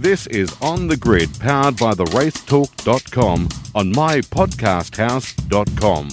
This 0.00 0.26
is 0.28 0.56
On 0.62 0.86
the 0.86 0.96
Grid, 0.96 1.28
powered 1.40 1.76
by 1.76 1.92
the 1.92 2.06
racetalk.com 2.06 3.48
on 3.74 3.92
mypodcasthouse.com. 3.92 6.08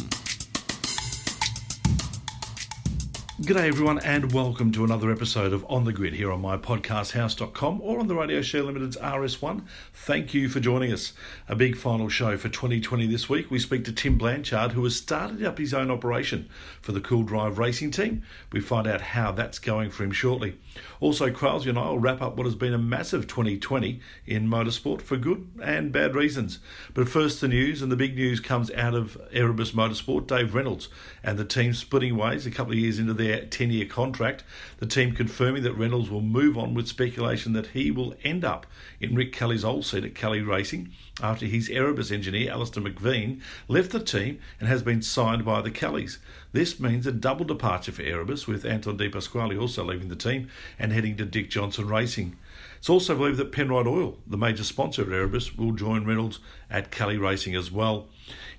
G'day 3.43 3.67
everyone 3.67 3.99
and 3.99 4.33
welcome 4.33 4.73
to 4.73 4.83
another 4.83 5.09
episode 5.09 5.53
of 5.53 5.65
On 5.69 5.85
the 5.85 5.93
Grid 5.93 6.15
here 6.15 6.33
on 6.33 6.41
mypodcasthouse.com 6.41 7.79
or 7.79 8.01
on 8.01 8.07
the 8.07 8.15
Radio 8.15 8.41
Share 8.41 8.63
Limited's 8.63 8.97
RS1. 8.97 9.61
Thank 10.07 10.33
you 10.33 10.47
for 10.47 10.61
joining 10.61 10.93
us. 10.93 11.11
A 11.49 11.55
big 11.57 11.75
final 11.75 12.07
show 12.07 12.37
for 12.37 12.47
2020 12.47 13.07
this 13.07 13.27
week. 13.27 13.51
We 13.51 13.59
speak 13.59 13.83
to 13.83 13.91
Tim 13.91 14.17
Blanchard 14.17 14.71
who 14.71 14.85
has 14.85 14.95
started 14.95 15.43
up 15.43 15.57
his 15.57 15.73
own 15.73 15.91
operation 15.91 16.47
for 16.81 16.93
the 16.93 17.01
Cool 17.01 17.23
Drive 17.23 17.57
racing 17.57 17.91
team. 17.91 18.23
We 18.53 18.61
find 18.61 18.87
out 18.87 19.01
how 19.01 19.33
that's 19.33 19.59
going 19.59 19.89
for 19.89 20.05
him 20.05 20.13
shortly. 20.13 20.55
Also, 21.01 21.29
Crowley 21.29 21.67
and 21.67 21.77
I 21.77 21.89
will 21.89 21.99
wrap 21.99 22.21
up 22.21 22.37
what 22.37 22.45
has 22.45 22.55
been 22.55 22.73
a 22.73 22.77
massive 22.77 23.27
2020 23.27 23.99
in 24.25 24.47
motorsport 24.47 25.01
for 25.01 25.17
good 25.17 25.49
and 25.61 25.91
bad 25.91 26.15
reasons. 26.15 26.59
But 26.93 27.09
first 27.09 27.41
the 27.41 27.49
news 27.49 27.81
and 27.81 27.91
the 27.91 27.97
big 27.97 28.15
news 28.15 28.39
comes 28.39 28.71
out 28.71 28.95
of 28.95 29.17
Erebus 29.33 29.73
Motorsport, 29.73 30.25
Dave 30.25 30.55
Reynolds 30.55 30.87
and 31.21 31.37
the 31.37 31.43
team 31.43 31.73
splitting 31.73 32.15
ways 32.15 32.45
a 32.45 32.51
couple 32.51 32.71
of 32.71 32.79
years 32.79 32.97
into 32.97 33.13
their 33.13 33.41
their 33.41 33.45
10 33.45 33.71
year 33.71 33.85
contract. 33.85 34.45
The 34.77 34.85
team 34.85 35.13
confirming 35.13 35.63
that 35.63 35.73
Reynolds 35.73 36.09
will 36.09 36.21
move 36.21 36.57
on 36.57 36.73
with 36.73 36.87
speculation 36.87 37.51
that 37.53 37.67
he 37.67 37.91
will 37.91 38.15
end 38.23 38.45
up 38.45 38.65
in 39.01 39.13
Rick 39.13 39.33
Kelly's 39.33 39.65
old 39.65 39.83
seat 39.97 40.05
at 40.05 40.15
Kelly 40.15 40.41
Racing 40.41 40.91
after 41.21 41.45
his 41.45 41.69
Erebus 41.69 42.11
engineer, 42.11 42.51
Alistair 42.51 42.83
McVean, 42.83 43.41
left 43.67 43.91
the 43.91 43.99
team 43.99 44.39
and 44.59 44.69
has 44.69 44.83
been 44.83 45.01
signed 45.01 45.43
by 45.43 45.61
the 45.61 45.71
Kellys. 45.71 46.19
This 46.51 46.79
means 46.79 47.07
a 47.07 47.11
double 47.11 47.45
departure 47.45 47.91
for 47.91 48.03
Erebus, 48.03 48.47
with 48.47 48.65
Anton 48.65 48.97
De 48.97 49.09
Pasquale 49.09 49.57
also 49.57 49.83
leaving 49.83 50.09
the 50.09 50.15
team 50.15 50.49
and 50.77 50.91
heading 50.91 51.17
to 51.17 51.25
Dick 51.25 51.49
Johnson 51.49 51.87
Racing. 51.87 52.37
It's 52.77 52.89
also 52.89 53.15
believed 53.15 53.37
that 53.37 53.51
Penrite 53.51 53.87
Oil, 53.87 54.17
the 54.27 54.37
major 54.37 54.63
sponsor 54.63 55.01
of 55.01 55.11
Erebus, 55.11 55.57
will 55.57 55.71
join 55.71 56.05
Reynolds 56.05 56.39
at 56.69 56.91
Kelly 56.91 57.17
Racing 57.17 57.55
as 57.55 57.71
well. 57.71 58.07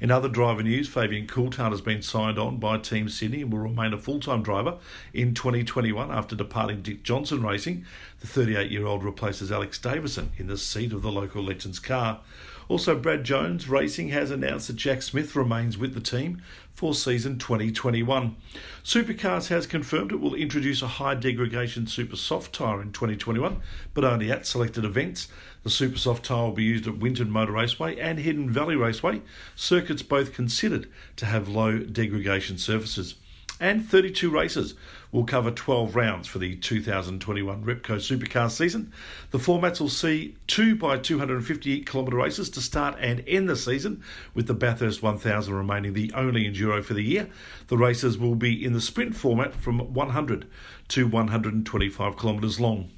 In 0.00 0.12
other 0.12 0.28
driver 0.28 0.62
news, 0.62 0.88
Fabian 0.88 1.26
Coulthard 1.26 1.72
has 1.72 1.80
been 1.80 2.02
signed 2.02 2.38
on 2.38 2.58
by 2.58 2.78
Team 2.78 3.08
Sydney 3.08 3.42
and 3.42 3.52
will 3.52 3.58
remain 3.58 3.92
a 3.92 3.98
full 3.98 4.20
time 4.20 4.44
driver 4.44 4.78
in 5.12 5.34
2021 5.34 6.10
after 6.12 6.36
departing 6.36 6.82
Dick 6.82 7.02
Johnson 7.02 7.42
Racing. 7.42 7.84
The 8.20 8.28
38 8.28 8.70
year 8.70 8.86
old 8.86 9.02
replaces 9.02 9.50
Alex 9.50 9.76
Davison 9.76 10.30
in 10.36 10.46
the 10.46 10.56
seat 10.56 10.92
of 10.92 11.02
the 11.02 11.10
local 11.10 11.42
Legends 11.42 11.80
car. 11.80 12.20
Also, 12.68 12.96
Brad 12.96 13.24
Jones 13.24 13.68
Racing 13.68 14.10
has 14.10 14.30
announced 14.30 14.68
that 14.68 14.76
Jack 14.76 15.02
Smith 15.02 15.34
remains 15.34 15.76
with 15.76 15.94
the 15.94 16.00
team 16.00 16.42
for 16.78 16.94
season 16.94 17.36
2021. 17.40 18.36
Supercars 18.84 19.48
has 19.48 19.66
confirmed 19.66 20.12
it 20.12 20.20
will 20.20 20.36
introduce 20.36 20.80
a 20.80 20.86
high 20.86 21.16
degradation 21.16 21.88
super 21.88 22.14
soft 22.14 22.54
tyre 22.54 22.80
in 22.80 22.92
2021, 22.92 23.60
but 23.94 24.04
only 24.04 24.30
at 24.30 24.46
selected 24.46 24.84
events. 24.84 25.26
The 25.64 25.70
super 25.70 25.98
soft 25.98 26.26
tyre 26.26 26.44
will 26.44 26.52
be 26.52 26.62
used 26.62 26.86
at 26.86 26.98
Winton 26.98 27.32
Motor 27.32 27.50
Raceway 27.50 27.98
and 27.98 28.20
Hidden 28.20 28.50
Valley 28.50 28.76
Raceway, 28.76 29.22
circuits 29.56 30.02
both 30.02 30.32
considered 30.32 30.88
to 31.16 31.26
have 31.26 31.48
low 31.48 31.78
degradation 31.78 32.58
surfaces 32.58 33.16
and 33.58 33.84
32 33.84 34.30
races. 34.30 34.74
Will 35.10 35.24
cover 35.24 35.50
12 35.50 35.96
rounds 35.96 36.28
for 36.28 36.38
the 36.38 36.56
2021 36.56 37.64
Repco 37.64 37.96
Supercar 37.96 38.50
season. 38.50 38.92
The 39.30 39.38
formats 39.38 39.80
will 39.80 39.88
see 39.88 40.36
2 40.48 40.76
by 40.76 40.98
258 40.98 41.86
kilometre 41.86 42.16
races 42.16 42.50
to 42.50 42.60
start 42.60 42.96
and 43.00 43.24
end 43.26 43.48
the 43.48 43.56
season, 43.56 44.02
with 44.34 44.46
the 44.46 44.54
Bathurst 44.54 45.02
1000 45.02 45.54
remaining 45.54 45.94
the 45.94 46.12
only 46.14 46.44
enduro 46.44 46.84
for 46.84 46.94
the 46.94 47.02
year. 47.02 47.28
The 47.68 47.78
races 47.78 48.18
will 48.18 48.34
be 48.34 48.64
in 48.64 48.72
the 48.72 48.80
sprint 48.80 49.16
format 49.16 49.54
from 49.54 49.78
100 49.94 50.46
to 50.88 51.06
125 51.06 52.18
kilometres 52.18 52.60
long. 52.60 52.90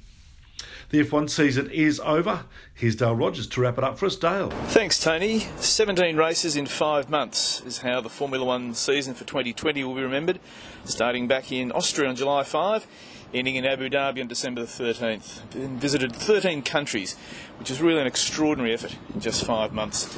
The 0.91 1.01
F1 1.05 1.29
season 1.29 1.69
is 1.69 2.01
over. 2.01 2.43
Here's 2.73 2.97
Dale 2.97 3.15
Rogers 3.15 3.47
to 3.47 3.61
wrap 3.61 3.77
it 3.77 3.83
up 3.85 3.97
for 3.97 4.07
us. 4.07 4.17
Dale. 4.17 4.49
Thanks, 4.49 4.99
Tony. 4.99 5.39
17 5.55 6.17
races 6.17 6.57
in 6.57 6.65
five 6.65 7.09
months 7.09 7.61
is 7.61 7.77
how 7.77 8.01
the 8.01 8.09
Formula 8.09 8.43
One 8.43 8.73
season 8.73 9.13
for 9.13 9.23
2020 9.23 9.85
will 9.85 9.95
be 9.95 10.01
remembered, 10.01 10.41
starting 10.83 11.29
back 11.29 11.49
in 11.49 11.71
Austria 11.71 12.09
on 12.09 12.17
July 12.17 12.43
5 12.43 12.85
ending 13.33 13.55
in 13.55 13.65
Abu 13.65 13.87
Dhabi 13.87 14.19
on 14.19 14.27
December 14.27 14.59
the 14.59 14.67
13th. 14.67 15.55
And 15.55 15.79
visited 15.79 16.13
13 16.13 16.61
countries, 16.61 17.15
which 17.57 17.71
is 17.71 17.81
really 17.81 18.01
an 18.01 18.07
extraordinary 18.07 18.73
effort 18.73 18.97
in 19.13 19.21
just 19.21 19.45
five 19.45 19.71
months 19.71 20.13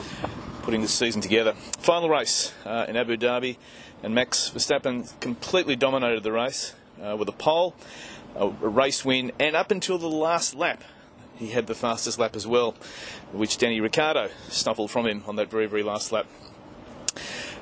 putting 0.63 0.81
this 0.81 0.91
season 0.91 1.21
together. 1.21 1.53
Final 1.81 2.09
race 2.09 2.51
uh, 2.65 2.87
in 2.89 2.97
Abu 2.97 3.15
Dhabi, 3.15 3.57
and 4.01 4.15
Max 4.15 4.49
Verstappen 4.49 5.07
completely 5.19 5.75
dominated 5.75 6.23
the 6.23 6.31
race 6.31 6.73
uh, 6.99 7.15
with 7.15 7.29
a 7.29 7.33
pole 7.33 7.75
a, 8.35 8.47
race 8.47 9.03
win, 9.05 9.31
and 9.39 9.55
up 9.55 9.71
until 9.71 9.97
the 9.97 10.07
last 10.07 10.55
lap, 10.55 10.83
he 11.35 11.49
had 11.49 11.67
the 11.67 11.75
fastest 11.75 12.19
lap 12.19 12.35
as 12.35 12.45
well, 12.45 12.75
which 13.31 13.57
Danny 13.57 13.81
Ricciardo 13.81 14.29
snuffled 14.49 14.91
from 14.91 15.07
him 15.07 15.23
on 15.27 15.35
that 15.37 15.49
very, 15.49 15.65
very 15.65 15.83
last 15.83 16.11
lap. 16.11 16.27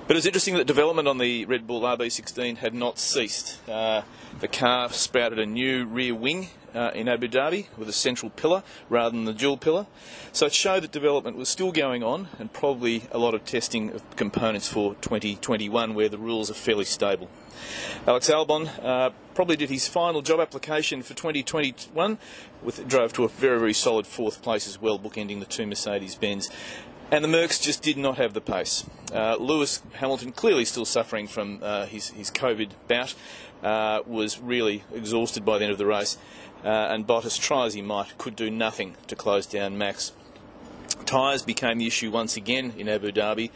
But 0.08 0.16
it 0.16 0.18
was 0.18 0.26
interesting 0.26 0.56
that 0.56 0.68
development 0.68 1.08
on 1.08 1.20
the 1.20 1.46
Red 1.46 1.68
Bull 1.68 1.82
RB16 1.82 2.58
had 2.58 2.74
not 2.74 3.00
ceased. 3.00 3.58
Uh, 3.70 4.02
the 4.40 4.48
car 4.48 4.92
sprouted 4.92 5.40
a 5.40 5.46
new 5.46 5.86
rear 5.86 6.14
wing 6.14 6.50
uh, 6.74 6.92
in 6.94 7.08
Abu 7.08 7.28
Dhabi 7.28 7.68
with 7.78 7.88
a 7.88 7.94
central 7.94 8.30
pillar 8.30 8.64
rather 8.90 9.16
than 9.16 9.26
the 9.26 9.34
dual 9.34 9.58
pillar. 9.58 9.88
So 10.32 10.48
it 10.48 10.54
showed 10.54 10.84
that 10.84 10.92
development 10.92 11.38
was 11.38 11.50
still 11.50 11.72
going 11.72 12.04
on 12.04 12.28
and 12.40 12.52
probably 12.52 13.04
a 13.12 13.18
lot 13.18 13.34
of 13.34 13.46
testing 13.46 13.92
of 13.92 14.16
components 14.16 14.68
for 14.68 14.96
2021 14.96 15.94
where 15.94 16.10
the 16.10 16.18
rules 16.18 16.50
are 16.50 16.56
fairly 16.56 16.86
stable. 16.86 17.30
Alex 18.08 18.30
Albon 18.30 18.70
uh, 18.84 19.12
probably 19.36 19.56
did 19.56 19.70
his 19.70 19.88
final 19.88 20.22
job 20.22 20.40
application 20.40 21.04
for 21.04 21.14
2021, 21.14 22.18
with 22.64 22.88
drove 22.88 23.14
to 23.14 23.24
a 23.24 23.30
very 23.30 23.60
very 23.60 23.74
solid 23.74 24.08
fourth 24.08 24.42
place 24.42 24.68
as 24.68 24.82
well, 24.82 24.98
bookending 24.98 25.40
the 25.40 25.46
two 25.46 25.68
Mercedes 25.68 26.16
Benz. 26.16 26.50
And 27.12 27.26
the 27.26 27.28
Mercs 27.28 27.62
just 27.62 27.82
did 27.82 27.98
not 27.98 28.18
have 28.18 28.34
the 28.34 28.40
pace. 28.40 28.86
Uh, 29.14 29.36
Lewis 29.36 29.84
Hamilton, 29.96 30.32
clearly 30.32 30.64
still 30.64 30.86
suffering 30.86 31.28
from 31.28 31.60
uh, 31.62 31.86
his, 31.86 32.12
his 32.12 32.32
COVID 32.32 32.70
bout, 32.88 33.16
uh, 33.62 34.00
was 34.08 34.40
really 34.40 34.86
exhausted 34.94 35.44
by 35.44 35.58
the 35.58 35.66
end 35.66 35.74
of 35.74 35.78
the 35.78 35.86
race. 35.86 36.18
Uh, 36.64 36.70
and 36.70 37.06
Bottas, 37.06 37.38
try 37.38 37.66
as 37.66 37.74
he 37.74 37.82
might, 37.82 38.18
could 38.18 38.38
do 38.38 38.50
nothing 38.50 38.96
to 39.08 39.16
close 39.18 39.46
down 39.46 39.78
Max. 39.78 40.14
Tyres 41.06 41.42
became 41.42 41.80
the 41.80 41.88
issue 41.88 42.12
once 42.12 42.38
again 42.38 42.74
in 42.78 42.88
Abu 42.88 43.12
Dhabi. 43.12 43.50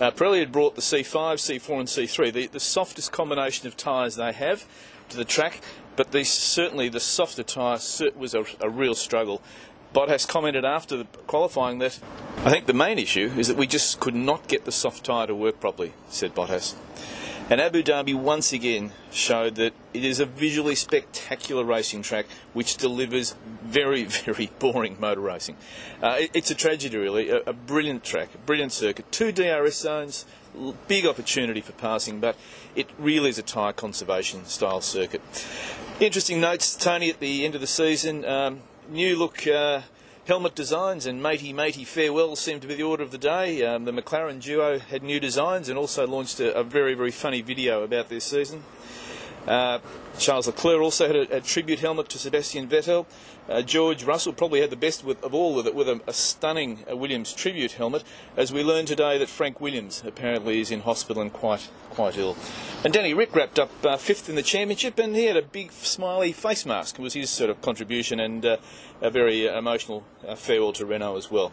Uh, 0.00 0.10
Pirelli 0.10 0.40
had 0.40 0.50
brought 0.50 0.74
the 0.74 0.80
C5, 0.80 1.34
C4, 1.34 1.78
and 1.80 1.88
C3, 1.88 2.32
the, 2.32 2.46
the 2.46 2.60
softest 2.60 3.12
combination 3.12 3.66
of 3.66 3.76
tyres 3.76 4.16
they 4.16 4.32
have 4.32 4.66
to 5.10 5.16
the 5.18 5.24
track, 5.24 5.60
but 5.96 6.12
the, 6.12 6.24
certainly 6.24 6.88
the 6.88 7.00
softer 7.00 7.42
tyre 7.42 7.78
was 8.16 8.34
a, 8.34 8.44
a 8.60 8.70
real 8.70 8.94
struggle. 8.94 9.42
Bottas 9.94 10.26
commented 10.26 10.64
after 10.64 10.96
the 10.96 11.04
qualifying 11.28 11.78
that 11.78 12.00
I 12.38 12.50
think 12.50 12.66
the 12.66 12.74
main 12.74 12.98
issue 12.98 13.30
is 13.38 13.46
that 13.46 13.56
we 13.56 13.68
just 13.68 14.00
could 14.00 14.14
not 14.14 14.48
get 14.48 14.64
the 14.64 14.72
soft 14.72 15.04
tyre 15.04 15.28
to 15.28 15.34
work 15.34 15.60
properly, 15.60 15.94
said 16.08 16.34
Bottas. 16.34 16.74
And 17.48 17.60
Abu 17.60 17.82
Dhabi 17.82 18.14
once 18.14 18.52
again 18.52 18.92
showed 19.12 19.54
that 19.54 19.72
it 19.92 20.04
is 20.04 20.18
a 20.18 20.26
visually 20.26 20.74
spectacular 20.74 21.62
racing 21.62 22.02
track 22.02 22.26
which 22.54 22.76
delivers 22.76 23.36
very, 23.62 24.04
very 24.24 24.50
boring 24.58 24.96
motor 24.98 25.20
racing. 25.20 25.56
Uh, 26.02 26.16
it, 26.20 26.30
it's 26.34 26.50
a 26.50 26.54
tragedy, 26.54 26.96
really. 26.96 27.30
A, 27.30 27.42
a, 27.46 27.52
brilliant 27.52 28.02
track, 28.02 28.34
a 28.34 28.38
brilliant 28.38 28.72
circuit, 28.72 29.12
two 29.12 29.30
DRS 29.30 29.76
zones, 29.76 30.26
big 30.88 31.06
opportunity 31.06 31.60
for 31.60 31.72
passing, 31.72 32.18
but 32.18 32.36
it 32.74 32.88
really 32.98 33.30
is 33.30 33.38
a 33.38 33.42
tyre 33.42 33.72
conservation 33.72 34.44
style 34.46 34.80
circuit. 34.80 35.22
Interesting 36.00 36.40
notes, 36.40 36.74
Tony, 36.74 37.10
at 37.10 37.20
the 37.20 37.44
end 37.44 37.54
of 37.54 37.60
the 37.60 37.66
season. 37.68 38.24
Um, 38.24 38.62
new 38.88 39.16
look. 39.16 39.46
Uh, 39.46 39.82
Helmet 40.26 40.54
designs 40.54 41.04
and 41.04 41.22
matey 41.22 41.52
matey 41.52 41.84
farewells 41.84 42.40
seem 42.40 42.58
to 42.58 42.66
be 42.66 42.74
the 42.74 42.82
order 42.82 43.02
of 43.02 43.10
the 43.10 43.18
day. 43.18 43.62
Um, 43.62 43.84
the 43.84 43.92
McLaren 43.92 44.40
duo 44.40 44.78
had 44.78 45.02
new 45.02 45.20
designs 45.20 45.68
and 45.68 45.78
also 45.78 46.06
launched 46.06 46.40
a, 46.40 46.54
a 46.54 46.64
very, 46.64 46.94
very 46.94 47.10
funny 47.10 47.42
video 47.42 47.82
about 47.82 48.08
their 48.08 48.20
season. 48.20 48.64
Uh, 49.46 49.80
Charles 50.18 50.46
Leclerc 50.46 50.80
also 50.80 51.06
had 51.06 51.16
a, 51.16 51.36
a, 51.36 51.40
tribute 51.42 51.80
helmet 51.80 52.08
to 52.08 52.18
Sebastian 52.18 52.66
Vettel. 52.66 53.04
Uh, 53.46 53.60
George 53.60 54.02
Russell 54.02 54.32
probably 54.32 54.62
had 54.62 54.70
the 54.70 54.76
best 54.76 55.04
with, 55.04 55.22
of 55.22 55.34
all 55.34 55.54
with 55.54 55.66
it, 55.66 55.74
with 55.74 55.86
a, 55.86 56.00
a 56.06 56.14
stunning 56.14 56.82
uh, 56.90 56.96
Williams 56.96 57.34
tribute 57.34 57.72
helmet. 57.72 58.02
As 58.34 58.50
we 58.50 58.62
learned 58.62 58.88
today 58.88 59.18
that 59.18 59.28
Frank 59.28 59.60
Williams 59.60 60.02
apparently 60.06 60.60
is 60.60 60.70
in 60.70 60.80
hospital 60.80 61.20
and 61.20 61.30
quite 61.30 61.68
quite 61.90 62.16
ill. 62.16 62.38
And 62.84 62.92
Danny 62.92 63.14
Ric 63.14 63.34
wrapped 63.34 63.58
up 63.58 63.70
uh, 63.82 63.96
fifth 63.96 64.28
in 64.28 64.34
the 64.34 64.42
championship, 64.42 64.98
and 64.98 65.16
he 65.16 65.24
had 65.24 65.38
a 65.38 65.42
big 65.42 65.72
smiley 65.72 66.32
face 66.32 66.66
mask. 66.66 66.98
It 66.98 67.02
was 67.02 67.14
his 67.14 67.30
sort 67.30 67.48
of 67.48 67.62
contribution 67.62 68.20
and 68.20 68.44
uh, 68.44 68.58
a 69.00 69.08
very 69.08 69.48
uh, 69.48 69.56
emotional 69.58 70.04
uh, 70.28 70.34
farewell 70.34 70.74
to 70.74 70.84
Renault 70.84 71.16
as 71.16 71.30
well. 71.30 71.50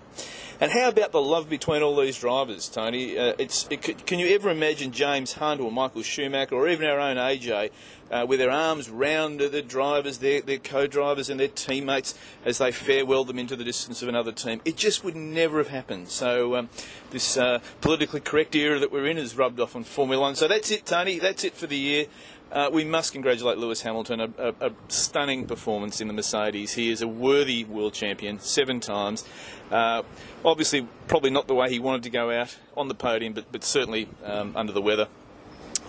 And 0.61 0.71
how 0.71 0.89
about 0.89 1.11
the 1.11 1.19
love 1.19 1.49
between 1.49 1.81
all 1.81 1.99
these 1.99 2.19
drivers, 2.19 2.69
Tony? 2.69 3.17
Uh, 3.17 3.33
it's 3.39 3.67
it, 3.71 4.05
can 4.05 4.19
you 4.19 4.27
ever 4.35 4.47
imagine 4.51 4.91
James 4.91 5.33
Hunt 5.33 5.59
or 5.59 5.71
Michael 5.71 6.03
Schumacher 6.03 6.53
or 6.53 6.69
even 6.69 6.87
our 6.87 6.99
own 6.99 7.17
AJ 7.17 7.71
uh, 8.11 8.27
with 8.29 8.37
their 8.37 8.51
arms 8.51 8.87
round 8.87 9.39
the 9.39 9.63
drivers, 9.63 10.19
their, 10.19 10.39
their 10.39 10.59
co-drivers 10.59 11.31
and 11.31 11.39
their 11.39 11.47
teammates 11.47 12.13
as 12.45 12.59
they 12.59 12.71
farewell 12.71 13.23
them 13.23 13.39
into 13.39 13.55
the 13.55 13.63
distance 13.63 14.03
of 14.03 14.07
another 14.07 14.31
team. 14.31 14.61
It 14.63 14.77
just 14.77 15.03
would 15.03 15.15
never 15.15 15.57
have 15.57 15.69
happened. 15.69 16.09
So 16.09 16.55
um, 16.55 16.69
this 17.09 17.37
uh, 17.37 17.57
politically 17.81 18.19
correct 18.19 18.53
era 18.55 18.77
that 18.77 18.91
we're 18.91 19.07
in 19.07 19.17
has 19.17 19.35
rubbed 19.35 19.59
off 19.59 19.75
on 19.75 19.83
Formula 19.83 20.21
One. 20.21 20.35
So 20.35 20.47
that's 20.47 20.69
it, 20.69 20.85
Tony. 20.85 21.17
That's 21.17 21.43
it 21.43 21.55
for 21.55 21.65
the 21.65 21.77
year. 21.77 22.05
Uh, 22.51 22.69
we 22.71 22.83
must 22.83 23.13
congratulate 23.13 23.57
Lewis 23.57 23.81
Hamilton, 23.81 24.19
a, 24.19 24.29
a, 24.37 24.67
a, 24.67 24.71
stunning 24.89 25.45
performance 25.47 26.01
in 26.01 26.07
the 26.07 26.13
Mercedes. 26.13 26.73
He 26.73 26.91
is 26.91 27.01
a 27.01 27.07
worthy 27.07 27.63
world 27.63 27.93
champion, 27.93 28.39
seven 28.39 28.81
times. 28.81 29.23
Uh, 29.71 30.03
obviously, 30.43 30.85
probably 31.07 31.29
not 31.29 31.47
the 31.47 31.55
way 31.55 31.69
he 31.69 31.79
wanted 31.79 32.03
to 32.03 32.09
go 32.09 32.29
out 32.29 32.57
on 32.75 32.89
the 32.89 32.93
podium, 32.93 33.31
but, 33.31 33.45
but 33.53 33.63
certainly 33.63 34.09
um, 34.25 34.51
under 34.57 34.73
the 34.73 34.81
weather. 34.81 35.07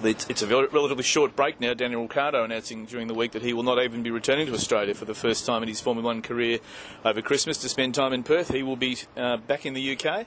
It's, 0.04 0.26
it's, 0.28 0.42
a 0.42 0.46
relatively 0.46 1.04
short 1.04 1.36
break 1.36 1.60
now. 1.60 1.74
Daniel 1.74 2.02
Ricciardo 2.02 2.44
announcing 2.44 2.86
during 2.86 3.06
the 3.06 3.14
week 3.14 3.32
that 3.32 3.42
he 3.42 3.52
will 3.52 3.62
not 3.62 3.80
even 3.82 4.02
be 4.02 4.10
returning 4.10 4.46
to 4.46 4.54
Australia 4.54 4.94
for 4.94 5.04
the 5.04 5.14
first 5.14 5.46
time 5.46 5.62
in 5.62 5.68
his 5.68 5.80
Formula 5.80 6.04
One 6.04 6.22
career 6.22 6.58
over 7.04 7.22
Christmas 7.22 7.58
to 7.58 7.68
spend 7.68 7.94
time 7.94 8.12
in 8.12 8.22
Perth. 8.22 8.48
He 8.48 8.62
will 8.62 8.76
be 8.76 8.98
uh, 9.16 9.36
back 9.36 9.64
in 9.64 9.74
the 9.74 9.96
UK 9.96 10.26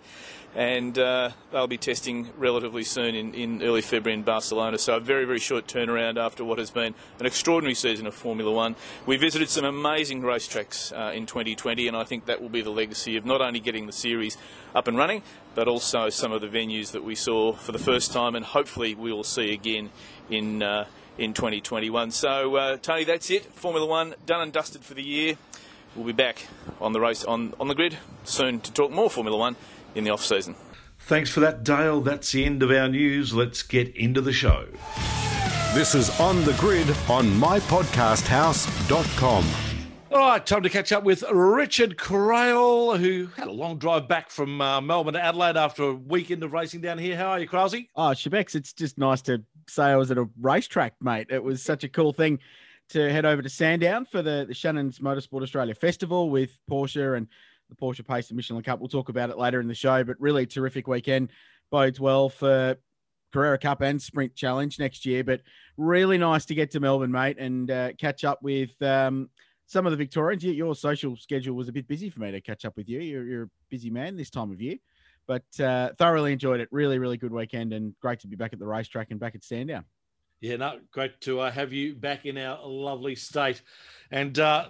and 0.55 0.97
uh, 0.97 1.31
they'll 1.51 1.67
be 1.67 1.77
testing 1.77 2.29
relatively 2.37 2.83
soon 2.83 3.13
in, 3.13 3.33
in 3.33 3.61
early 3.61 3.81
February 3.81 4.17
in 4.17 4.23
Barcelona. 4.23 4.77
So 4.77 4.95
a 4.95 4.99
very, 5.01 5.25
very 5.25 5.39
short 5.39 5.67
turnaround 5.67 6.17
after 6.17 6.45
what 6.45 6.59
has 6.59 6.71
been 6.71 6.95
an 7.19 7.25
extraordinary 7.25 7.75
season 7.75 8.07
of 8.07 8.15
Formula 8.15 8.49
One. 8.51 8.77
We 9.05 9.17
visited 9.17 9.49
some 9.49 9.65
amazing 9.65 10.21
racetracks 10.21 10.93
uh, 10.97 11.11
in 11.11 11.25
2020, 11.25 11.89
and 11.89 11.97
I 11.97 12.05
think 12.05 12.25
that 12.27 12.41
will 12.41 12.49
be 12.49 12.61
the 12.61 12.69
legacy 12.69 13.17
of 13.17 13.25
not 13.25 13.41
only 13.41 13.59
getting 13.59 13.85
the 13.85 13.91
series 13.91 14.37
up 14.73 14.87
and 14.87 14.97
running, 14.97 15.23
but 15.55 15.67
also 15.67 16.09
some 16.09 16.31
of 16.31 16.39
the 16.39 16.47
venues 16.47 16.91
that 16.93 17.03
we 17.03 17.15
saw 17.15 17.51
for 17.51 17.73
the 17.73 17.79
first 17.79 18.13
time, 18.13 18.33
and 18.33 18.45
hopefully 18.45 18.95
we 18.95 19.11
will 19.11 19.23
see 19.23 19.53
again 19.53 19.89
in. 20.29 20.63
Uh, 20.63 20.85
in 21.17 21.33
2021. 21.33 22.11
So, 22.11 22.57
uh, 22.57 22.75
Tony, 22.75 23.05
that's 23.05 23.29
it. 23.29 23.45
Formula 23.45 23.87
One 23.87 24.15
done 24.25 24.41
and 24.41 24.51
dusted 24.51 24.83
for 24.83 24.95
the 24.95 25.01
year. 25.01 25.37
We'll 25.95 26.05
be 26.05 26.11
back 26.11 26.47
on 26.81 26.91
the 26.91 26.99
race 26.99 27.23
on, 27.23 27.53
on 27.57 27.69
the 27.69 27.73
grid 27.73 27.97
soon 28.25 28.59
to 28.59 28.73
talk 28.73 28.91
more 28.91 29.09
Formula 29.09 29.37
One 29.37 29.55
in 29.95 30.03
the 30.03 30.11
off 30.11 30.23
season. 30.23 30.55
Thanks 30.99 31.29
for 31.29 31.41
that, 31.41 31.63
Dale. 31.63 32.01
That's 32.01 32.31
the 32.31 32.45
end 32.45 32.63
of 32.63 32.71
our 32.71 32.87
news. 32.87 33.33
Let's 33.33 33.61
get 33.63 33.95
into 33.95 34.21
the 34.21 34.33
show. 34.33 34.67
This 35.73 35.93
is 35.93 36.17
On 36.19 36.43
the 36.45 36.53
Grid 36.53 36.89
on 37.09 37.27
mypodcasthouse.com. 37.27 39.45
All 40.11 40.19
right, 40.19 40.45
time 40.45 40.61
to 40.63 40.69
catch 40.69 40.93
up 40.93 41.03
with 41.03 41.23
Richard 41.29 41.97
Craill, 41.97 42.97
who 42.97 43.27
had 43.35 43.49
a 43.49 43.51
long 43.51 43.77
drive 43.77 44.07
back 44.07 44.29
from 44.29 44.61
uh, 44.61 44.79
Melbourne 44.79 45.15
to 45.15 45.21
Adelaide 45.21 45.57
after 45.57 45.83
a 45.83 45.93
weekend 45.93 46.41
of 46.41 46.53
racing 46.53 46.79
down 46.79 46.97
here. 46.97 47.17
How 47.17 47.31
are 47.31 47.39
you, 47.39 47.47
Krause? 47.47 47.75
Oh, 47.97 48.11
Shebex, 48.11 48.55
it's 48.55 48.71
just 48.71 48.97
nice 48.97 49.21
to 49.23 49.43
say 49.67 49.83
I 49.83 49.97
was 49.97 50.11
at 50.11 50.17
a 50.17 50.29
racetrack, 50.39 50.93
mate. 51.01 51.27
It 51.29 51.43
was 51.43 51.61
such 51.61 51.83
a 51.83 51.89
cool 51.89 52.13
thing 52.13 52.39
to 52.89 53.11
head 53.11 53.25
over 53.25 53.41
to 53.41 53.49
Sandown 53.49 54.05
for 54.05 54.21
the, 54.21 54.45
the 54.47 54.53
Shannon's 54.53 54.99
Motorsport 54.99 55.43
Australia 55.43 55.75
Festival 55.75 56.29
with 56.29 56.57
Porsche 56.71 57.17
and 57.17 57.27
the 57.69 57.75
Porsche 57.75 58.05
Pace 58.05 58.29
and 58.29 58.37
Michelin 58.37 58.63
Cup. 58.63 58.79
We'll 58.79 58.89
talk 58.89 59.09
about 59.09 59.29
it 59.29 59.37
later 59.37 59.59
in 59.59 59.67
the 59.67 59.75
show, 59.75 60.03
but 60.03 60.19
really 60.19 60.45
terrific 60.45 60.87
weekend. 60.87 61.31
Bodes 61.71 61.99
well 61.99 62.29
for 62.29 62.77
Carrera 63.33 63.57
Cup 63.57 63.81
and 63.81 64.01
Sprint 64.01 64.35
Challenge 64.35 64.79
next 64.79 65.05
year. 65.05 65.23
But 65.23 65.41
really 65.77 66.17
nice 66.17 66.45
to 66.45 66.55
get 66.55 66.71
to 66.71 66.79
Melbourne, 66.79 67.11
mate, 67.11 67.37
and 67.37 67.69
uh, 67.69 67.93
catch 67.93 68.23
up 68.23 68.41
with 68.41 68.79
um, 68.81 69.29
some 69.65 69.85
of 69.85 69.91
the 69.91 69.97
Victorians. 69.97 70.43
Your 70.43 70.75
social 70.75 71.15
schedule 71.17 71.55
was 71.55 71.67
a 71.67 71.73
bit 71.73 71.87
busy 71.87 72.09
for 72.09 72.19
me 72.19 72.31
to 72.31 72.41
catch 72.41 72.65
up 72.65 72.77
with 72.77 72.87
you. 72.87 72.99
You're, 72.99 73.25
you're 73.25 73.43
a 73.43 73.49
busy 73.69 73.89
man 73.89 74.15
this 74.15 74.29
time 74.29 74.51
of 74.51 74.61
year, 74.61 74.77
but 75.27 75.43
uh, 75.59 75.89
thoroughly 75.97 76.33
enjoyed 76.33 76.59
it. 76.59 76.69
Really, 76.71 76.99
really 76.99 77.17
good 77.17 77.33
weekend, 77.33 77.73
and 77.73 77.93
great 77.99 78.19
to 78.21 78.27
be 78.27 78.35
back 78.35 78.53
at 78.53 78.59
the 78.59 78.67
racetrack 78.67 79.11
and 79.11 79.19
back 79.19 79.35
at 79.35 79.43
Sandown. 79.43 79.85
Yeah, 80.41 80.57
no, 80.57 80.79
great 80.91 81.19
to 81.21 81.39
uh, 81.39 81.51
have 81.51 81.73
you 81.73 81.95
back 81.95 82.25
in 82.25 82.37
our 82.37 82.59
lovely 82.63 83.15
state. 83.15 83.61
And 84.11 84.37
uh, 84.37 84.67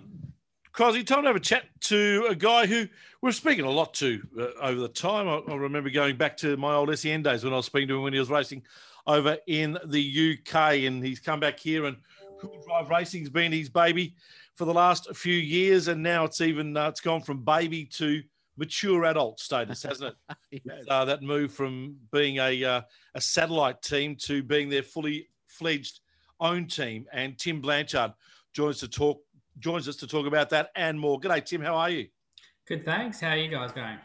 Crosby, 0.75 1.05
time 1.05 1.21
to 1.21 1.27
have 1.27 1.37
a 1.37 1.39
chat 1.39 1.63
to 1.79 2.27
a 2.29 2.35
guy 2.35 2.65
who 2.65 2.85
we're 3.21 3.31
speaking 3.31 3.63
a 3.63 3.71
lot 3.71 3.93
to 3.93 4.21
uh, 4.37 4.47
over 4.61 4.81
the 4.81 4.89
time. 4.89 5.25
I, 5.25 5.37
I, 5.49 5.55
remember 5.55 5.89
going 5.89 6.17
back 6.17 6.35
to 6.37 6.57
my 6.57 6.73
old 6.73 6.93
SEN 6.99 7.23
days 7.23 7.45
when 7.45 7.53
I 7.53 7.55
was 7.55 7.65
speaking 7.65 7.87
to 7.87 7.95
him 7.95 8.03
when 8.03 8.11
he 8.11 8.19
was 8.19 8.29
racing 8.29 8.61
over 9.07 9.37
in 9.47 9.77
the 9.85 10.37
UK, 10.37 10.55
and 10.83 11.01
he's 11.01 11.21
come 11.21 11.39
back 11.39 11.57
here 11.57 11.85
and 11.85 11.95
Cool 12.41 12.61
Drive 12.67 12.89
Racing's 12.89 13.29
been 13.29 13.53
his 13.53 13.69
baby 13.69 14.15
for 14.55 14.65
the 14.65 14.73
last 14.73 15.15
few 15.15 15.35
years, 15.35 15.87
and 15.87 16.03
now 16.03 16.25
it's 16.25 16.41
even 16.41 16.75
uh, 16.75 16.89
it's 16.89 16.99
gone 16.99 17.21
from 17.21 17.45
baby 17.45 17.85
to 17.93 18.21
mature 18.57 19.05
adult 19.05 19.39
status, 19.39 19.81
hasn't 19.81 20.13
it? 20.29 20.61
yes. 20.65 20.83
uh, 20.89 21.05
that 21.05 21.23
move 21.23 21.53
from 21.53 21.95
being 22.11 22.39
a 22.39 22.65
uh, 22.65 22.81
a 23.13 23.21
satellite 23.21 23.81
team 23.81 24.17
to 24.23 24.43
being 24.43 24.67
their 24.67 24.83
fully 24.83 25.29
fledged 25.47 26.01
own 26.41 26.67
team. 26.67 27.05
And 27.13 27.37
Tim 27.37 27.61
Blanchard 27.61 28.11
joins 28.51 28.79
to 28.79 28.89
talk 28.89 29.21
joins 29.59 29.87
us 29.87 29.95
to 29.97 30.07
talk 30.07 30.25
about 30.27 30.49
that 30.49 30.71
and 30.75 30.99
more. 30.99 31.19
G'day, 31.19 31.43
Tim. 31.43 31.61
How 31.61 31.75
are 31.75 31.89
you? 31.89 32.07
Good, 32.67 32.83
thanks. 32.83 33.19
How 33.19 33.29
are 33.29 33.37
you 33.37 33.49
guys 33.49 33.71
going? 33.71 33.97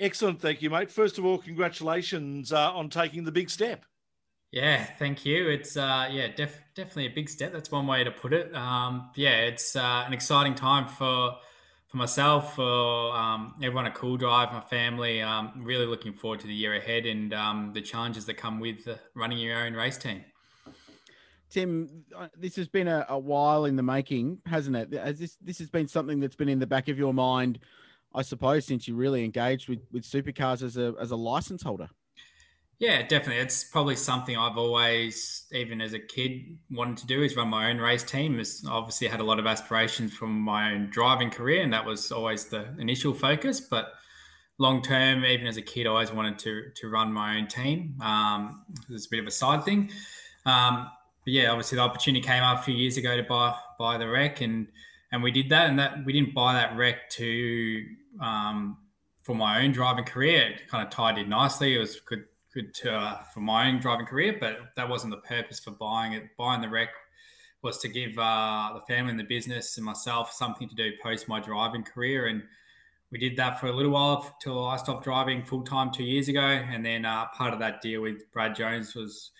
Excellent, 0.00 0.40
thank 0.40 0.62
you, 0.62 0.70
mate. 0.70 0.90
First 0.90 1.18
of 1.18 1.24
all, 1.24 1.38
congratulations 1.38 2.52
uh, 2.52 2.72
on 2.72 2.88
taking 2.88 3.24
the 3.24 3.32
big 3.32 3.50
step. 3.50 3.84
Yeah, 4.50 4.84
thank 4.98 5.26
you. 5.26 5.48
It's 5.48 5.76
uh, 5.76 6.08
yeah, 6.10 6.28
def- 6.28 6.62
definitely 6.74 7.06
a 7.06 7.10
big 7.10 7.28
step. 7.28 7.52
That's 7.52 7.70
one 7.70 7.86
way 7.86 8.02
to 8.04 8.10
put 8.10 8.32
it. 8.32 8.54
Um, 8.54 9.10
yeah, 9.14 9.36
it's 9.40 9.76
uh, 9.76 10.04
an 10.06 10.12
exciting 10.12 10.54
time 10.54 10.88
for 10.88 11.36
for 11.88 11.96
myself, 11.96 12.54
for 12.54 13.16
um, 13.16 13.54
everyone 13.62 13.86
at 13.86 13.94
Cool 13.94 14.16
Drive, 14.16 14.52
my 14.52 14.60
family. 14.60 15.22
Um, 15.22 15.52
really 15.56 15.86
looking 15.86 16.12
forward 16.12 16.40
to 16.40 16.46
the 16.46 16.54
year 16.54 16.74
ahead 16.74 17.06
and 17.06 17.32
um, 17.34 17.72
the 17.74 17.80
challenges 17.80 18.26
that 18.26 18.34
come 18.34 18.60
with 18.60 18.86
running 19.14 19.38
your 19.38 19.58
own 19.58 19.74
race 19.74 19.98
team. 19.98 20.24
Tim, 21.50 22.04
uh, 22.16 22.28
this 22.36 22.56
has 22.56 22.68
been 22.68 22.88
a, 22.88 23.06
a, 23.08 23.18
while 23.18 23.64
in 23.64 23.76
the 23.76 23.82
making, 23.82 24.38
hasn't 24.44 24.76
it? 24.76 24.92
Has 24.92 25.18
this 25.18 25.36
this 25.42 25.58
has 25.58 25.70
been 25.70 25.88
something 25.88 26.20
that's 26.20 26.36
been 26.36 26.48
in 26.48 26.58
the 26.58 26.66
back 26.66 26.88
of 26.88 26.98
your 26.98 27.14
mind, 27.14 27.58
I 28.14 28.22
suppose, 28.22 28.66
since 28.66 28.86
you 28.86 28.94
really 28.94 29.24
engaged 29.24 29.68
with 29.68 29.80
with 29.90 30.04
supercars 30.04 30.62
as 30.62 30.76
a 30.76 30.94
as 31.00 31.10
a 31.10 31.16
license 31.16 31.62
holder. 31.62 31.88
Yeah, 32.78 33.02
definitely. 33.02 33.42
It's 33.42 33.64
probably 33.64 33.96
something 33.96 34.36
I've 34.36 34.56
always, 34.56 35.46
even 35.50 35.80
as 35.80 35.94
a 35.94 35.98
kid, 35.98 36.58
wanted 36.70 36.98
to 36.98 37.06
do 37.06 37.24
is 37.24 37.34
run 37.34 37.48
my 37.48 37.70
own 37.70 37.78
race 37.78 38.04
team. 38.04 38.38
It's 38.38 38.64
obviously 38.64 39.08
had 39.08 39.18
a 39.18 39.24
lot 39.24 39.40
of 39.40 39.48
aspirations 39.48 40.14
from 40.14 40.38
my 40.38 40.72
own 40.72 40.88
driving 40.90 41.30
career, 41.30 41.62
and 41.62 41.72
that 41.72 41.84
was 41.84 42.12
always 42.12 42.44
the 42.44 42.76
initial 42.78 43.14
focus. 43.14 43.60
But 43.60 43.94
long 44.58 44.80
term, 44.80 45.24
even 45.24 45.48
as 45.48 45.56
a 45.56 45.62
kid, 45.62 45.86
I 45.86 45.90
always 45.90 46.12
wanted 46.12 46.38
to 46.40 46.70
to 46.76 46.88
run 46.88 47.12
my 47.12 47.38
own 47.38 47.48
team. 47.48 47.96
Um, 48.00 48.64
it's 48.88 49.06
a 49.06 49.10
bit 49.10 49.20
of 49.20 49.26
a 49.26 49.32
side 49.32 49.64
thing. 49.64 49.90
Um, 50.46 50.88
but 51.28 51.34
yeah, 51.34 51.50
obviously 51.50 51.76
the 51.76 51.82
opportunity 51.82 52.26
came 52.26 52.42
up 52.42 52.60
a 52.60 52.62
few 52.62 52.74
years 52.74 52.96
ago 52.96 53.14
to 53.14 53.22
buy 53.22 53.54
buy 53.78 53.98
the 53.98 54.08
wreck, 54.08 54.40
and 54.40 54.66
and 55.12 55.22
we 55.22 55.30
did 55.30 55.50
that. 55.50 55.68
And 55.68 55.78
that 55.78 56.02
we 56.06 56.14
didn't 56.14 56.32
buy 56.32 56.54
that 56.54 56.74
wreck 56.74 57.10
to 57.10 57.84
um, 58.18 58.78
for 59.24 59.36
my 59.36 59.62
own 59.62 59.72
driving 59.72 60.06
career. 60.06 60.52
It 60.52 60.68
kind 60.68 60.82
of 60.82 60.90
tied 60.90 61.18
in 61.18 61.28
nicely. 61.28 61.74
It 61.74 61.80
was 61.80 62.00
good 62.00 62.24
good 62.54 62.72
to, 62.76 62.94
uh, 62.94 63.22
for 63.34 63.40
my 63.40 63.68
own 63.68 63.78
driving 63.78 64.06
career, 64.06 64.38
but 64.40 64.70
that 64.76 64.88
wasn't 64.88 65.10
the 65.10 65.18
purpose 65.18 65.60
for 65.60 65.72
buying 65.72 66.14
it. 66.14 66.34
Buying 66.38 66.62
the 66.62 66.68
wreck 66.70 66.88
was 67.60 67.76
to 67.80 67.88
give 67.88 68.18
uh, 68.18 68.70
the 68.72 68.80
family 68.88 69.10
and 69.10 69.20
the 69.20 69.24
business 69.24 69.76
and 69.76 69.84
myself 69.84 70.32
something 70.32 70.66
to 70.66 70.74
do 70.74 70.92
post 71.02 71.28
my 71.28 71.40
driving 71.40 71.84
career. 71.84 72.28
And 72.28 72.42
we 73.12 73.18
did 73.18 73.36
that 73.36 73.60
for 73.60 73.66
a 73.66 73.72
little 73.72 73.92
while 73.92 74.34
till 74.40 74.64
I 74.64 74.78
stopped 74.78 75.04
driving 75.04 75.44
full 75.44 75.62
time 75.62 75.92
two 75.92 76.04
years 76.04 76.28
ago. 76.28 76.40
And 76.40 76.82
then 76.86 77.04
uh, 77.04 77.26
part 77.36 77.52
of 77.52 77.58
that 77.58 77.82
deal 77.82 78.00
with 78.00 78.32
Brad 78.32 78.56
Jones 78.56 78.94
was 78.94 79.32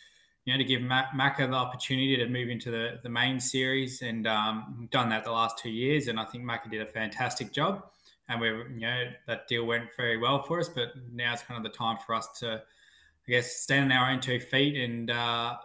you 0.49 0.55
know, 0.55 0.59
to 0.59 0.65
give 0.65 0.81
Macca 0.81 1.51
the 1.51 1.53
opportunity 1.53 2.17
to 2.17 2.27
move 2.27 2.49
into 2.49 2.71
the, 2.71 3.01
the 3.03 3.11
main 3.11 3.39
series 3.39 4.01
and 4.01 4.27
um, 4.27 4.89
done 4.91 5.11
that 5.11 5.23
the 5.23 5.31
last 5.31 5.59
two 5.59 5.69
years. 5.69 6.09
And 6.09 6.19
I 6.19 6.25
think 6.25 6.43
Macca 6.43 6.71
did 6.71 6.81
a 6.81 6.87
fantastic 6.87 7.53
job. 7.53 7.85
And 8.31 8.41
we, 8.41 8.49
you 8.49 8.81
know, 8.81 9.11
that 9.27 9.47
deal 9.47 9.67
went 9.67 9.95
very 9.95 10.17
well 10.17 10.43
for 10.43 10.59
us. 10.59 10.71
But 10.71 10.93
now 11.13 11.35
it's 11.35 11.43
kind 11.43 11.59
of 11.59 11.71
the 11.71 11.77
time 11.77 11.99
for 12.07 12.15
us 12.15 12.29
to, 12.41 12.63
I 12.63 13.31
guess, 13.31 13.57
stand 13.57 13.93
on 13.93 13.99
our 13.99 14.11
own 14.11 14.21
two 14.21 14.41
feet 14.41 14.83
and 14.83 15.11
uh, 15.11 15.57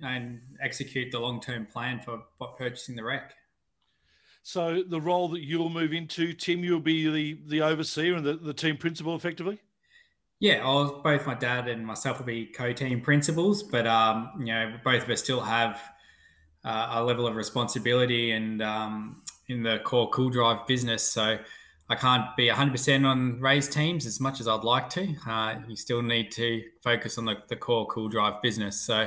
and 0.00 0.40
execute 0.60 1.10
the 1.10 1.18
long 1.18 1.40
term 1.40 1.66
plan 1.66 1.98
for 1.98 2.22
purchasing 2.56 2.94
the 2.94 3.02
wreck. 3.02 3.34
So 4.44 4.84
the 4.86 5.00
role 5.00 5.30
that 5.30 5.42
you'll 5.42 5.68
move 5.68 5.92
into, 5.92 6.32
Tim, 6.32 6.62
you'll 6.62 6.78
be 6.78 7.10
the 7.10 7.40
the 7.48 7.62
overseer 7.62 8.14
and 8.14 8.24
the, 8.24 8.34
the 8.34 8.54
team 8.54 8.76
principal, 8.76 9.16
effectively. 9.16 9.58
Yeah, 10.42 10.60
I'll, 10.64 11.00
both 11.02 11.24
my 11.24 11.34
dad 11.34 11.68
and 11.68 11.86
myself 11.86 12.18
will 12.18 12.26
be 12.26 12.46
co-team 12.46 13.00
principals, 13.00 13.62
but 13.62 13.86
um, 13.86 14.32
you 14.40 14.46
know, 14.46 14.74
both 14.82 15.04
of 15.04 15.10
us 15.10 15.22
still 15.22 15.40
have 15.40 15.80
uh, 16.64 16.88
a 16.94 17.04
level 17.04 17.28
of 17.28 17.36
responsibility 17.36 18.32
and 18.32 18.60
um, 18.60 19.22
in 19.46 19.62
the 19.62 19.78
core 19.84 20.10
cool 20.10 20.30
drive 20.30 20.66
business. 20.66 21.04
So 21.04 21.38
I 21.88 21.94
can't 21.94 22.24
be 22.36 22.48
100% 22.48 23.06
on 23.06 23.38
race 23.40 23.68
teams 23.68 24.04
as 24.04 24.18
much 24.18 24.40
as 24.40 24.48
I'd 24.48 24.64
like 24.64 24.90
to. 24.90 25.14
Uh, 25.24 25.60
you 25.68 25.76
still 25.76 26.02
need 26.02 26.32
to 26.32 26.60
focus 26.82 27.18
on 27.18 27.24
the, 27.24 27.36
the 27.46 27.54
core 27.54 27.86
cool 27.86 28.08
drive 28.08 28.42
business. 28.42 28.80
So 28.80 29.06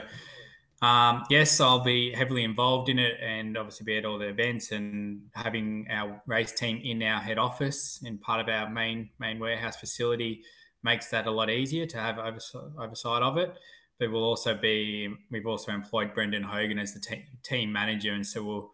um, 0.82 1.26
yes, 1.30 1.60
I'll 1.60 1.84
be 1.84 2.14
heavily 2.14 2.46
involved 2.46 2.88
in 2.88 2.98
it 2.98 3.20
and 3.22 3.58
obviously 3.58 3.84
be 3.84 3.98
at 3.98 4.06
all 4.06 4.18
the 4.18 4.30
events 4.30 4.72
and 4.72 5.24
having 5.34 5.88
our 5.90 6.22
race 6.28 6.54
team 6.54 6.80
in 6.82 7.04
our 7.04 7.20
head 7.20 7.38
office 7.38 8.00
in 8.06 8.20
part 8.20 8.40
of 8.40 8.48
our 8.48 8.70
main 8.70 9.10
main 9.20 9.38
warehouse 9.38 9.76
facility 9.76 10.42
makes 10.86 11.08
that 11.08 11.26
a 11.26 11.32
lot 11.32 11.50
easier 11.50 11.86
to 11.88 11.98
have 11.98 12.18
oversight 12.20 13.24
of 13.24 13.38
it. 13.38 13.58
But 14.00 14.12
we'll 14.12 14.24
also 14.24 14.56
be 14.56 15.10
we've 15.32 15.48
also 15.48 15.72
employed 15.72 16.14
Brendan 16.14 16.44
Hogan 16.44 16.80
as 16.80 16.94
the 16.94 17.00
te- 17.00 17.26
team 17.44 17.72
manager, 17.72 18.14
and 18.14 18.26
so 18.26 18.44
we'll 18.44 18.72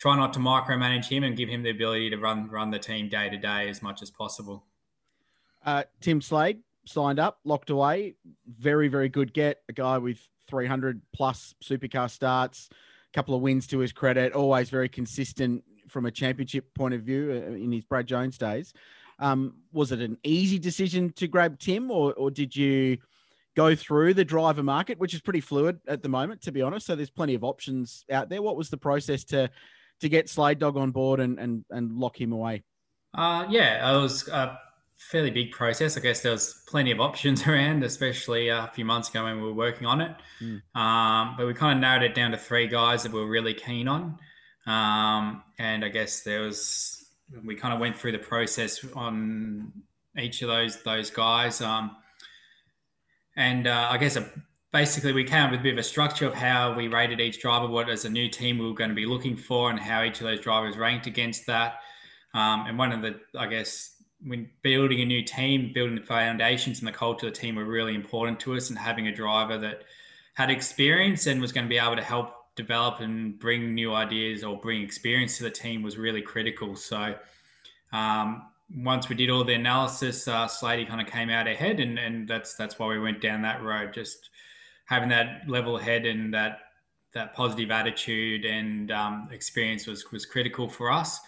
try 0.00 0.16
not 0.16 0.32
to 0.32 0.38
micromanage 0.40 1.08
him 1.08 1.22
and 1.22 1.36
give 1.36 1.48
him 1.48 1.62
the 1.62 1.70
ability 1.70 2.10
to 2.10 2.16
run 2.16 2.48
run 2.48 2.70
the 2.70 2.78
team 2.78 3.08
day 3.08 3.28
to 3.28 3.36
day 3.36 3.68
as 3.68 3.82
much 3.82 4.00
as 4.00 4.10
possible. 4.10 4.64
Uh, 5.64 5.84
Tim 6.00 6.20
Slade 6.20 6.60
signed 6.86 7.18
up, 7.18 7.40
locked 7.44 7.70
away. 7.70 8.14
Very, 8.46 8.88
very 8.88 9.08
good 9.08 9.34
get. 9.34 9.58
A 9.68 9.72
guy 9.72 9.98
with 9.98 10.18
300 10.48 11.02
plus 11.12 11.54
supercar 11.62 12.10
starts, 12.10 12.68
a 12.72 13.12
couple 13.12 13.34
of 13.34 13.42
wins 13.42 13.66
to 13.68 13.78
his 13.78 13.92
credit, 13.92 14.32
always 14.32 14.70
very 14.70 14.88
consistent 14.88 15.62
from 15.88 16.06
a 16.06 16.10
championship 16.10 16.72
point 16.74 16.94
of 16.94 17.02
view 17.02 17.32
uh, 17.32 17.54
in 17.54 17.72
his 17.72 17.84
Brad 17.84 18.06
Jones 18.06 18.38
days. 18.38 18.72
Um, 19.20 19.54
was 19.72 19.92
it 19.92 20.00
an 20.00 20.18
easy 20.24 20.58
decision 20.58 21.12
to 21.12 21.28
grab 21.28 21.58
Tim, 21.58 21.90
or, 21.90 22.14
or 22.14 22.30
did 22.30 22.56
you 22.56 22.98
go 23.54 23.74
through 23.74 24.14
the 24.14 24.24
driver 24.24 24.62
market, 24.62 24.98
which 24.98 25.14
is 25.14 25.20
pretty 25.20 25.40
fluid 25.40 25.78
at 25.86 26.02
the 26.02 26.08
moment, 26.08 26.42
to 26.42 26.52
be 26.52 26.62
honest? 26.62 26.86
So 26.86 26.96
there's 26.96 27.10
plenty 27.10 27.34
of 27.34 27.44
options 27.44 28.04
out 28.10 28.28
there. 28.28 28.42
What 28.42 28.56
was 28.56 28.70
the 28.70 28.78
process 28.78 29.24
to 29.24 29.50
to 30.00 30.08
get 30.08 30.30
Slade 30.30 30.58
Dog 30.58 30.76
on 30.76 30.90
board 30.90 31.20
and 31.20 31.38
and, 31.38 31.64
and 31.70 31.92
lock 31.92 32.20
him 32.20 32.32
away? 32.32 32.64
Uh, 33.12 33.46
yeah, 33.50 33.92
it 33.92 34.00
was 34.00 34.26
a 34.28 34.58
fairly 34.96 35.30
big 35.30 35.50
process. 35.50 35.96
I 35.96 36.00
guess 36.00 36.20
there 36.20 36.32
was 36.32 36.62
plenty 36.68 36.90
of 36.90 37.00
options 37.00 37.46
around, 37.46 37.84
especially 37.84 38.48
a 38.48 38.70
few 38.74 38.84
months 38.84 39.08
ago 39.08 39.24
when 39.24 39.36
we 39.36 39.42
were 39.42 39.52
working 39.52 39.86
on 39.86 40.00
it. 40.00 40.14
Mm. 40.40 40.62
Um, 40.74 41.34
but 41.36 41.46
we 41.46 41.54
kind 41.54 41.78
of 41.78 41.80
narrowed 41.80 42.02
it 42.02 42.14
down 42.14 42.30
to 42.30 42.38
three 42.38 42.68
guys 42.68 43.02
that 43.02 43.12
we 43.12 43.20
were 43.20 43.28
really 43.28 43.54
keen 43.54 43.88
on. 43.88 44.18
Um, 44.66 45.42
and 45.58 45.84
I 45.84 45.88
guess 45.88 46.20
there 46.22 46.42
was 46.42 46.99
we 47.44 47.54
kind 47.54 47.74
of 47.74 47.80
went 47.80 47.96
through 47.96 48.12
the 48.12 48.18
process 48.18 48.84
on 48.94 49.72
each 50.18 50.42
of 50.42 50.48
those 50.48 50.82
those 50.82 51.10
guys. 51.10 51.60
Um, 51.60 51.96
and 53.36 53.66
uh, 53.66 53.88
I 53.90 53.98
guess 53.98 54.16
a, 54.16 54.30
basically 54.72 55.12
we 55.12 55.24
came 55.24 55.44
up 55.44 55.50
with 55.50 55.60
a 55.60 55.62
bit 55.62 55.72
of 55.72 55.78
a 55.78 55.82
structure 55.84 56.26
of 56.26 56.34
how 56.34 56.74
we 56.74 56.88
rated 56.88 57.20
each 57.20 57.40
driver, 57.40 57.66
what 57.66 57.88
as 57.88 58.04
a 58.04 58.10
new 58.10 58.28
team 58.28 58.58
we 58.58 58.66
were 58.66 58.74
going 58.74 58.90
to 58.90 58.96
be 58.96 59.06
looking 59.06 59.36
for, 59.36 59.70
and 59.70 59.78
how 59.78 60.02
each 60.02 60.20
of 60.20 60.26
those 60.26 60.40
drivers 60.40 60.76
ranked 60.76 61.06
against 61.06 61.46
that. 61.46 61.80
Um, 62.34 62.66
and 62.66 62.78
one 62.78 62.92
of 62.92 63.02
the, 63.02 63.20
I 63.38 63.46
guess, 63.46 63.96
when 64.22 64.50
building 64.62 65.00
a 65.00 65.04
new 65.04 65.22
team, 65.22 65.72
building 65.72 65.96
the 65.96 66.02
foundations 66.02 66.78
and 66.78 66.88
the 66.88 66.92
culture 66.92 67.26
of 67.26 67.34
the 67.34 67.40
team 67.40 67.56
were 67.56 67.64
really 67.64 67.94
important 67.94 68.38
to 68.40 68.54
us, 68.54 68.68
and 68.68 68.78
having 68.78 69.08
a 69.08 69.14
driver 69.14 69.58
that 69.58 69.82
had 70.34 70.50
experience 70.50 71.26
and 71.26 71.40
was 71.40 71.52
going 71.52 71.64
to 71.64 71.68
be 71.68 71.78
able 71.78 71.96
to 71.96 72.02
help 72.02 72.34
develop 72.62 73.00
and 73.00 73.38
bring 73.38 73.74
new 73.74 73.94
ideas 73.94 74.44
or 74.44 74.58
bring 74.58 74.82
experience 74.82 75.38
to 75.38 75.44
the 75.44 75.50
team 75.50 75.82
was 75.82 75.96
really 75.96 76.22
critical. 76.22 76.76
So 76.76 77.14
um, 77.92 78.42
once 78.74 79.08
we 79.08 79.16
did 79.16 79.30
all 79.30 79.44
the 79.44 79.54
analysis, 79.54 80.28
uh, 80.28 80.46
Slady 80.46 80.84
kind 80.84 81.00
of 81.00 81.06
came 81.06 81.30
out 81.30 81.46
ahead, 81.48 81.80
and, 81.80 81.98
and 81.98 82.28
that's 82.28 82.54
that's 82.54 82.78
why 82.78 82.86
we 82.86 82.98
went 82.98 83.20
down 83.20 83.42
that 83.42 83.62
road. 83.62 83.92
Just 83.92 84.30
having 84.84 85.08
that 85.08 85.48
level 85.48 85.78
head 85.78 86.06
and 86.06 86.32
that 86.34 86.58
that 87.12 87.34
positive 87.34 87.70
attitude 87.70 88.44
and 88.44 88.90
um, 88.92 89.28
experience 89.32 89.86
was 89.86 90.10
was 90.12 90.24
critical 90.24 90.68
for 90.68 90.90
us. 90.90 91.20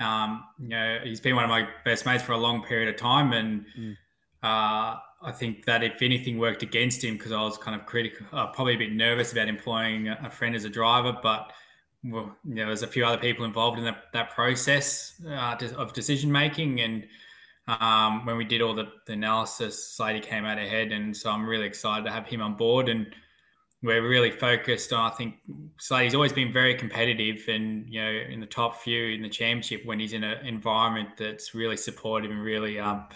Um, 0.00 0.44
you 0.58 0.68
know, 0.70 0.98
he's 1.04 1.20
been 1.20 1.36
one 1.36 1.44
of 1.44 1.50
my 1.50 1.68
best 1.84 2.06
mates 2.06 2.22
for 2.22 2.32
a 2.32 2.38
long 2.38 2.64
period 2.64 2.88
of 2.88 2.96
time, 2.96 3.32
and 3.32 3.64
mm. 3.78 3.96
uh, 4.42 4.98
I 5.24 5.32
think 5.32 5.64
that 5.66 5.82
if 5.82 6.02
anything 6.02 6.38
worked 6.38 6.62
against 6.62 7.04
him 7.04 7.16
because 7.16 7.32
I 7.32 7.40
was 7.42 7.56
kind 7.56 7.78
of 7.78 7.86
critical, 7.86 8.26
uh, 8.32 8.48
probably 8.48 8.74
a 8.74 8.78
bit 8.78 8.92
nervous 8.92 9.32
about 9.32 9.48
employing 9.48 10.08
a 10.08 10.30
friend 10.30 10.54
as 10.54 10.64
a 10.64 10.70
driver, 10.70 11.16
but 11.22 11.52
well, 12.04 12.36
you 12.44 12.56
know, 12.56 12.66
there's 12.66 12.82
a 12.82 12.88
few 12.88 13.04
other 13.04 13.18
people 13.18 13.44
involved 13.44 13.78
in 13.78 13.84
that, 13.84 14.04
that 14.12 14.30
process 14.30 15.20
uh, 15.28 15.56
of 15.76 15.92
decision 15.92 16.32
making. 16.32 16.80
And 16.80 17.06
um, 17.68 18.26
when 18.26 18.36
we 18.36 18.44
did 18.44 18.60
all 18.60 18.74
the, 18.74 18.88
the 19.06 19.12
analysis, 19.12 19.94
Slady 19.94 20.20
came 20.20 20.44
out 20.44 20.58
ahead. 20.58 20.90
And 20.90 21.16
so 21.16 21.30
I'm 21.30 21.46
really 21.46 21.66
excited 21.66 22.04
to 22.06 22.10
have 22.10 22.26
him 22.26 22.42
on 22.42 22.54
board. 22.54 22.88
And 22.88 23.14
we're 23.82 24.06
really 24.06 24.32
focused 24.32 24.92
on, 24.92 25.12
I 25.12 25.14
think 25.14 25.36
Slady's 25.78 26.14
always 26.14 26.32
been 26.32 26.52
very 26.52 26.74
competitive 26.74 27.44
and, 27.46 27.88
you 27.88 28.02
know, 28.02 28.10
in 28.10 28.40
the 28.40 28.46
top 28.46 28.80
few 28.80 29.10
in 29.10 29.22
the 29.22 29.28
championship 29.28 29.86
when 29.86 30.00
he's 30.00 30.12
in 30.12 30.24
an 30.24 30.44
environment 30.44 31.10
that's 31.16 31.54
really 31.54 31.76
supportive 31.76 32.32
and 32.32 32.42
really, 32.42 32.80
um, 32.80 33.06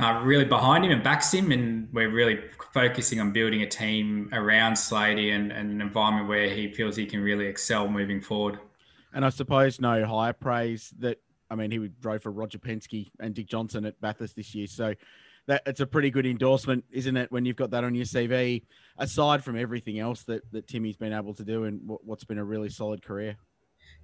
uh, 0.00 0.20
really 0.22 0.44
behind 0.44 0.84
him 0.84 0.92
and 0.92 1.02
backs 1.02 1.32
him. 1.32 1.50
And 1.50 1.88
we're 1.92 2.10
really 2.10 2.38
focusing 2.72 3.20
on 3.20 3.32
building 3.32 3.62
a 3.62 3.66
team 3.66 4.30
around 4.32 4.76
Slady 4.76 5.30
and, 5.30 5.50
and, 5.52 5.70
an 5.70 5.80
environment 5.80 6.28
where 6.28 6.48
he 6.48 6.72
feels 6.72 6.96
he 6.96 7.06
can 7.06 7.20
really 7.20 7.46
excel 7.46 7.88
moving 7.88 8.20
forward. 8.20 8.58
And 9.12 9.24
I 9.24 9.30
suppose 9.30 9.80
no 9.80 10.04
higher 10.04 10.32
praise 10.32 10.92
that, 10.98 11.18
I 11.50 11.54
mean, 11.54 11.70
he 11.70 11.78
drove 12.00 12.22
for 12.22 12.30
Roger 12.30 12.58
Penske 12.58 13.10
and 13.18 13.34
Dick 13.34 13.48
Johnson 13.48 13.86
at 13.86 14.00
Bathurst 14.00 14.36
this 14.36 14.54
year. 14.54 14.66
So 14.66 14.94
that 15.46 15.62
it's 15.66 15.80
a 15.80 15.86
pretty 15.86 16.10
good 16.10 16.26
endorsement, 16.26 16.84
isn't 16.90 17.16
it, 17.16 17.32
when 17.32 17.44
you've 17.46 17.56
got 17.56 17.70
that 17.70 17.82
on 17.82 17.94
your 17.94 18.04
CV, 18.04 18.62
aside 18.98 19.42
from 19.42 19.58
everything 19.58 19.98
else 19.98 20.22
that, 20.24 20.42
that 20.52 20.68
Timmy's 20.68 20.96
been 20.96 21.14
able 21.14 21.32
to 21.34 21.44
do 21.44 21.64
and 21.64 21.80
what's 21.84 22.24
been 22.24 22.38
a 22.38 22.44
really 22.44 22.68
solid 22.68 23.02
career. 23.02 23.36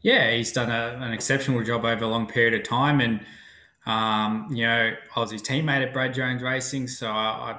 Yeah, 0.01 0.33
he's 0.33 0.53
done 0.53 0.71
a, 0.71 0.99
an 1.01 1.13
exceptional 1.13 1.63
job 1.63 1.85
over 1.85 2.05
a 2.05 2.09
long 2.09 2.27
period 2.27 2.55
of 2.55 2.67
time. 2.67 3.01
And, 3.01 3.21
um, 3.87 4.49
you 4.51 4.65
know, 4.67 4.95
I 5.15 5.21
was 5.21 5.31
his 5.31 5.43
teammate 5.43 5.87
at 5.87 5.93
Brad 5.93 6.15
Jones 6.15 6.43
Racing, 6.43 6.89
so 6.89 7.09
I, 7.09 7.59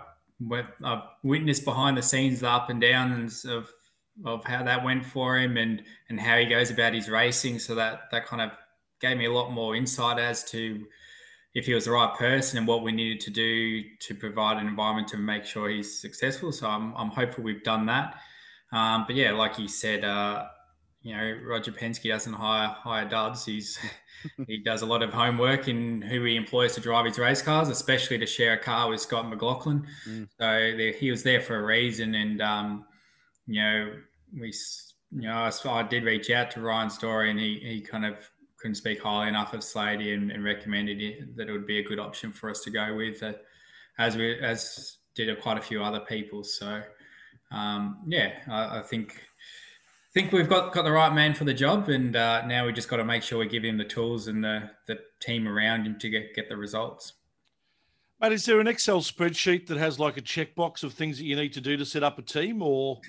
I, 0.51 0.63
I 0.83 1.03
witnessed 1.23 1.65
behind 1.65 1.97
the 1.97 2.01
scenes 2.01 2.39
the 2.39 2.49
up 2.49 2.69
and 2.69 2.81
downs 2.81 3.45
of 3.45 3.69
of 4.23 4.45
how 4.45 4.63
that 4.63 4.83
went 4.83 5.05
for 5.05 5.37
him 5.37 5.57
and 5.57 5.83
and 6.09 6.19
how 6.19 6.37
he 6.37 6.45
goes 6.45 6.71
about 6.71 6.93
his 6.93 7.09
racing. 7.09 7.59
So 7.59 7.75
that 7.75 8.11
that 8.11 8.25
kind 8.25 8.41
of 8.41 8.51
gave 9.01 9.17
me 9.17 9.25
a 9.25 9.31
lot 9.31 9.51
more 9.51 9.75
insight 9.75 10.19
as 10.19 10.43
to 10.51 10.85
if 11.53 11.65
he 11.65 11.73
was 11.73 11.85
the 11.85 11.91
right 11.91 12.13
person 12.15 12.57
and 12.57 12.67
what 12.67 12.83
we 12.83 12.91
needed 12.91 13.19
to 13.21 13.31
do 13.31 13.83
to 13.99 14.15
provide 14.15 14.57
an 14.57 14.67
environment 14.67 15.07
to 15.09 15.17
make 15.17 15.45
sure 15.45 15.69
he's 15.69 16.01
successful. 16.01 16.51
So 16.51 16.67
I'm 16.67 16.93
I'm 16.95 17.09
hopeful 17.09 17.43
we've 17.43 17.63
done 17.63 17.85
that. 17.85 18.15
Um, 18.71 19.05
but 19.05 19.15
yeah, 19.15 19.31
like 19.31 19.59
you 19.59 19.67
said, 19.67 20.03
uh, 20.03 20.47
you 21.05 21.15
know, 21.15 21.37
Roger 21.45 21.71
Penske 21.71 22.09
doesn't 22.09 22.33
hire 22.33 22.75
hire 22.79 23.07
duds. 23.07 23.45
He's 23.45 23.77
he 24.47 24.57
does 24.57 24.81
a 24.81 24.87
lot 24.87 25.03
of 25.03 25.13
homework 25.13 25.67
in 25.67 26.01
who 26.01 26.23
he 26.23 26.35
employs 26.35 26.73
to 26.73 26.81
drive 26.81 27.05
his 27.05 27.19
race 27.19 27.43
cars, 27.43 27.69
especially 27.69 28.17
to 28.17 28.25
share 28.25 28.53
a 28.53 28.57
car 28.57 28.89
with 28.89 28.99
Scott 28.99 29.29
McLaughlin. 29.29 29.85
Mm. 30.09 30.27
So 30.39 30.97
he 30.99 31.11
was 31.11 31.21
there 31.21 31.41
for 31.41 31.57
a 31.57 31.63
reason, 31.63 32.15
and 32.15 32.41
um, 32.41 32.85
you 33.45 33.61
know, 33.61 33.93
we, 34.33 34.51
you 35.11 35.27
know, 35.27 35.35
I, 35.35 35.69
I, 35.69 35.83
did 35.83 36.05
reach 36.05 36.31
out 36.31 36.49
to 36.51 36.61
Ryan 36.61 36.89
Story, 36.89 37.29
and 37.29 37.39
he 37.39 37.59
he 37.59 37.81
kind 37.81 38.03
of 38.03 38.15
couldn't 38.57 38.75
speak 38.75 39.03
highly 39.03 39.27
enough 39.27 39.53
of 39.53 39.63
Slady 39.63 40.11
and, 40.13 40.31
and 40.31 40.43
recommended 40.43 41.03
it, 41.03 41.37
that 41.37 41.49
it 41.49 41.51
would 41.51 41.67
be 41.67 41.77
a 41.77 41.83
good 41.83 41.99
option 41.99 42.31
for 42.31 42.49
us 42.49 42.61
to 42.61 42.71
go 42.71 42.95
with, 42.95 43.21
uh, 43.21 43.33
as 43.99 44.17
we 44.17 44.39
as 44.39 44.97
did 45.13 45.39
quite 45.39 45.59
a 45.59 45.61
few 45.61 45.83
other 45.83 45.99
people. 45.99 46.43
So 46.43 46.81
um, 47.51 47.99
yeah, 48.07 48.31
I, 48.47 48.79
I 48.79 48.81
think 48.81 49.21
think 50.15 50.31
we've 50.31 50.47
got, 50.47 50.71
got 50.71 50.83
the 50.83 50.91
right 50.93 51.13
man 51.13 51.33
for 51.33 51.43
the 51.43 51.53
job, 51.53 51.89
and 51.89 52.15
uh, 52.15 52.47
now 52.47 52.65
we 52.65 52.71
just 52.71 52.87
got 52.87 52.97
to 52.97 53.03
make 53.03 53.21
sure 53.21 53.37
we 53.37 53.47
give 53.47 53.65
him 53.65 53.77
the 53.77 53.83
tools 53.83 54.27
and 54.27 54.43
the, 54.43 54.71
the 54.87 54.97
team 55.19 55.45
around 55.45 55.85
him 55.85 55.99
to 55.99 56.09
get, 56.09 56.33
get 56.33 56.47
the 56.47 56.55
results. 56.55 57.13
Mate, 58.21 58.31
is 58.31 58.45
there 58.45 58.61
an 58.61 58.67
Excel 58.67 59.01
spreadsheet 59.01 59.67
that 59.67 59.77
has 59.77 59.99
like 59.99 60.15
a 60.15 60.21
checkbox 60.21 60.83
of 60.83 60.93
things 60.93 61.17
that 61.17 61.25
you 61.25 61.35
need 61.35 61.51
to 61.51 61.59
do 61.59 61.75
to 61.75 61.85
set 61.85 62.01
up 62.01 62.17
a 62.17 62.21
team, 62.21 62.61
or 62.61 63.01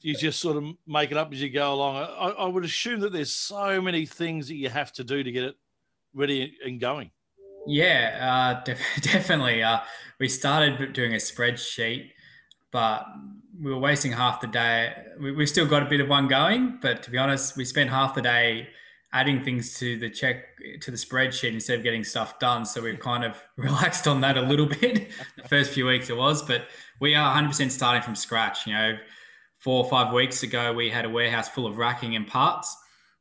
you 0.00 0.16
just 0.16 0.40
sort 0.40 0.56
of 0.56 0.64
make 0.84 1.12
it 1.12 1.16
up 1.16 1.32
as 1.32 1.40
you 1.40 1.48
go 1.48 1.74
along? 1.74 1.96
I, 1.96 2.30
I 2.30 2.46
would 2.48 2.64
assume 2.64 2.98
that 3.00 3.12
there's 3.12 3.32
so 3.32 3.80
many 3.80 4.04
things 4.04 4.48
that 4.48 4.56
you 4.56 4.68
have 4.68 4.92
to 4.94 5.04
do 5.04 5.22
to 5.22 5.30
get 5.30 5.44
it 5.44 5.54
ready 6.12 6.56
and 6.64 6.80
going. 6.80 7.12
Yeah, 7.68 8.62
uh, 8.66 8.74
definitely. 9.00 9.62
Uh, 9.62 9.78
we 10.18 10.28
started 10.28 10.92
doing 10.92 11.12
a 11.12 11.18
spreadsheet, 11.18 12.10
but 12.72 13.06
we 13.60 13.70
were 13.70 13.78
wasting 13.78 14.12
half 14.12 14.40
the 14.40 14.46
day. 14.46 14.92
We, 15.20 15.36
have 15.36 15.48
still 15.48 15.66
got 15.66 15.82
a 15.82 15.86
bit 15.86 16.00
of 16.00 16.08
one 16.08 16.28
going, 16.28 16.78
but 16.80 17.02
to 17.02 17.10
be 17.10 17.18
honest, 17.18 17.56
we 17.56 17.64
spent 17.64 17.90
half 17.90 18.14
the 18.14 18.22
day 18.22 18.68
adding 19.12 19.44
things 19.44 19.74
to 19.78 19.98
the 19.98 20.08
check 20.08 20.44
to 20.80 20.90
the 20.90 20.96
spreadsheet 20.96 21.52
instead 21.52 21.76
of 21.78 21.84
getting 21.84 22.02
stuff 22.02 22.38
done. 22.38 22.64
So 22.64 22.82
we've 22.82 22.98
kind 22.98 23.24
of 23.24 23.36
relaxed 23.56 24.08
on 24.08 24.20
that 24.22 24.36
a 24.36 24.42
little 24.42 24.66
bit. 24.66 25.10
the 25.36 25.48
first 25.48 25.72
few 25.72 25.86
weeks 25.86 26.08
it 26.08 26.16
was, 26.16 26.42
but 26.42 26.66
we 27.00 27.14
are 27.14 27.36
100% 27.36 27.70
starting 27.70 28.02
from 28.02 28.14
scratch. 28.14 28.66
You 28.66 28.74
know, 28.74 28.98
four 29.58 29.84
or 29.84 29.90
five 29.90 30.12
weeks 30.12 30.42
ago, 30.42 30.72
we 30.72 30.88
had 30.90 31.04
a 31.04 31.10
warehouse 31.10 31.48
full 31.48 31.66
of 31.66 31.78
racking 31.78 32.16
and 32.16 32.26
parts. 32.26 32.76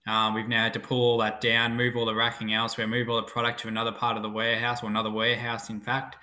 Um, 0.08 0.34
we've 0.34 0.48
now 0.48 0.64
had 0.64 0.74
to 0.74 0.80
pull 0.80 1.00
all 1.00 1.18
that 1.20 1.42
down, 1.42 1.78
move 1.78 1.96
all 1.96 2.06
the 2.06 2.16
racking 2.16 2.54
elsewhere, 2.54 2.88
move 2.88 3.08
all 3.08 3.18
the 3.18 3.24
product 3.24 3.60
to 3.62 3.68
another 3.68 3.92
part 3.92 4.18
of 4.18 4.24
the 4.24 4.30
warehouse 4.30 4.82
or 4.82 4.88
another 4.88 5.12
warehouse, 5.12 5.70
in 5.70 5.80
fact. 5.80 6.16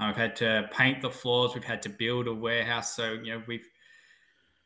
We've 0.00 0.16
had 0.16 0.36
to 0.36 0.68
paint 0.72 1.02
the 1.02 1.10
floors. 1.10 1.54
We've 1.54 1.64
had 1.64 1.82
to 1.82 1.88
build 1.88 2.26
a 2.26 2.34
warehouse. 2.34 2.94
So 2.96 3.12
you 3.12 3.34
know 3.34 3.42
we've 3.46 3.66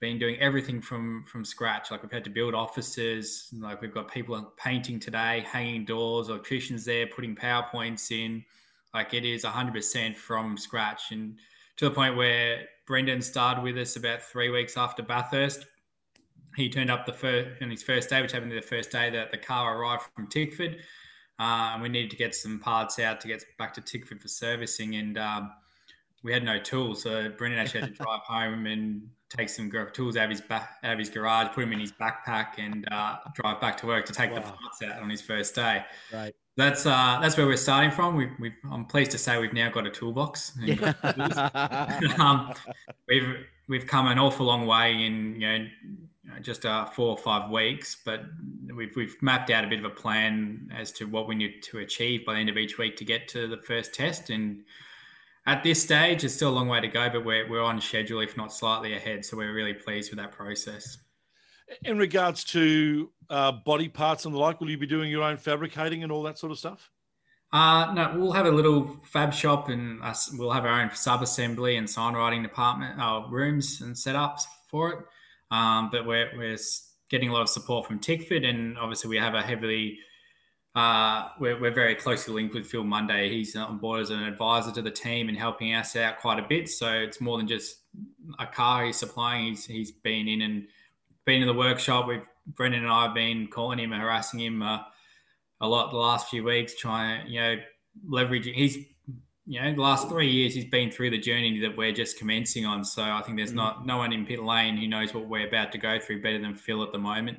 been 0.00 0.18
doing 0.18 0.38
everything 0.38 0.80
from 0.80 1.24
from 1.24 1.44
scratch. 1.44 1.90
Like 1.90 2.02
we've 2.02 2.12
had 2.12 2.24
to 2.24 2.30
build 2.30 2.54
offices. 2.54 3.48
Like 3.52 3.80
we've 3.80 3.92
got 3.92 4.10
people 4.10 4.52
painting 4.56 4.98
today, 4.98 5.44
hanging 5.46 5.84
doors, 5.84 6.28
electricians 6.28 6.84
there, 6.84 7.06
putting 7.06 7.36
powerpoints 7.36 8.10
in. 8.10 8.44
Like 8.94 9.12
it 9.12 9.24
is 9.24 9.44
100% 9.44 10.16
from 10.16 10.56
scratch, 10.56 11.12
and 11.12 11.38
to 11.76 11.88
the 11.88 11.94
point 11.94 12.16
where 12.16 12.64
Brendan 12.86 13.20
started 13.20 13.62
with 13.62 13.76
us 13.76 13.96
about 13.96 14.22
three 14.22 14.50
weeks 14.50 14.76
after 14.76 15.02
Bathurst. 15.02 15.66
He 16.56 16.68
turned 16.68 16.90
up 16.90 17.06
the 17.06 17.12
first 17.12 17.62
on 17.62 17.70
his 17.70 17.82
first 17.82 18.08
day, 18.08 18.20
which 18.20 18.32
happened 18.32 18.50
to 18.50 18.56
be 18.56 18.60
the 18.60 18.66
first 18.66 18.90
day 18.90 19.10
that 19.10 19.30
the 19.30 19.36
car 19.36 19.78
arrived 19.78 20.04
from 20.16 20.26
Tickford 20.26 20.78
uh, 21.38 21.70
and 21.72 21.82
we 21.82 21.88
needed 21.88 22.10
to 22.10 22.16
get 22.16 22.34
some 22.34 22.58
parts 22.58 22.98
out 22.98 23.20
to 23.20 23.28
get 23.28 23.44
back 23.58 23.74
to 23.74 23.80
Tickford 23.80 24.20
for 24.20 24.28
servicing, 24.28 24.96
and 24.96 25.18
um, 25.18 25.52
we 26.22 26.32
had 26.32 26.44
no 26.44 26.58
tools. 26.58 27.02
So 27.02 27.30
Brendan 27.30 27.60
actually 27.60 27.82
had 27.82 27.96
to 27.96 28.02
drive 28.02 28.20
home 28.26 28.66
and 28.66 29.08
take 29.30 29.48
some 29.48 29.70
tools 29.92 30.16
out 30.16 30.24
of 30.24 30.30
his 30.30 30.40
back, 30.40 30.78
out 30.82 30.94
of 30.94 30.98
his 30.98 31.10
garage, 31.10 31.48
put 31.54 31.60
them 31.60 31.72
in 31.72 31.80
his 31.80 31.92
backpack, 31.92 32.58
and 32.58 32.86
uh, 32.90 33.16
drive 33.34 33.60
back 33.60 33.76
to 33.78 33.86
work 33.86 34.06
to 34.06 34.12
take 34.12 34.30
wow. 34.30 34.36
the 34.36 34.42
parts 34.42 34.82
out 34.82 35.02
on 35.02 35.10
his 35.10 35.20
first 35.20 35.54
day. 35.54 35.84
Right. 36.12 36.34
That's 36.56 36.86
uh, 36.86 37.20
that's 37.22 37.36
where 37.36 37.46
we're 37.46 37.56
starting 37.56 37.92
from. 37.92 38.16
We've, 38.16 38.32
we've, 38.40 38.56
I'm 38.68 38.84
pleased 38.84 39.12
to 39.12 39.18
say 39.18 39.38
we've 39.38 39.52
now 39.52 39.70
got 39.70 39.86
a 39.86 39.90
toolbox. 39.90 40.58
um, 42.18 42.52
we've 43.06 43.46
we've 43.68 43.86
come 43.86 44.08
an 44.08 44.18
awful 44.18 44.46
long 44.46 44.66
way 44.66 44.92
in 45.04 45.40
you 45.40 45.46
know 45.46 45.66
just 46.42 46.66
uh, 46.66 46.84
four 46.84 47.10
or 47.10 47.16
five 47.16 47.50
weeks, 47.50 47.96
but 48.04 48.22
we've 48.74 48.94
we've 48.96 49.16
mapped 49.22 49.50
out 49.50 49.64
a 49.64 49.68
bit 49.68 49.78
of 49.78 49.84
a 49.84 49.90
plan 49.90 50.70
as 50.74 50.92
to 50.92 51.06
what 51.06 51.26
we 51.26 51.34
need 51.34 51.62
to 51.64 51.78
achieve 51.78 52.24
by 52.24 52.34
the 52.34 52.40
end 52.40 52.48
of 52.48 52.56
each 52.56 52.78
week 52.78 52.96
to 52.96 53.04
get 53.04 53.28
to 53.28 53.46
the 53.46 53.58
first 53.58 53.94
test. 53.94 54.30
And 54.30 54.64
at 55.46 55.62
this 55.62 55.82
stage, 55.82 56.24
it's 56.24 56.34
still 56.34 56.50
a 56.50 56.56
long 56.56 56.68
way 56.68 56.80
to 56.80 56.88
go, 56.88 57.08
but 57.08 57.24
we're 57.24 57.48
we're 57.48 57.62
on 57.62 57.80
schedule, 57.80 58.20
if 58.20 58.36
not 58.36 58.52
slightly 58.52 58.94
ahead. 58.94 59.24
So 59.24 59.36
we're 59.36 59.54
really 59.54 59.74
pleased 59.74 60.10
with 60.10 60.18
that 60.18 60.32
process. 60.32 60.98
In 61.84 61.98
regards 61.98 62.44
to 62.44 63.10
uh, 63.28 63.52
body 63.52 63.88
parts 63.88 64.24
and 64.24 64.34
the 64.34 64.38
like, 64.38 64.60
will 64.60 64.70
you 64.70 64.78
be 64.78 64.86
doing 64.86 65.10
your 65.10 65.22
own 65.22 65.36
fabricating 65.36 66.02
and 66.02 66.10
all 66.10 66.22
that 66.22 66.38
sort 66.38 66.50
of 66.52 66.58
stuff? 66.58 66.90
Uh, 67.52 67.92
no, 67.94 68.14
we'll 68.16 68.32
have 68.32 68.46
a 68.46 68.50
little 68.50 69.00
fab 69.04 69.32
shop 69.32 69.68
and 69.68 70.02
us, 70.02 70.30
we'll 70.34 70.50
have 70.50 70.64
our 70.64 70.80
own 70.80 70.90
sub 70.94 71.22
assembly 71.22 71.76
and 71.76 71.88
sign 71.88 72.14
writing 72.14 72.42
department, 72.42 73.00
uh, 73.00 73.22
rooms 73.30 73.80
and 73.80 73.94
setups 73.94 74.42
for 74.66 74.90
it. 74.90 74.98
Um, 75.50 75.88
but 75.90 76.06
we're, 76.06 76.30
we're 76.36 76.58
getting 77.10 77.30
a 77.30 77.32
lot 77.32 77.42
of 77.42 77.48
support 77.48 77.86
from 77.86 77.98
Tickford, 77.98 78.44
and 78.44 78.78
obviously 78.78 79.10
we 79.10 79.16
have 79.16 79.34
a 79.34 79.42
heavily 79.42 79.98
uh, 80.74 81.30
we're, 81.40 81.58
we're 81.60 81.72
very 81.72 81.96
closely 81.96 82.32
linked 82.34 82.54
with 82.54 82.66
Phil 82.66 82.84
Munday. 82.84 83.28
He's 83.30 83.56
on 83.56 83.78
board 83.78 84.00
as 84.00 84.10
an 84.10 84.22
advisor 84.22 84.70
to 84.72 84.82
the 84.82 84.92
team 84.92 85.28
and 85.28 85.36
helping 85.36 85.74
us 85.74 85.96
out 85.96 86.20
quite 86.20 86.38
a 86.38 86.46
bit. 86.46 86.68
So 86.68 86.92
it's 86.92 87.20
more 87.20 87.36
than 87.36 87.48
just 87.48 87.78
a 88.38 88.46
car 88.46 88.84
he's 88.84 88.96
supplying. 88.96 89.46
He's 89.46 89.66
he's 89.66 89.90
been 89.90 90.28
in 90.28 90.42
and 90.42 90.68
been 91.24 91.40
in 91.40 91.48
the 91.48 91.54
workshop. 91.54 92.06
We've 92.06 92.22
Brendan 92.46 92.84
and 92.84 92.92
I 92.92 93.06
have 93.06 93.14
been 93.14 93.48
calling 93.48 93.78
him 93.78 93.92
and 93.92 94.00
harassing 94.00 94.40
him 94.40 94.62
uh, 94.62 94.78
a 95.60 95.68
lot 95.68 95.90
the 95.90 95.96
last 95.96 96.28
few 96.28 96.44
weeks, 96.44 96.76
trying 96.76 97.26
you 97.26 97.40
know 97.40 97.56
leveraging. 98.08 98.54
He's 98.54 98.78
you 99.48 99.62
know 99.62 99.74
the 99.74 99.80
last 99.80 100.10
three 100.10 100.30
years 100.30 100.54
he's 100.54 100.66
been 100.66 100.90
through 100.90 101.08
the 101.08 101.18
journey 101.18 101.58
that 101.60 101.74
we're 101.74 101.92
just 101.92 102.18
commencing 102.18 102.66
on. 102.66 102.84
So 102.84 103.02
I 103.02 103.22
think 103.22 103.38
there's 103.38 103.48
mm-hmm. 103.48 103.56
not 103.56 103.86
no 103.86 103.96
one 103.96 104.12
in 104.12 104.26
pit 104.26 104.42
lane 104.42 104.76
who 104.76 104.86
knows 104.86 105.14
what 105.14 105.26
we're 105.26 105.48
about 105.48 105.72
to 105.72 105.78
go 105.78 105.98
through 105.98 106.20
better 106.20 106.38
than 106.38 106.54
Phil 106.54 106.82
at 106.82 106.92
the 106.92 106.98
moment. 106.98 107.38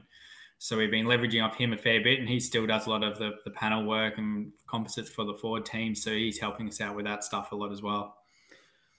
So 0.57 0.75
we've 0.75 0.89
been 0.89 1.05
leveraging 1.05 1.45
off 1.45 1.55
him 1.55 1.71
a 1.71 1.77
fair 1.77 2.01
bit, 2.01 2.19
and 2.19 2.27
he 2.27 2.39
still 2.39 2.65
does 2.65 2.87
a 2.87 2.89
lot 2.89 3.03
of 3.03 3.19
the, 3.19 3.35
the 3.45 3.51
panel 3.51 3.85
work 3.85 4.17
and 4.17 4.51
composites 4.67 5.09
for 5.09 5.23
the 5.23 5.35
Ford 5.35 5.65
team. 5.65 5.93
So 5.93 6.11
he's 6.11 6.39
helping 6.39 6.67
us 6.67 6.81
out 6.81 6.95
with 6.95 7.05
that 7.05 7.23
stuff 7.23 7.51
a 7.51 7.55
lot 7.55 7.71
as 7.71 7.81
well. 7.81 8.17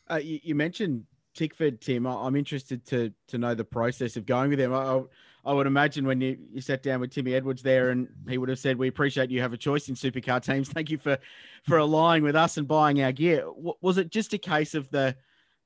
Uh, 0.08 0.20
you, 0.22 0.38
you 0.42 0.54
mentioned 0.54 1.04
Tickford, 1.34 1.80
Tim. 1.80 2.06
I'm 2.06 2.36
interested 2.36 2.86
to 2.86 3.12
to 3.26 3.38
know 3.38 3.54
the 3.54 3.64
process 3.64 4.16
of 4.16 4.24
going 4.24 4.50
with 4.50 4.60
them. 4.60 4.72
I, 4.72 4.84
I 4.84 5.02
would 5.44 5.66
imagine 5.66 6.06
when 6.06 6.20
you, 6.20 6.38
you 6.52 6.60
sat 6.60 6.82
down 6.82 7.00
with 7.00 7.10
Timmy 7.10 7.34
Edwards 7.34 7.62
there, 7.62 7.90
and 7.90 8.08
he 8.28 8.38
would 8.38 8.48
have 8.48 8.58
said, 8.58 8.76
"We 8.76 8.88
appreciate 8.88 9.30
you 9.30 9.40
have 9.40 9.52
a 9.52 9.58
choice 9.58 9.88
in 9.88 9.94
supercar 9.94 10.42
teams. 10.42 10.68
Thank 10.68 10.90
you 10.90 10.98
for 10.98 11.18
for 11.64 11.78
allying 11.78 12.22
with 12.22 12.36
us 12.36 12.56
and 12.56 12.68
buying 12.68 13.02
our 13.02 13.12
gear." 13.12 13.44
Was 13.80 13.98
it 13.98 14.10
just 14.10 14.34
a 14.34 14.38
case 14.38 14.74
of 14.74 14.90
the 14.90 15.16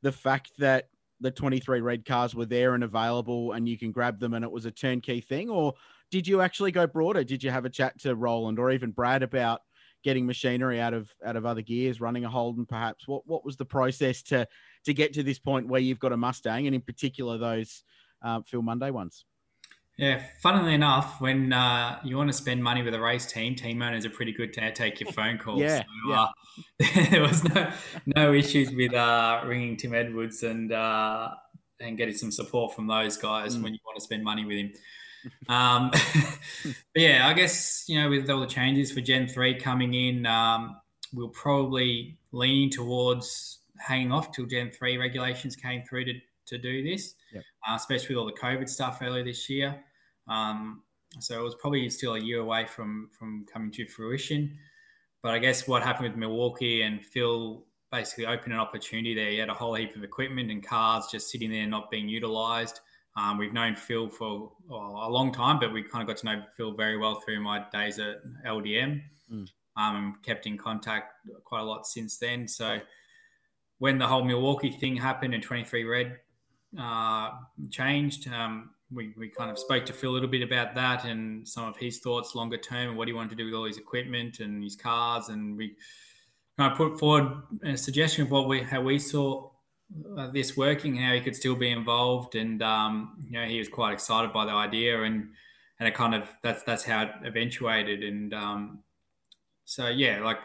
the 0.02 0.12
fact 0.12 0.52
that 0.58 0.88
the 1.20 1.32
23Red 1.32 2.04
cars 2.04 2.34
were 2.34 2.46
there 2.46 2.74
and 2.74 2.84
available, 2.84 3.52
and 3.52 3.68
you 3.68 3.78
can 3.78 3.90
grab 3.90 4.20
them, 4.20 4.34
and 4.34 4.44
it 4.44 4.50
was 4.50 4.66
a 4.66 4.70
turnkey 4.70 5.20
thing, 5.20 5.48
or 5.48 5.74
did 6.10 6.28
you 6.28 6.40
actually 6.40 6.70
go 6.70 6.86
broader? 6.86 7.24
Did 7.24 7.42
you 7.42 7.50
have 7.50 7.64
a 7.64 7.70
chat 7.70 7.98
to 8.00 8.14
Roland 8.14 8.58
or 8.58 8.70
even 8.70 8.92
Brad 8.92 9.22
about 9.22 9.62
getting 10.04 10.26
machinery 10.26 10.80
out 10.80 10.94
of 10.94 11.10
out 11.24 11.34
of 11.34 11.46
other 11.46 11.62
gears, 11.62 12.00
running 12.00 12.24
a 12.24 12.30
Holden, 12.30 12.66
perhaps? 12.66 13.08
What 13.08 13.26
what 13.26 13.44
was 13.44 13.56
the 13.56 13.64
process 13.64 14.22
to 14.24 14.46
to 14.84 14.94
get 14.94 15.14
to 15.14 15.22
this 15.22 15.38
point 15.38 15.66
where 15.66 15.80
you've 15.80 15.98
got 15.98 16.12
a 16.12 16.16
Mustang, 16.16 16.66
and 16.66 16.74
in 16.74 16.82
particular 16.82 17.38
those 17.38 17.82
uh, 18.22 18.42
Phil 18.42 18.62
Munday 18.62 18.90
ones? 18.90 19.24
Yeah, 19.96 20.22
funnily 20.40 20.74
enough, 20.74 21.20
when 21.20 21.52
uh, 21.52 22.00
you 22.02 22.16
want 22.16 22.28
to 22.28 22.32
spend 22.32 22.62
money 22.64 22.82
with 22.82 22.94
a 22.94 23.00
race 23.00 23.26
team, 23.26 23.54
team 23.54 23.80
owners 23.80 24.04
are 24.04 24.10
pretty 24.10 24.32
good 24.32 24.52
to 24.54 24.72
take 24.72 25.00
your 25.00 25.12
phone 25.12 25.38
calls. 25.38 25.60
yeah, 25.60 25.78
so, 25.78 25.84
yeah. 26.08 26.20
Uh, 26.20 27.06
there 27.10 27.22
was 27.22 27.44
no 27.44 27.70
no 28.06 28.32
issues 28.32 28.72
with 28.72 28.92
uh, 28.92 29.42
ringing 29.46 29.76
Tim 29.76 29.94
Edwards 29.94 30.42
and 30.42 30.72
uh, 30.72 31.30
and 31.80 31.96
getting 31.96 32.16
some 32.16 32.32
support 32.32 32.74
from 32.74 32.88
those 32.88 33.16
guys 33.16 33.56
mm. 33.56 33.62
when 33.62 33.72
you 33.72 33.78
want 33.86 33.96
to 33.96 34.02
spend 34.02 34.24
money 34.24 34.44
with 34.44 34.56
him. 34.56 34.72
Um, 35.48 35.90
but 36.64 36.74
yeah, 36.96 37.28
I 37.28 37.32
guess 37.32 37.84
you 37.88 38.00
know 38.00 38.10
with 38.10 38.28
all 38.28 38.40
the 38.40 38.46
changes 38.46 38.90
for 38.90 39.00
Gen 39.00 39.28
three 39.28 39.54
coming 39.54 39.94
in, 39.94 40.26
um, 40.26 40.76
we'll 41.12 41.28
probably 41.28 42.18
lean 42.32 42.68
towards 42.70 43.60
hanging 43.78 44.12
off 44.12 44.32
till 44.32 44.46
Gen 44.46 44.70
3 44.70 44.96
regulations 44.96 45.56
came 45.56 45.82
through 45.82 46.04
to, 46.06 46.14
to 46.46 46.58
do 46.58 46.82
this, 46.82 47.14
yep. 47.32 47.42
uh, 47.68 47.74
especially 47.74 48.14
with 48.14 48.20
all 48.20 48.26
the 48.26 48.32
COVID 48.32 48.68
stuff 48.68 48.98
earlier 49.02 49.24
this 49.24 49.48
year. 49.48 49.82
Um, 50.28 50.82
so 51.20 51.38
it 51.38 51.42
was 51.42 51.54
probably 51.54 51.88
still 51.90 52.14
a 52.14 52.20
year 52.20 52.40
away 52.40 52.66
from 52.66 53.10
from 53.16 53.46
coming 53.52 53.70
to 53.72 53.86
fruition. 53.86 54.56
But 55.22 55.32
I 55.32 55.38
guess 55.38 55.66
what 55.66 55.82
happened 55.82 56.08
with 56.08 56.16
Milwaukee 56.18 56.82
and 56.82 57.02
Phil 57.02 57.64
basically 57.90 58.26
opened 58.26 58.52
an 58.52 58.58
opportunity 58.58 59.14
there. 59.14 59.30
He 59.30 59.38
had 59.38 59.48
a 59.48 59.54
whole 59.54 59.74
heap 59.74 59.94
of 59.96 60.02
equipment 60.02 60.50
and 60.50 60.66
cars 60.66 61.06
just 61.10 61.30
sitting 61.30 61.50
there 61.50 61.66
not 61.66 61.90
being 61.90 62.08
utilized. 62.08 62.80
Um, 63.16 63.38
we've 63.38 63.52
known 63.52 63.76
Phil 63.76 64.08
for 64.08 64.52
well, 64.68 65.00
a 65.02 65.08
long 65.08 65.32
time, 65.32 65.60
but 65.60 65.72
we 65.72 65.82
kind 65.82 66.02
of 66.02 66.08
got 66.08 66.16
to 66.18 66.26
know 66.26 66.42
Phil 66.56 66.72
very 66.72 66.98
well 66.98 67.20
through 67.20 67.40
my 67.40 67.64
days 67.72 67.98
at 68.00 68.16
LDM 68.44 69.00
mm. 69.32 69.48
um, 69.76 69.96
and 69.96 70.22
kept 70.22 70.46
in 70.46 70.58
contact 70.58 71.12
quite 71.44 71.60
a 71.60 71.64
lot 71.64 71.86
since 71.86 72.18
then. 72.18 72.48
So 72.48 72.80
when 73.78 73.98
the 73.98 74.06
whole 74.06 74.24
Milwaukee 74.24 74.70
thing 74.70 74.96
happened 74.96 75.32
and 75.32 75.46
23Red 75.46 76.16
uh, 76.78 77.30
changed, 77.70 78.28
um, 78.28 78.70
we, 78.90 79.12
we 79.16 79.28
kind 79.28 79.50
of 79.50 79.58
spoke 79.58 79.84
to 79.86 79.92
Phil 79.92 80.10
a 80.10 80.12
little 80.12 80.28
bit 80.28 80.42
about 80.42 80.74
that 80.74 81.04
and 81.04 81.46
some 81.46 81.64
of 81.64 81.76
his 81.76 81.98
thoughts 81.98 82.34
longer 82.34 82.56
term 82.56 82.90
and 82.90 82.98
what 82.98 83.08
he 83.08 83.14
wanted 83.14 83.30
to 83.30 83.36
do 83.36 83.46
with 83.46 83.54
all 83.54 83.64
his 83.64 83.78
equipment 83.78 84.40
and 84.40 84.62
his 84.62 84.76
cars. 84.76 85.28
And 85.28 85.56
we 85.56 85.76
kind 86.58 86.72
of 86.72 86.78
put 86.78 86.98
forward 86.98 87.42
a 87.64 87.76
suggestion 87.76 88.24
of 88.24 88.30
what 88.30 88.48
we 88.48 88.62
how 88.62 88.80
we 88.80 88.98
saw 88.98 89.50
uh, 90.16 90.30
this 90.30 90.56
working, 90.56 90.96
how 90.96 91.12
he 91.12 91.20
could 91.20 91.36
still 91.36 91.56
be 91.56 91.70
involved. 91.70 92.34
And 92.34 92.62
um, 92.62 93.16
you 93.24 93.32
know, 93.32 93.46
he 93.46 93.58
was 93.58 93.68
quite 93.68 93.92
excited 93.92 94.32
by 94.32 94.44
the 94.44 94.52
idea, 94.52 95.02
and 95.02 95.30
and 95.78 95.88
it 95.88 95.94
kind 95.94 96.14
of 96.14 96.28
that's 96.42 96.62
that's 96.62 96.84
how 96.84 97.02
it 97.02 97.10
eventuated. 97.24 98.02
And 98.02 98.32
um, 98.34 98.78
so 99.64 99.88
yeah, 99.88 100.20
like 100.22 100.38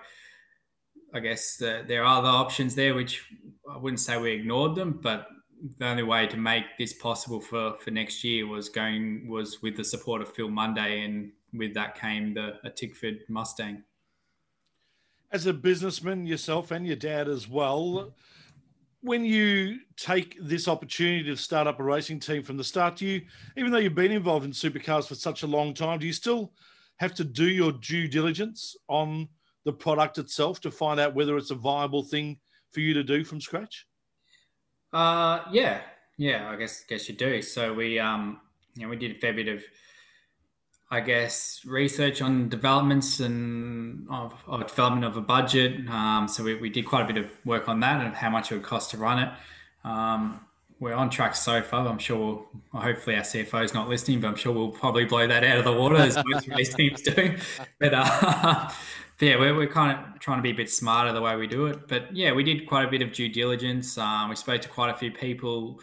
I 1.14 1.20
guess 1.20 1.58
the, 1.58 1.84
there 1.88 2.04
are 2.04 2.20
other 2.20 2.28
options 2.28 2.76
there, 2.76 2.94
which 2.94 3.26
I 3.70 3.78
wouldn't 3.78 4.00
say 4.00 4.18
we 4.18 4.32
ignored 4.32 4.76
them, 4.76 5.00
but 5.02 5.28
the 5.78 5.86
only 5.86 6.04
way 6.04 6.28
to 6.28 6.38
make 6.38 6.64
this 6.78 6.94
possible 6.94 7.40
for, 7.40 7.76
for 7.80 7.92
next 7.92 8.24
year 8.24 8.48
was 8.48 8.70
going 8.70 9.28
was 9.28 9.62
with 9.62 9.76
the 9.76 9.84
support 9.84 10.22
of 10.22 10.34
Phil 10.34 10.50
Munday, 10.50 11.04
and 11.04 11.32
with 11.54 11.74
that 11.74 12.00
came 12.00 12.34
the 12.34 12.60
a 12.64 12.70
Tickford 12.70 13.22
Mustang. 13.28 13.84
As 15.32 15.46
a 15.46 15.54
businessman 15.54 16.26
yourself 16.26 16.72
and 16.72 16.88
your 16.88 16.96
dad 16.96 17.28
as 17.28 17.48
well, 17.48 18.14
when 19.02 19.24
you 19.24 19.80
take 19.96 20.38
this 20.42 20.68
opportunity 20.68 21.24
to 21.24 21.38
start 21.38 21.68
up 21.68 21.80
a 21.80 21.84
racing 21.84 22.20
team 22.20 22.44
from 22.44 22.58
the 22.58 22.64
start, 22.64 22.98
do 22.98 23.06
you, 23.06 23.22
even 23.56 23.72
though 23.72 23.78
you've 23.78 23.96
been 23.96 24.12
involved 24.12 24.46
in 24.46 24.52
supercars 24.52 25.08
for 25.08 25.16
such 25.16 25.44
a 25.44 25.48
long 25.48 25.74
time, 25.74 26.00
do 26.00 26.08
you 26.08 26.14
still 26.14 26.52
have 26.98 27.14
to 27.14 27.24
do 27.24 27.46
your 27.46 27.72
due 27.72 28.08
diligence 28.08 28.76
on 28.88 29.28
the 29.66 29.72
product 29.72 30.18
itself 30.18 30.60
to 30.62 30.72
find 30.72 31.00
out 31.00 31.16
whether 31.16 31.38
it's 31.38 31.52
a 31.52 31.56
viable 31.56 32.04
thing 32.04 32.38
for 32.72 32.80
you 32.80 32.94
to 32.94 33.04
do 33.04 33.24
from 33.24 33.40
scratch? 33.40 33.86
Uh, 34.92 35.42
yeah, 35.52 35.82
yeah, 36.18 36.50
I 36.50 36.56
guess 36.56 36.84
guess 36.84 37.08
you 37.08 37.16
do. 37.16 37.42
So 37.42 37.74
we 37.74 38.00
um, 38.00 38.42
you 38.76 38.84
know, 38.84 38.90
we 38.90 38.96
did 38.96 39.12
a 39.12 39.20
fair 39.20 39.34
bit 39.34 39.48
of, 39.48 39.64
I 40.90 41.02
guess, 41.02 41.62
research 41.66 42.22
on 42.22 42.50
developments 42.50 43.20
and 43.20 44.08
of, 44.10 44.34
of 44.48 44.66
development 44.68 45.06
of 45.06 45.18
a 45.18 45.22
budget. 45.22 45.88
Um, 45.90 46.28
so 46.28 46.44
we, 46.44 46.56
we 46.56 46.70
did 46.70 46.86
quite 46.86 47.04
a 47.10 47.14
bit 47.14 47.18
of 47.18 47.30
work 47.46 47.68
on 47.68 47.82
that 47.82 48.04
and 48.04 48.16
how 48.16 48.30
much 48.30 48.52
it 48.52 48.56
would 48.56 48.64
cost 48.64 48.92
to 48.92 48.98
run 48.98 49.20
it. 49.20 49.30
Um, 49.84 50.40
we're 50.80 50.94
on 50.94 51.10
track 51.10 51.36
so 51.36 51.62
far. 51.62 51.86
I'm 51.86 52.00
sure 52.00 52.46
hopefully 52.72 53.18
our 53.18 53.24
CFO 53.24 53.66
is 53.66 53.74
not 53.74 53.90
listening, 53.90 54.22
but 54.22 54.30
I'm 54.30 54.36
sure 54.36 54.54
we'll 54.54 54.70
probably 54.70 55.04
blow 55.04 55.28
that 55.28 55.44
out 55.44 55.58
of 55.58 55.66
the 55.66 55.74
water 55.74 55.98
as 55.98 56.18
most 56.26 56.48
race 56.48 56.74
teams 56.74 57.02
do. 57.02 57.36
But 57.80 57.94
uh, 57.94 58.70
yeah, 59.20 59.38
we're, 59.38 59.56
we're 59.56 59.68
kind 59.68 59.98
of 59.98 60.20
trying 60.20 60.38
to 60.38 60.42
be 60.42 60.52
a 60.52 60.56
bit 60.56 60.70
smarter 60.70 61.12
the 61.12 61.22
way 61.22 61.36
we 61.36 61.48
do 61.48 61.66
it. 61.68 61.88
But 61.88 62.16
yeah, 62.16 62.32
we 62.32 62.44
did 62.44 62.68
quite 62.68 62.86
a 62.86 62.92
bit 62.92 63.02
of 63.02 63.12
due 63.12 63.30
diligence. 63.30 63.98
Um, 63.98 64.30
we 64.30 64.36
spoke 64.36 64.62
to 64.62 64.70
quite 64.70 64.90
a 64.90 64.98
few 64.98 65.12
people 65.12 65.80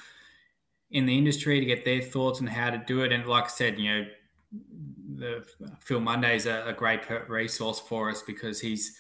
in 0.91 1.07
the 1.07 1.17
industry 1.17 1.61
to 1.61 1.67
get 1.67 1.85
their 1.85 2.01
thoughts 2.01 2.41
on 2.41 2.47
how 2.47 2.71
to 2.71 2.79
do 2.79 3.03
it. 3.03 3.13
And 3.13 3.27
like 3.27 3.45
I 3.45 3.49
said, 3.49 3.79
you 3.79 3.93
know, 3.93 4.07
the 5.17 5.47
Phil 5.81 6.01
Munday 6.01 6.37
is 6.37 6.47
a, 6.47 6.65
a 6.67 6.73
great 6.73 7.01
resource 7.29 7.81
for 7.81 8.11
us 8.11 8.23
because 8.23 8.61
he's 8.61 8.97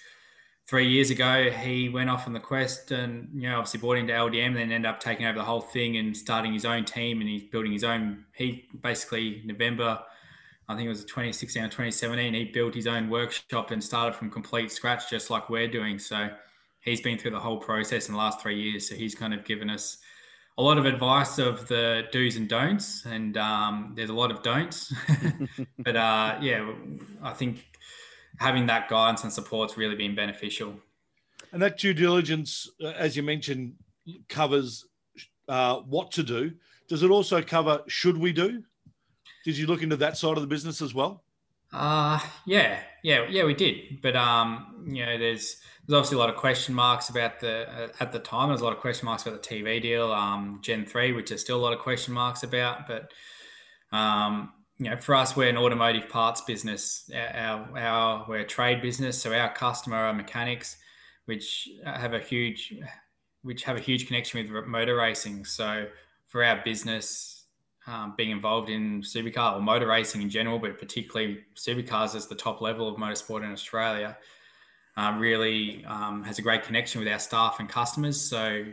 three 0.66 0.88
years 0.88 1.10
ago 1.10 1.48
he 1.50 1.88
went 1.88 2.10
off 2.10 2.26
on 2.26 2.32
the 2.32 2.40
quest 2.40 2.90
and 2.90 3.28
you 3.32 3.48
know 3.48 3.58
obviously 3.58 3.78
bought 3.78 3.96
into 3.96 4.12
LDM 4.12 4.46
and 4.46 4.56
then 4.56 4.72
ended 4.72 4.86
up 4.90 4.98
taking 4.98 5.24
over 5.24 5.38
the 5.38 5.44
whole 5.44 5.60
thing 5.60 5.96
and 5.96 6.16
starting 6.16 6.52
his 6.52 6.64
own 6.64 6.84
team 6.84 7.20
and 7.20 7.28
he's 7.28 7.44
building 7.44 7.72
his 7.72 7.84
own. 7.84 8.24
He 8.32 8.64
basically 8.82 9.42
November 9.44 10.00
I 10.68 10.74
think 10.74 10.86
it 10.86 10.90
was 10.90 11.04
2016 11.04 11.62
or 11.62 11.66
2017, 11.66 12.34
he 12.34 12.44
built 12.46 12.74
his 12.74 12.86
own 12.86 13.08
workshop 13.08 13.70
and 13.70 13.82
started 13.82 14.16
from 14.16 14.30
complete 14.30 14.72
scratch, 14.72 15.08
just 15.08 15.30
like 15.30 15.48
we're 15.48 15.68
doing. 15.68 15.98
So 15.98 16.28
he's 16.80 17.00
been 17.00 17.18
through 17.18 17.32
the 17.32 17.40
whole 17.40 17.58
process 17.58 18.08
in 18.08 18.14
the 18.14 18.18
last 18.18 18.40
three 18.40 18.60
years. 18.60 18.88
So 18.88 18.94
he's 18.96 19.14
kind 19.14 19.32
of 19.32 19.44
given 19.44 19.70
us 19.70 19.98
a 20.58 20.62
lot 20.62 20.78
of 20.78 20.86
advice 20.86 21.38
of 21.38 21.68
the 21.68 22.04
do's 22.12 22.36
and 22.36 22.48
don'ts, 22.48 23.04
and 23.04 23.36
um, 23.36 23.92
there's 23.94 24.10
a 24.10 24.14
lot 24.14 24.30
of 24.30 24.42
don'ts. 24.42 24.92
but 25.78 25.96
uh, 25.96 26.38
yeah, 26.40 26.72
I 27.22 27.32
think 27.32 27.64
having 28.38 28.66
that 28.66 28.88
guidance 28.88 29.22
and 29.22 29.32
support's 29.32 29.76
really 29.76 29.96
been 29.96 30.14
beneficial. 30.14 30.74
And 31.52 31.62
that 31.62 31.78
due 31.78 31.94
diligence, 31.94 32.68
uh, 32.82 32.88
as 32.88 33.16
you 33.16 33.22
mentioned, 33.22 33.74
covers 34.28 34.84
uh, 35.48 35.76
what 35.80 36.10
to 36.12 36.22
do. 36.22 36.52
Does 36.88 37.02
it 37.02 37.10
also 37.10 37.42
cover 37.42 37.82
should 37.86 38.16
we 38.16 38.32
do? 38.32 38.62
Did 39.46 39.56
you 39.56 39.68
look 39.68 39.80
into 39.80 39.94
that 39.98 40.16
side 40.16 40.36
of 40.36 40.40
the 40.40 40.48
business 40.48 40.82
as 40.82 40.92
well? 40.92 41.22
Uh 41.72 42.18
yeah, 42.46 42.80
yeah, 43.04 43.28
yeah, 43.30 43.44
we 43.44 43.54
did. 43.54 44.02
But 44.02 44.16
um, 44.16 44.82
you 44.88 45.06
know, 45.06 45.16
there's 45.16 45.58
there's 45.86 45.96
obviously 45.96 46.16
a 46.16 46.18
lot 46.18 46.30
of 46.30 46.34
question 46.34 46.74
marks 46.74 47.10
about 47.10 47.38
the 47.38 47.68
uh, 47.70 47.88
at 48.00 48.10
the 48.10 48.18
time. 48.18 48.48
There's 48.48 48.60
a 48.60 48.64
lot 48.64 48.72
of 48.72 48.80
question 48.80 49.06
marks 49.06 49.24
about 49.24 49.40
the 49.40 49.48
TV 49.48 49.80
deal, 49.80 50.10
um, 50.10 50.58
Gen 50.62 50.84
three, 50.84 51.12
which 51.12 51.28
there's 51.28 51.42
still 51.42 51.58
a 51.58 51.62
lot 51.62 51.72
of 51.72 51.78
question 51.78 52.12
marks 52.12 52.42
about. 52.42 52.88
But 52.88 53.12
um, 53.96 54.52
you 54.78 54.90
know, 54.90 54.96
for 54.96 55.14
us, 55.14 55.36
we're 55.36 55.48
an 55.48 55.56
automotive 55.56 56.08
parts 56.08 56.40
business. 56.40 57.08
Our, 57.14 57.78
our 57.78 58.26
we're 58.28 58.38
a 58.38 58.44
trade 58.44 58.82
business, 58.82 59.22
so 59.22 59.32
our 59.32 59.54
customer 59.54 59.98
are 59.98 60.12
mechanics, 60.12 60.76
which 61.26 61.68
have 61.84 62.14
a 62.14 62.18
huge, 62.18 62.74
which 63.42 63.62
have 63.62 63.76
a 63.76 63.80
huge 63.80 64.08
connection 64.08 64.52
with 64.52 64.66
motor 64.66 64.96
racing. 64.96 65.44
So 65.44 65.86
for 66.26 66.42
our 66.42 66.60
business, 66.64 67.35
um, 67.86 68.14
being 68.16 68.30
involved 68.30 68.68
in 68.68 69.02
supercar 69.02 69.56
or 69.56 69.60
motor 69.60 69.86
racing 69.86 70.22
in 70.22 70.30
general, 70.30 70.58
but 70.58 70.78
particularly 70.78 71.44
supercars 71.54 72.14
as 72.14 72.26
the 72.26 72.34
top 72.34 72.60
level 72.60 72.88
of 72.88 72.96
motorsport 72.96 73.44
in 73.44 73.52
Australia, 73.52 74.16
uh, 74.96 75.14
really 75.18 75.84
um, 75.84 76.22
has 76.24 76.38
a 76.38 76.42
great 76.42 76.62
connection 76.62 76.98
with 77.00 77.08
our 77.08 77.18
staff 77.18 77.60
and 77.60 77.68
customers. 77.68 78.20
So 78.20 78.64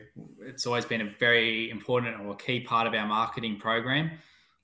it's 0.42 0.66
always 0.66 0.86
been 0.86 1.02
a 1.02 1.14
very 1.20 1.70
important 1.70 2.20
or 2.22 2.36
key 2.36 2.62
part 2.62 2.88
of 2.88 2.94
our 2.94 3.06
marketing 3.06 3.58
program 3.58 4.12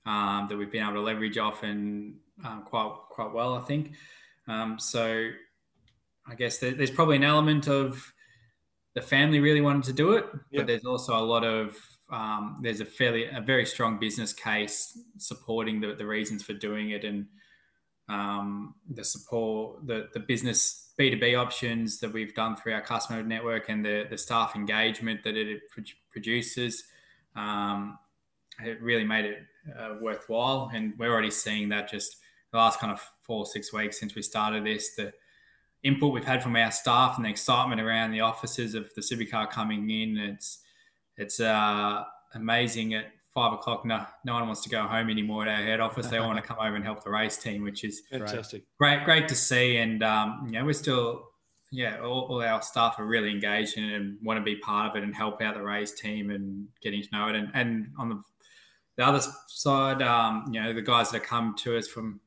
um, 0.06 0.46
that 0.48 0.56
we've 0.56 0.72
been 0.72 0.82
able 0.82 0.94
to 0.94 1.00
leverage 1.00 1.38
off 1.38 1.62
and 1.62 2.14
uh, 2.44 2.60
quite 2.60 2.92
quite 3.10 3.32
well, 3.32 3.54
I 3.54 3.60
think. 3.60 3.92
Um, 4.48 4.78
so 4.78 5.30
I 6.26 6.34
guess 6.34 6.58
there's 6.58 6.90
probably 6.90 7.16
an 7.16 7.24
element 7.24 7.68
of 7.68 8.12
the 8.94 9.02
family 9.02 9.38
really 9.40 9.60
wanted 9.60 9.84
to 9.84 9.92
do 9.92 10.12
it, 10.12 10.26
but 10.52 10.66
there's 10.66 10.84
also 10.84 11.16
a 11.16 11.22
lot 11.22 11.44
of 11.44 11.76
um, 12.10 12.58
there's 12.62 12.80
a 12.80 12.84
fairly 12.84 13.26
a 13.26 13.40
very 13.40 13.66
strong 13.66 13.98
business 13.98 14.32
case 14.32 14.98
supporting 15.18 15.80
the, 15.80 15.94
the 15.94 16.06
reasons 16.06 16.42
for 16.42 16.52
doing 16.52 16.90
it 16.90 17.04
and 17.04 17.26
um, 18.08 18.74
the 18.88 19.04
support 19.04 19.86
the, 19.86 20.08
the 20.14 20.20
business 20.20 20.92
b2b 20.98 21.38
options 21.38 22.00
that 22.00 22.12
we've 22.12 22.34
done 22.34 22.56
through 22.56 22.72
our 22.74 22.82
customer 22.82 23.22
network 23.22 23.68
and 23.68 23.84
the, 23.84 24.06
the 24.10 24.18
staff 24.18 24.56
engagement 24.56 25.22
that 25.22 25.36
it 25.36 25.60
produces 26.10 26.84
um, 27.36 27.98
it 28.64 28.80
really 28.82 29.04
made 29.04 29.24
it 29.24 29.38
uh, 29.78 29.94
worthwhile. 30.00 30.70
And 30.74 30.94
we're 30.98 31.10
already 31.10 31.30
seeing 31.30 31.68
that 31.70 31.88
just 31.88 32.16
the 32.52 32.58
last 32.58 32.80
kind 32.80 32.92
of 32.92 33.00
four 33.22 33.38
or 33.38 33.46
six 33.46 33.72
weeks 33.72 33.98
since 33.98 34.14
we 34.14 34.22
started 34.22 34.64
this 34.64 34.94
the 34.96 35.12
input 35.82 36.12
we've 36.12 36.24
had 36.24 36.42
from 36.42 36.56
our 36.56 36.70
staff 36.70 37.16
and 37.16 37.24
the 37.24 37.30
excitement 37.30 37.80
around 37.80 38.10
the 38.10 38.20
offices 38.20 38.74
of 38.74 38.92
the 38.94 39.00
supercar 39.00 39.48
coming 39.48 39.88
in 39.88 40.18
it's 40.18 40.58
it's 41.20 41.38
uh, 41.38 42.02
amazing 42.34 42.94
at 42.94 43.12
five 43.34 43.52
o'clock. 43.52 43.84
No, 43.84 44.04
no 44.24 44.34
one 44.34 44.46
wants 44.46 44.62
to 44.62 44.70
go 44.70 44.82
home 44.82 45.10
anymore 45.10 45.46
at 45.46 45.48
our 45.48 45.64
head 45.64 45.78
office. 45.78 46.06
They 46.06 46.16
all 46.16 46.26
want 46.26 46.42
to 46.42 46.46
come 46.46 46.56
over 46.58 46.74
and 46.74 46.84
help 46.84 47.04
the 47.04 47.10
race 47.10 47.36
team, 47.36 47.62
which 47.62 47.84
is 47.84 48.02
fantastic. 48.10 48.64
Great, 48.78 49.04
great 49.04 49.28
to 49.28 49.34
see. 49.34 49.76
And 49.76 50.02
um, 50.02 50.44
you 50.46 50.52
know, 50.52 50.64
we're 50.64 50.72
still, 50.72 51.28
yeah, 51.70 52.00
all, 52.00 52.26
all, 52.30 52.42
our 52.42 52.62
staff 52.62 52.98
are 52.98 53.04
really 53.04 53.30
engaged 53.30 53.76
in 53.76 53.84
it 53.84 53.94
and 53.94 54.16
want 54.22 54.38
to 54.38 54.42
be 54.42 54.56
part 54.56 54.90
of 54.90 54.96
it 54.96 55.04
and 55.04 55.14
help 55.14 55.42
out 55.42 55.54
the 55.54 55.62
race 55.62 55.92
team 55.92 56.30
and 56.30 56.66
getting 56.82 57.02
to 57.02 57.08
know 57.12 57.28
it. 57.28 57.36
And 57.36 57.50
and 57.52 57.88
on 57.98 58.08
the 58.08 58.22
the 58.96 59.06
other 59.06 59.20
side, 59.46 60.02
um, 60.02 60.46
you 60.50 60.60
know, 60.60 60.72
the 60.72 60.82
guys 60.82 61.10
that 61.10 61.18
have 61.18 61.28
come 61.28 61.54
to 61.58 61.76
us 61.76 61.86
from 61.86 62.20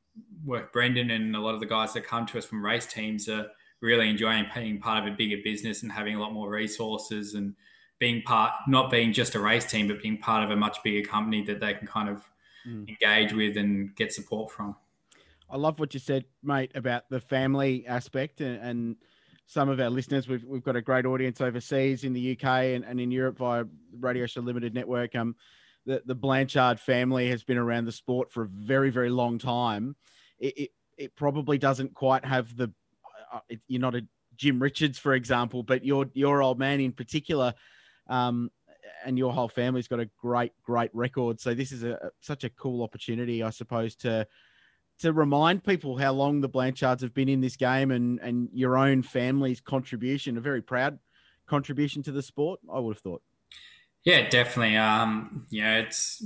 work, 0.45 0.71
Brendan, 0.71 1.09
and 1.09 1.35
a 1.35 1.39
lot 1.39 1.55
of 1.55 1.59
the 1.59 1.65
guys 1.65 1.93
that 1.93 2.05
come 2.05 2.27
to 2.27 2.37
us 2.37 2.45
from 2.45 2.63
race 2.63 2.85
teams 2.85 3.27
are 3.27 3.47
really 3.81 4.07
enjoying 4.07 4.45
being 4.55 4.79
part 4.79 5.05
of 5.05 5.11
a 5.11 5.15
bigger 5.15 5.37
business 5.43 5.83
and 5.83 5.91
having 5.91 6.15
a 6.15 6.19
lot 6.19 6.31
more 6.31 6.49
resources 6.49 7.33
and 7.33 7.55
being 8.03 8.21
part, 8.21 8.51
not 8.67 8.91
being 8.91 9.13
just 9.13 9.33
a 9.33 9.39
race 9.39 9.63
team, 9.63 9.87
but 9.87 10.01
being 10.01 10.17
part 10.17 10.43
of 10.43 10.51
a 10.51 10.55
much 10.57 10.77
bigger 10.83 11.07
company 11.07 11.41
that 11.41 11.61
they 11.61 11.73
can 11.73 11.87
kind 11.87 12.09
of 12.09 12.29
mm. 12.67 12.85
engage 12.89 13.31
with 13.31 13.55
and 13.55 13.95
get 13.95 14.11
support 14.11 14.51
from. 14.51 14.75
I 15.49 15.55
love 15.55 15.79
what 15.79 15.93
you 15.93 16.01
said, 16.01 16.25
mate, 16.43 16.73
about 16.75 17.09
the 17.09 17.21
family 17.21 17.87
aspect 17.87 18.41
and, 18.41 18.61
and 18.61 18.95
some 19.45 19.69
of 19.69 19.79
our 19.79 19.89
listeners. 19.89 20.27
We've, 20.27 20.43
we've 20.43 20.65
got 20.65 20.75
a 20.75 20.81
great 20.81 21.05
audience 21.05 21.39
overseas 21.39 22.03
in 22.03 22.11
the 22.11 22.33
UK 22.33 22.45
and, 22.75 22.83
and 22.83 22.99
in 22.99 23.09
Europe 23.09 23.37
via 23.37 23.63
Radio 23.97 24.25
Show 24.25 24.41
Limited 24.41 24.73
Network. 24.73 25.15
Um, 25.15 25.37
the, 25.85 26.03
the 26.05 26.15
Blanchard 26.15 26.81
family 26.81 27.29
has 27.29 27.45
been 27.45 27.57
around 27.57 27.85
the 27.85 27.93
sport 27.93 28.33
for 28.33 28.43
a 28.43 28.47
very, 28.47 28.89
very 28.89 29.11
long 29.11 29.37
time. 29.39 29.95
It, 30.39 30.57
it, 30.57 30.69
it 30.97 31.15
probably 31.15 31.57
doesn't 31.57 31.93
quite 31.93 32.25
have 32.25 32.53
the, 32.57 32.69
uh, 33.31 33.39
it, 33.47 33.61
you're 33.69 33.79
not 33.79 33.95
a 33.95 34.05
Jim 34.35 34.61
Richards, 34.61 34.99
for 34.99 35.13
example, 35.13 35.63
but 35.63 35.85
your, 35.85 36.07
your 36.13 36.41
old 36.41 36.59
man 36.59 36.81
in 36.81 36.91
particular 36.91 37.53
um, 38.07 38.49
and 39.05 39.17
your 39.17 39.33
whole 39.33 39.49
family's 39.49 39.87
got 39.87 39.99
a 39.99 40.09
great, 40.19 40.51
great 40.63 40.91
record. 40.93 41.39
So 41.39 41.53
this 41.53 41.71
is 41.71 41.83
a 41.83 42.11
such 42.21 42.43
a 42.43 42.49
cool 42.49 42.83
opportunity, 42.83 43.43
I 43.43 43.49
suppose, 43.49 43.95
to 43.97 44.27
to 44.99 45.13
remind 45.13 45.63
people 45.63 45.97
how 45.97 46.13
long 46.13 46.41
the 46.41 46.49
Blanchards 46.49 47.01
have 47.01 47.13
been 47.13 47.29
in 47.29 47.41
this 47.41 47.55
game 47.55 47.91
and 47.91 48.19
and 48.19 48.49
your 48.53 48.77
own 48.77 49.03
family's 49.03 49.61
contribution, 49.61 50.37
a 50.37 50.41
very 50.41 50.61
proud 50.61 50.99
contribution 51.47 52.03
to 52.03 52.11
the 52.11 52.21
sport. 52.21 52.59
I 52.73 52.79
would 52.79 52.95
have 52.95 53.01
thought. 53.01 53.21
Yeah, 54.03 54.29
definitely. 54.29 54.75
Um, 54.75 55.47
yeah, 55.49 55.79
it's 55.79 56.23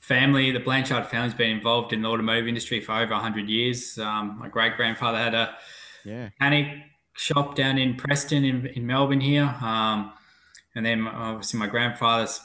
family. 0.00 0.50
The 0.50 0.60
Blanchard 0.60 1.06
family's 1.06 1.34
been 1.34 1.50
involved 1.50 1.92
in 1.92 2.02
the 2.02 2.08
automotive 2.08 2.48
industry 2.48 2.80
for 2.80 2.92
over 2.92 3.14
hundred 3.14 3.48
years. 3.48 3.98
Um, 3.98 4.38
my 4.38 4.48
great 4.48 4.76
grandfather 4.76 5.18
had 5.18 5.34
a 5.34 5.56
yeah. 6.04 6.30
mechanic 6.40 6.82
shop 7.14 7.54
down 7.54 7.78
in 7.78 7.96
Preston 7.96 8.44
in, 8.44 8.66
in 8.66 8.86
Melbourne 8.86 9.20
here. 9.20 9.54
Um, 9.60 10.12
and 10.74 10.84
then 10.84 11.06
obviously 11.06 11.58
my 11.58 11.66
grandfather's 11.66 12.40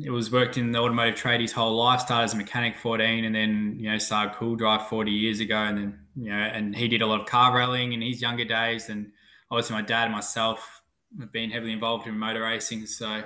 it 0.00 0.10
was 0.10 0.32
worked 0.32 0.56
in 0.56 0.72
the 0.72 0.78
automotive 0.78 1.16
trade 1.16 1.40
his 1.40 1.52
whole 1.52 1.76
life. 1.76 2.00
Started 2.00 2.24
as 2.24 2.34
a 2.34 2.36
mechanic 2.36 2.76
14, 2.78 3.24
and 3.24 3.34
then 3.34 3.76
you 3.78 3.90
know 3.90 3.98
started 3.98 4.34
Cool 4.36 4.56
Drive 4.56 4.88
40 4.88 5.10
years 5.10 5.40
ago, 5.40 5.56
and 5.56 5.76
then 5.76 5.98
you 6.16 6.30
know 6.30 6.36
and 6.36 6.74
he 6.74 6.88
did 6.88 7.02
a 7.02 7.06
lot 7.06 7.20
of 7.20 7.26
car 7.26 7.54
rallying 7.54 7.92
in 7.92 8.00
his 8.00 8.22
younger 8.22 8.44
days. 8.44 8.88
And 8.88 9.12
obviously 9.50 9.74
my 9.74 9.82
dad 9.82 10.04
and 10.04 10.14
myself 10.14 10.82
have 11.20 11.30
been 11.30 11.50
heavily 11.50 11.72
involved 11.72 12.06
in 12.06 12.18
motor 12.18 12.42
racing, 12.42 12.86
so 12.86 13.22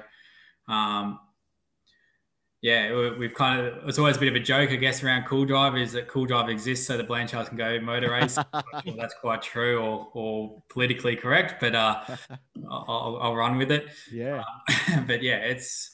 um, 0.67 1.21
yeah, 2.63 3.13
we've 3.19 3.35
kind 3.35 3.61
of 3.61 3.89
it's 3.89 3.99
always 3.99 4.17
a 4.17 4.21
bit 4.21 4.29
of 4.29 4.35
a 4.35 4.41
joke, 4.41 4.71
I 4.71 4.77
guess, 4.77 5.03
around 5.03 5.25
Cool 5.25 5.45
Drive 5.45 5.77
is 5.77 5.93
that 5.93 6.09
Cool 6.09 6.27
Drive 6.27 6.49
exists 6.49 6.87
so 6.87 6.97
the 6.97 7.05
Blanchards 7.05 7.49
can 7.49 7.57
go 7.57 7.79
motor 7.81 8.11
race. 8.11 8.35
sure 8.35 8.95
that's 8.97 9.15
quite 9.21 9.43
true 9.43 9.79
or, 9.79 10.09
or 10.15 10.63
politically 10.69 11.17
correct, 11.17 11.61
but 11.61 11.75
uh, 11.75 12.01
I'll, 12.71 13.19
I'll, 13.21 13.37
run 13.37 13.59
with 13.59 13.71
it. 13.71 13.89
Yeah, 14.11 14.43
uh, 14.91 15.01
but 15.07 15.23
yeah, 15.23 15.37
it's 15.37 15.91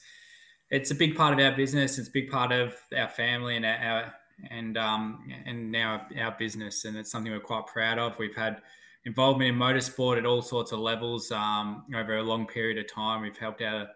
it's 0.69 0.91
a 0.91 0.95
big 0.95 1.15
part 1.15 1.33
of 1.33 1.39
our 1.39 1.55
business. 1.55 1.99
It's 1.99 2.07
a 2.07 2.11
big 2.11 2.29
part 2.29 2.51
of 2.51 2.73
our 2.97 3.09
family 3.09 3.57
and 3.57 3.65
our 3.65 4.13
and 4.49 4.77
um 4.77 5.27
and 5.45 5.71
now 5.71 6.07
our 6.19 6.35
business, 6.39 6.85
and 6.85 6.95
it's 6.95 7.11
something 7.11 7.31
we're 7.31 7.39
quite 7.39 7.67
proud 7.67 7.99
of. 7.99 8.17
We've 8.17 8.35
had 8.35 8.61
involvement 9.05 9.49
in 9.49 9.59
motorsport 9.59 10.17
at 10.17 10.25
all 10.25 10.41
sorts 10.41 10.71
of 10.71 10.79
levels 10.79 11.31
um, 11.31 11.83
over 11.93 12.17
a 12.17 12.23
long 12.23 12.47
period 12.47 12.77
of 12.77 12.91
time. 12.91 13.21
We've 13.21 13.37
helped 13.37 13.61
out 13.61 13.89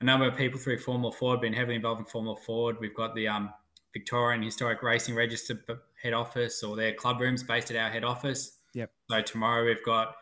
a 0.00 0.04
number 0.04 0.26
of 0.26 0.36
people 0.36 0.58
through 0.58 0.78
Formula 0.78 1.12
Ford, 1.12 1.40
been 1.40 1.52
heavily 1.52 1.76
involved 1.76 2.00
in 2.00 2.06
Formula 2.06 2.36
Ford. 2.36 2.76
We've 2.80 2.94
got 2.94 3.14
the 3.14 3.28
um, 3.28 3.52
Victorian 3.92 4.42
Historic 4.42 4.82
Racing 4.82 5.14
Register 5.14 5.58
head 6.02 6.12
office 6.12 6.62
or 6.62 6.76
their 6.76 6.94
club 6.94 7.20
rooms 7.20 7.42
based 7.42 7.70
at 7.70 7.76
our 7.76 7.90
head 7.90 8.04
office. 8.04 8.58
Yep. 8.74 8.90
So 9.10 9.22
tomorrow 9.22 9.66
we've 9.66 9.84
got 9.84 10.14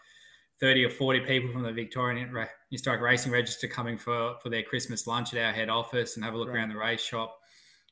30 0.60 0.86
or 0.86 0.90
40 0.90 1.20
people 1.20 1.52
from 1.52 1.62
the 1.62 1.72
Victorian 1.72 2.34
Historic 2.70 3.00
Racing 3.00 3.30
Register 3.30 3.68
coming 3.68 3.96
for, 3.96 4.34
for 4.42 4.48
their 4.48 4.64
Christmas 4.64 5.06
lunch 5.06 5.32
at 5.32 5.44
our 5.44 5.52
head 5.52 5.68
office 5.68 6.16
and 6.16 6.24
have 6.24 6.34
a 6.34 6.36
look 6.36 6.48
right. 6.48 6.56
around 6.56 6.70
the 6.70 6.76
race 6.76 7.02
shop. 7.02 7.38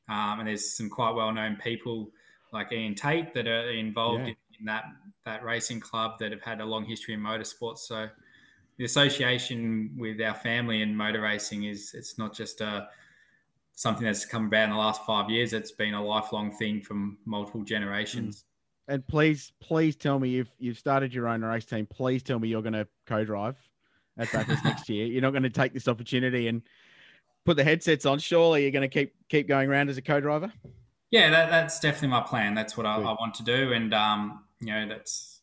Um, 0.09 0.39
and 0.39 0.47
there's 0.47 0.75
some 0.75 0.89
quite 0.89 1.11
well 1.11 1.31
known 1.33 1.57
people 1.57 2.11
like 2.51 2.71
Ian 2.71 2.95
Tate 2.95 3.33
that 3.33 3.47
are 3.47 3.71
involved 3.71 4.23
yeah. 4.23 4.29
in, 4.29 4.35
in, 4.59 4.65
that, 4.65 4.85
that 5.25 5.43
racing 5.43 5.79
club 5.79 6.19
that 6.19 6.31
have 6.31 6.41
had 6.41 6.59
a 6.59 6.65
long 6.65 6.85
history 6.85 7.13
in 7.13 7.21
motorsports. 7.21 7.79
So 7.79 8.07
the 8.77 8.85
association 8.85 9.91
with 9.97 10.21
our 10.21 10.35
family 10.35 10.81
and 10.81 10.95
motor 10.95 11.21
racing 11.21 11.63
is 11.63 11.93
it's 11.93 12.17
not 12.17 12.33
just 12.33 12.61
a 12.61 12.67
uh, 12.67 12.85
something 13.73 14.05
that's 14.05 14.25
come 14.25 14.47
about 14.47 14.63
in 14.63 14.69
the 14.71 14.75
last 14.75 15.05
five 15.05 15.29
years. 15.29 15.53
It's 15.53 15.71
been 15.71 15.93
a 15.93 16.03
lifelong 16.03 16.51
thing 16.51 16.81
from 16.81 17.17
multiple 17.25 17.61
generations. 17.61 18.37
Mm. 18.37 18.43
And 18.93 19.07
please, 19.07 19.51
please 19.59 19.95
tell 19.95 20.17
me 20.17 20.39
if 20.39 20.47
you've 20.57 20.79
started 20.79 21.13
your 21.13 21.27
own 21.27 21.43
race 21.43 21.65
team. 21.65 21.85
Please 21.85 22.23
tell 22.23 22.39
me 22.39 22.47
you're 22.47 22.61
going 22.61 22.73
to 22.73 22.87
co-drive 23.05 23.55
at 24.17 24.31
Bathurst 24.31 24.63
next 24.65 24.89
year. 24.89 25.05
You're 25.05 25.21
not 25.21 25.31
going 25.31 25.43
to 25.43 25.49
take 25.49 25.73
this 25.73 25.87
opportunity 25.87 26.47
and 26.47 26.63
put 27.45 27.55
the 27.55 27.63
headsets 27.63 28.05
on. 28.05 28.17
Surely 28.17 28.63
you're 28.63 28.71
going 28.71 28.89
to 28.89 28.93
keep 28.93 29.13
keep 29.29 29.47
going 29.47 29.69
around 29.69 29.89
as 29.89 29.97
a 29.97 30.01
co-driver. 30.01 30.51
Yeah, 31.11 31.29
that, 31.29 31.49
that's 31.49 31.79
definitely 31.79 32.09
my 32.09 32.21
plan. 32.21 32.55
That's 32.55 32.75
what 32.75 32.85
I, 32.85 32.95
I, 32.95 33.13
want 33.13 33.33
to 33.35 33.43
do, 33.43 33.71
and 33.71 33.93
um, 33.93 34.43
you 34.59 34.67
know, 34.67 34.87
that's 34.89 35.36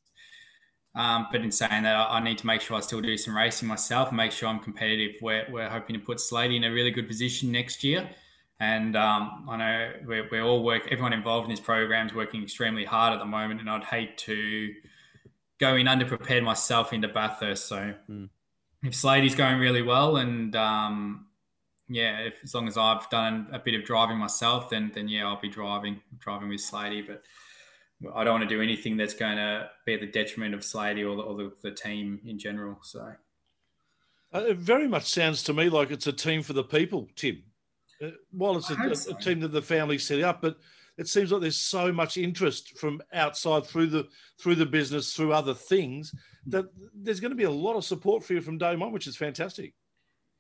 Um, 0.94 1.26
but 1.33 1.40
in 1.40 1.50
saying 1.50 1.83
that, 1.83 1.96
I, 1.96 2.18
I, 2.18 2.20
need 2.22 2.38
to 2.38 2.46
make 2.46 2.61
sure 2.61 2.76
I 2.76 2.80
still 2.80 3.00
do 3.00 3.16
some 3.16 3.37
racing 3.37 3.66
myself 3.66 4.09
and 4.09 4.16
make 4.16 4.30
sure 4.30 4.48
I'm 4.48 4.61
competitive. 4.61 5.16
We're, 5.20 5.44
we're 5.50 5.68
hoping 5.68 5.98
to 5.98 6.00
put 6.00 6.18
Sladey 6.18 6.57
in 6.57 6.62
a 6.64 6.70
really 6.70 6.92
good 6.92 7.09
position 7.09 7.50
next 7.50 7.83
year. 7.83 8.09
And 8.61 8.96
um, 8.96 9.44
I 9.48 9.57
know 9.57 9.92
we're, 10.07 10.28
we're 10.30 10.42
all 10.42 10.62
work, 10.62 10.85
everyone 10.92 11.12
involved 11.12 11.46
in 11.46 11.50
this 11.50 11.59
program 11.59 12.07
is 12.07 12.14
working 12.14 12.44
extremely 12.44 12.85
hard 12.85 13.12
at 13.12 13.18
the 13.18 13.24
moment. 13.24 13.59
And 13.59 13.68
I'd 13.68 13.83
hate 13.83 14.16
to 14.18 14.72
go 15.59 15.74
in 15.74 15.87
underprepared 15.87 16.44
myself 16.44 16.92
into 16.92 17.09
Bathurst. 17.09 17.66
So 17.66 17.94
mm. 18.09 18.28
if 18.85 18.92
Sladey's 18.92 19.35
going 19.35 19.59
really 19.59 19.83
well 19.83 20.18
and 20.18 20.54
um, 20.54 21.26
yeah, 21.88 22.20
if, 22.20 22.35
as 22.42 22.54
long 22.54 22.68
as 22.68 22.76
I've 22.76 23.09
done 23.11 23.48
a 23.52 23.59
bit 23.59 23.74
of 23.74 23.85
driving 23.85 24.18
myself, 24.18 24.70
then 24.70 24.90
then 24.94 25.09
yeah, 25.09 25.26
I'll 25.26 25.40
be 25.40 25.48
driving 25.48 26.00
driving 26.18 26.48
with 26.48 26.61
Sladey. 26.61 27.07
But 27.07 27.22
I 28.12 28.24
don't 28.24 28.40
want 28.40 28.48
to 28.48 28.54
do 28.54 28.62
anything 28.62 28.96
that's 28.96 29.14
going 29.14 29.36
to 29.36 29.70
be 29.86 29.94
at 29.94 30.00
the 30.00 30.06
detriment 30.06 30.54
of 30.54 30.60
Sladey 30.60 31.00
or 31.00 31.16
the, 31.16 31.22
or 31.22 31.36
the, 31.36 31.52
the 31.62 31.70
team 31.70 32.20
in 32.24 32.38
general. 32.38 32.78
So 32.82 33.12
uh, 34.34 34.38
it 34.38 34.56
very 34.56 34.88
much 34.88 35.10
sounds 35.10 35.42
to 35.44 35.52
me 35.52 35.68
like 35.68 35.90
it's 35.90 36.06
a 36.06 36.12
team 36.12 36.42
for 36.42 36.52
the 36.52 36.64
people, 36.64 37.08
Tim. 37.16 37.42
Uh, 38.02 38.10
while 38.32 38.56
it's 38.56 38.70
a, 38.70 38.74
a, 38.74 39.16
a, 39.16 39.20
team 39.20 39.40
that 39.40 39.52
the 39.52 39.62
family 39.62 39.98
set 39.98 40.20
up, 40.20 40.42
but 40.42 40.58
it 40.98 41.08
seems 41.08 41.30
like 41.30 41.40
there's 41.40 41.60
so 41.60 41.92
much 41.92 42.16
interest 42.16 42.76
from 42.76 43.00
outside 43.12 43.64
through 43.64 43.86
the 43.86 44.08
through 44.40 44.56
the 44.56 44.66
business 44.66 45.14
through 45.14 45.32
other 45.32 45.54
things 45.54 46.12
that 46.46 46.66
there's 46.94 47.20
going 47.20 47.30
to 47.30 47.36
be 47.36 47.44
a 47.44 47.50
lot 47.50 47.76
of 47.76 47.84
support 47.84 48.24
for 48.24 48.34
you 48.34 48.40
from 48.40 48.58
day 48.58 48.74
one, 48.74 48.92
which 48.92 49.06
is 49.06 49.16
fantastic. 49.16 49.74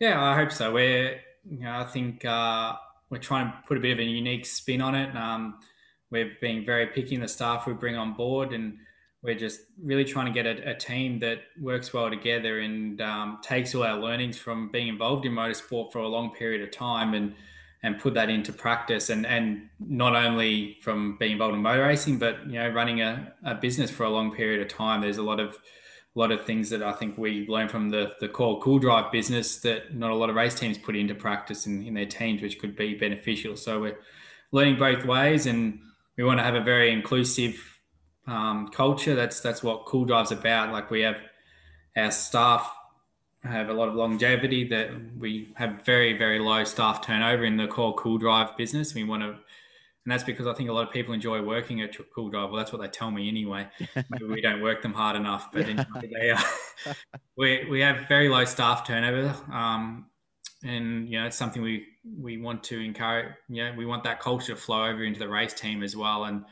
Yeah, 0.00 0.22
I 0.22 0.34
hope 0.34 0.50
so. 0.50 0.72
We're 0.72 1.20
you 1.48 1.60
know, 1.60 1.78
I 1.78 1.84
think 1.84 2.24
uh, 2.24 2.74
we're 3.10 3.18
trying 3.18 3.46
to 3.46 3.58
put 3.66 3.76
a 3.76 3.80
bit 3.80 3.92
of 3.92 3.98
a 3.98 4.04
unique 4.04 4.46
spin 4.46 4.80
on 4.80 4.94
it. 4.94 5.14
Um, 5.14 5.58
we're 6.14 6.32
being 6.40 6.64
very 6.64 6.86
picky 6.86 7.14
in 7.14 7.20
the 7.20 7.28
staff 7.28 7.66
we 7.66 7.74
bring 7.74 7.96
on 7.96 8.14
board, 8.14 8.52
and 8.52 8.78
we're 9.22 9.34
just 9.34 9.60
really 9.82 10.04
trying 10.04 10.26
to 10.26 10.32
get 10.32 10.46
a, 10.46 10.70
a 10.70 10.74
team 10.74 11.18
that 11.18 11.40
works 11.60 11.92
well 11.92 12.08
together 12.08 12.60
and 12.60 13.00
um, 13.00 13.38
takes 13.42 13.74
all 13.74 13.82
our 13.82 13.98
learnings 13.98 14.38
from 14.38 14.70
being 14.70 14.88
involved 14.88 15.26
in 15.26 15.32
motorsport 15.32 15.92
for 15.92 15.98
a 15.98 16.08
long 16.08 16.30
period 16.34 16.62
of 16.62 16.70
time 16.70 17.12
and 17.14 17.34
and 17.82 18.00
put 18.00 18.14
that 18.14 18.30
into 18.30 18.50
practice 18.50 19.10
and 19.10 19.26
and 19.26 19.68
not 19.78 20.16
only 20.16 20.78
from 20.80 21.18
being 21.18 21.32
involved 21.32 21.54
in 21.54 21.60
motor 21.60 21.82
racing 21.82 22.18
but 22.18 22.46
you 22.46 22.54
know 22.54 22.68
running 22.70 23.02
a, 23.02 23.30
a 23.44 23.54
business 23.54 23.90
for 23.90 24.04
a 24.04 24.08
long 24.08 24.34
period 24.34 24.62
of 24.62 24.68
time 24.68 25.02
there's 25.02 25.18
a 25.18 25.22
lot 25.22 25.38
of 25.38 25.58
a 26.16 26.18
lot 26.18 26.30
of 26.30 26.44
things 26.44 26.70
that 26.70 26.82
I 26.82 26.92
think 26.92 27.18
we 27.18 27.46
learned 27.48 27.70
from 27.70 27.90
the 27.90 28.14
the 28.20 28.28
core 28.28 28.60
cool 28.60 28.78
drive 28.78 29.10
business 29.10 29.58
that 29.60 29.94
not 29.94 30.10
a 30.10 30.14
lot 30.14 30.30
of 30.30 30.36
race 30.36 30.54
teams 30.54 30.78
put 30.78 30.96
into 30.96 31.14
practice 31.14 31.66
in, 31.66 31.84
in 31.86 31.94
their 31.94 32.06
teams, 32.06 32.40
which 32.40 32.58
could 32.58 32.76
be 32.76 32.94
beneficial. 32.94 33.56
So 33.56 33.80
we're 33.80 33.98
learning 34.52 34.78
both 34.78 35.04
ways, 35.04 35.46
and 35.46 35.80
we 36.16 36.24
want 36.24 36.38
to 36.38 36.44
have 36.44 36.54
a 36.54 36.60
very 36.60 36.92
inclusive 36.92 37.80
um, 38.26 38.68
culture. 38.68 39.14
That's 39.14 39.40
that's 39.40 39.62
what 39.62 39.86
cool 39.86 40.04
drive's 40.04 40.32
about. 40.32 40.72
Like 40.72 40.90
we 40.90 41.02
have 41.02 41.16
our 41.96 42.10
staff 42.10 42.72
have 43.42 43.68
a 43.68 43.74
lot 43.74 43.88
of 43.88 43.94
longevity. 43.94 44.68
That 44.68 44.90
we 45.18 45.52
have 45.56 45.82
very 45.84 46.16
very 46.16 46.38
low 46.38 46.64
staff 46.64 47.04
turnover 47.04 47.44
in 47.44 47.56
the 47.56 47.66
core 47.66 47.94
cool 47.94 48.18
drive 48.18 48.56
business. 48.56 48.94
We 48.94 49.04
want 49.04 49.22
to 49.22 49.36
and 50.04 50.12
that's 50.12 50.24
because 50.24 50.46
I 50.46 50.52
think 50.52 50.68
a 50.68 50.72
lot 50.72 50.86
of 50.86 50.92
people 50.92 51.14
enjoy 51.14 51.40
working 51.40 51.80
at 51.80 51.96
Cool 52.14 52.28
Drive. 52.28 52.50
Well, 52.50 52.58
that's 52.58 52.72
what 52.72 52.82
they 52.82 52.88
tell 52.88 53.10
me 53.10 53.26
anyway. 53.26 53.66
Maybe 54.10 54.24
we 54.26 54.42
don't 54.42 54.60
work 54.60 54.82
them 54.82 54.92
hard 54.92 55.16
enough, 55.16 55.50
but 55.50 55.66
they 56.02 56.30
are. 56.30 56.44
we 57.38 57.64
we 57.70 57.80
have 57.80 58.06
very 58.06 58.28
low 58.28 58.44
staff 58.44 58.86
turnover, 58.86 59.34
um, 59.50 60.06
and 60.62 61.08
you 61.08 61.18
know 61.18 61.26
it's 61.26 61.38
something 61.38 61.62
we 61.62 61.86
we 62.04 62.38
want 62.38 62.62
to 62.64 62.80
encourage. 62.80 63.34
You 63.48 63.64
know, 63.64 63.74
we 63.76 63.86
want 63.86 64.04
that 64.04 64.20
culture 64.20 64.54
to 64.54 64.60
flow 64.60 64.86
over 64.86 65.04
into 65.04 65.18
the 65.18 65.28
race 65.28 65.54
team 65.54 65.82
as 65.82 65.96
well, 65.96 66.24
and 66.24 66.44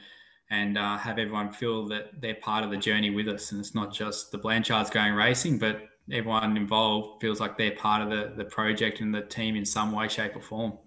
and 0.50 0.76
uh, 0.76 0.98
have 0.98 1.18
everyone 1.18 1.52
feel 1.52 1.86
that 1.88 2.20
they're 2.20 2.34
part 2.34 2.64
of 2.64 2.70
the 2.70 2.76
journey 2.76 3.10
with 3.10 3.28
us, 3.28 3.52
and 3.52 3.60
it's 3.60 3.74
not 3.74 3.92
just 3.92 4.32
the 4.32 4.38
Blanchards 4.38 4.90
going 4.90 5.14
racing, 5.14 5.58
but 5.58 5.82
everyone 6.10 6.56
involved 6.56 7.20
feels 7.20 7.40
like 7.40 7.56
they're 7.56 7.72
part 7.72 8.02
of 8.02 8.10
the 8.10 8.32
the 8.36 8.44
project 8.44 9.00
and 9.00 9.14
the 9.14 9.22
team 9.22 9.56
in 9.56 9.64
some 9.64 9.92
way, 9.92 10.08
shape, 10.08 10.36
or 10.36 10.40
form. 10.40 10.78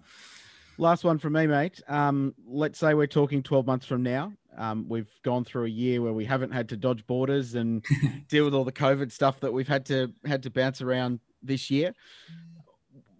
Last 0.78 1.04
one 1.04 1.18
from 1.18 1.32
me, 1.32 1.46
mate. 1.46 1.80
Um, 1.88 2.34
let's 2.46 2.78
say 2.78 2.92
we're 2.92 3.06
talking 3.06 3.42
12 3.42 3.66
months 3.66 3.86
from 3.86 4.02
now. 4.02 4.34
Um, 4.58 4.86
we've 4.88 5.10
gone 5.22 5.44
through 5.44 5.64
a 5.64 5.70
year 5.70 6.02
where 6.02 6.12
we 6.12 6.24
haven't 6.24 6.50
had 6.50 6.68
to 6.70 6.76
dodge 6.76 7.06
borders 7.06 7.54
and 7.54 7.84
deal 8.28 8.44
with 8.44 8.54
all 8.54 8.64
the 8.64 8.72
COVID 8.72 9.10
stuff 9.10 9.40
that 9.40 9.52
we've 9.52 9.68
had 9.68 9.86
to 9.86 10.12
had 10.24 10.42
to 10.42 10.50
bounce 10.50 10.82
around 10.82 11.20
this 11.42 11.70
year. 11.70 11.94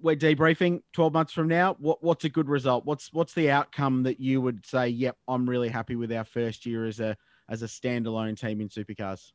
We're 0.02 0.16
debriefing 0.16 0.82
12 0.92 1.12
months 1.12 1.32
from 1.32 1.48
now. 1.48 1.76
What, 1.78 2.02
what's 2.02 2.24
a 2.24 2.28
good 2.28 2.48
result? 2.48 2.84
What's 2.84 3.12
what's 3.12 3.34
the 3.34 3.50
outcome 3.50 4.02
that 4.04 4.20
you 4.20 4.40
would 4.40 4.64
say? 4.66 4.88
Yep, 4.88 5.16
I'm 5.28 5.48
really 5.48 5.68
happy 5.68 5.96
with 5.96 6.12
our 6.12 6.24
first 6.24 6.66
year 6.66 6.86
as 6.86 7.00
a 7.00 7.16
as 7.48 7.62
a 7.62 7.66
standalone 7.66 8.38
team 8.38 8.60
in 8.60 8.68
supercars. 8.68 9.32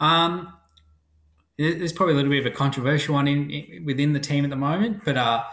Um, 0.00 0.52
there's 1.58 1.92
probably 1.92 2.14
a 2.14 2.16
little 2.16 2.30
bit 2.30 2.46
of 2.46 2.52
a 2.52 2.54
controversial 2.54 3.14
one 3.14 3.26
in, 3.26 3.50
in 3.50 3.84
within 3.84 4.12
the 4.12 4.20
team 4.20 4.44
at 4.44 4.50
the 4.50 4.56
moment, 4.56 5.04
but 5.04 5.16
uh, 5.16 5.44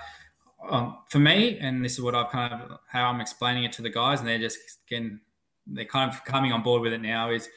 um, 0.69 0.97
for 1.09 1.19
me, 1.19 1.57
and 1.59 1.83
this 1.83 1.93
is 1.93 2.01
what 2.01 2.15
I've 2.15 2.29
kind 2.29 2.53
of 2.53 2.79
how 2.87 3.09
I'm 3.09 3.21
explaining 3.21 3.63
it 3.63 3.71
to 3.73 3.81
the 3.81 3.89
guys, 3.89 4.19
and 4.19 4.27
they're 4.27 4.39
just 4.39 4.59
getting 4.87 5.19
they're 5.67 5.85
kind 5.85 6.11
of 6.11 6.23
coming 6.25 6.51
on 6.51 6.61
board 6.61 6.81
with 6.81 6.93
it 6.93 7.01
now. 7.01 7.31
Is 7.31 7.49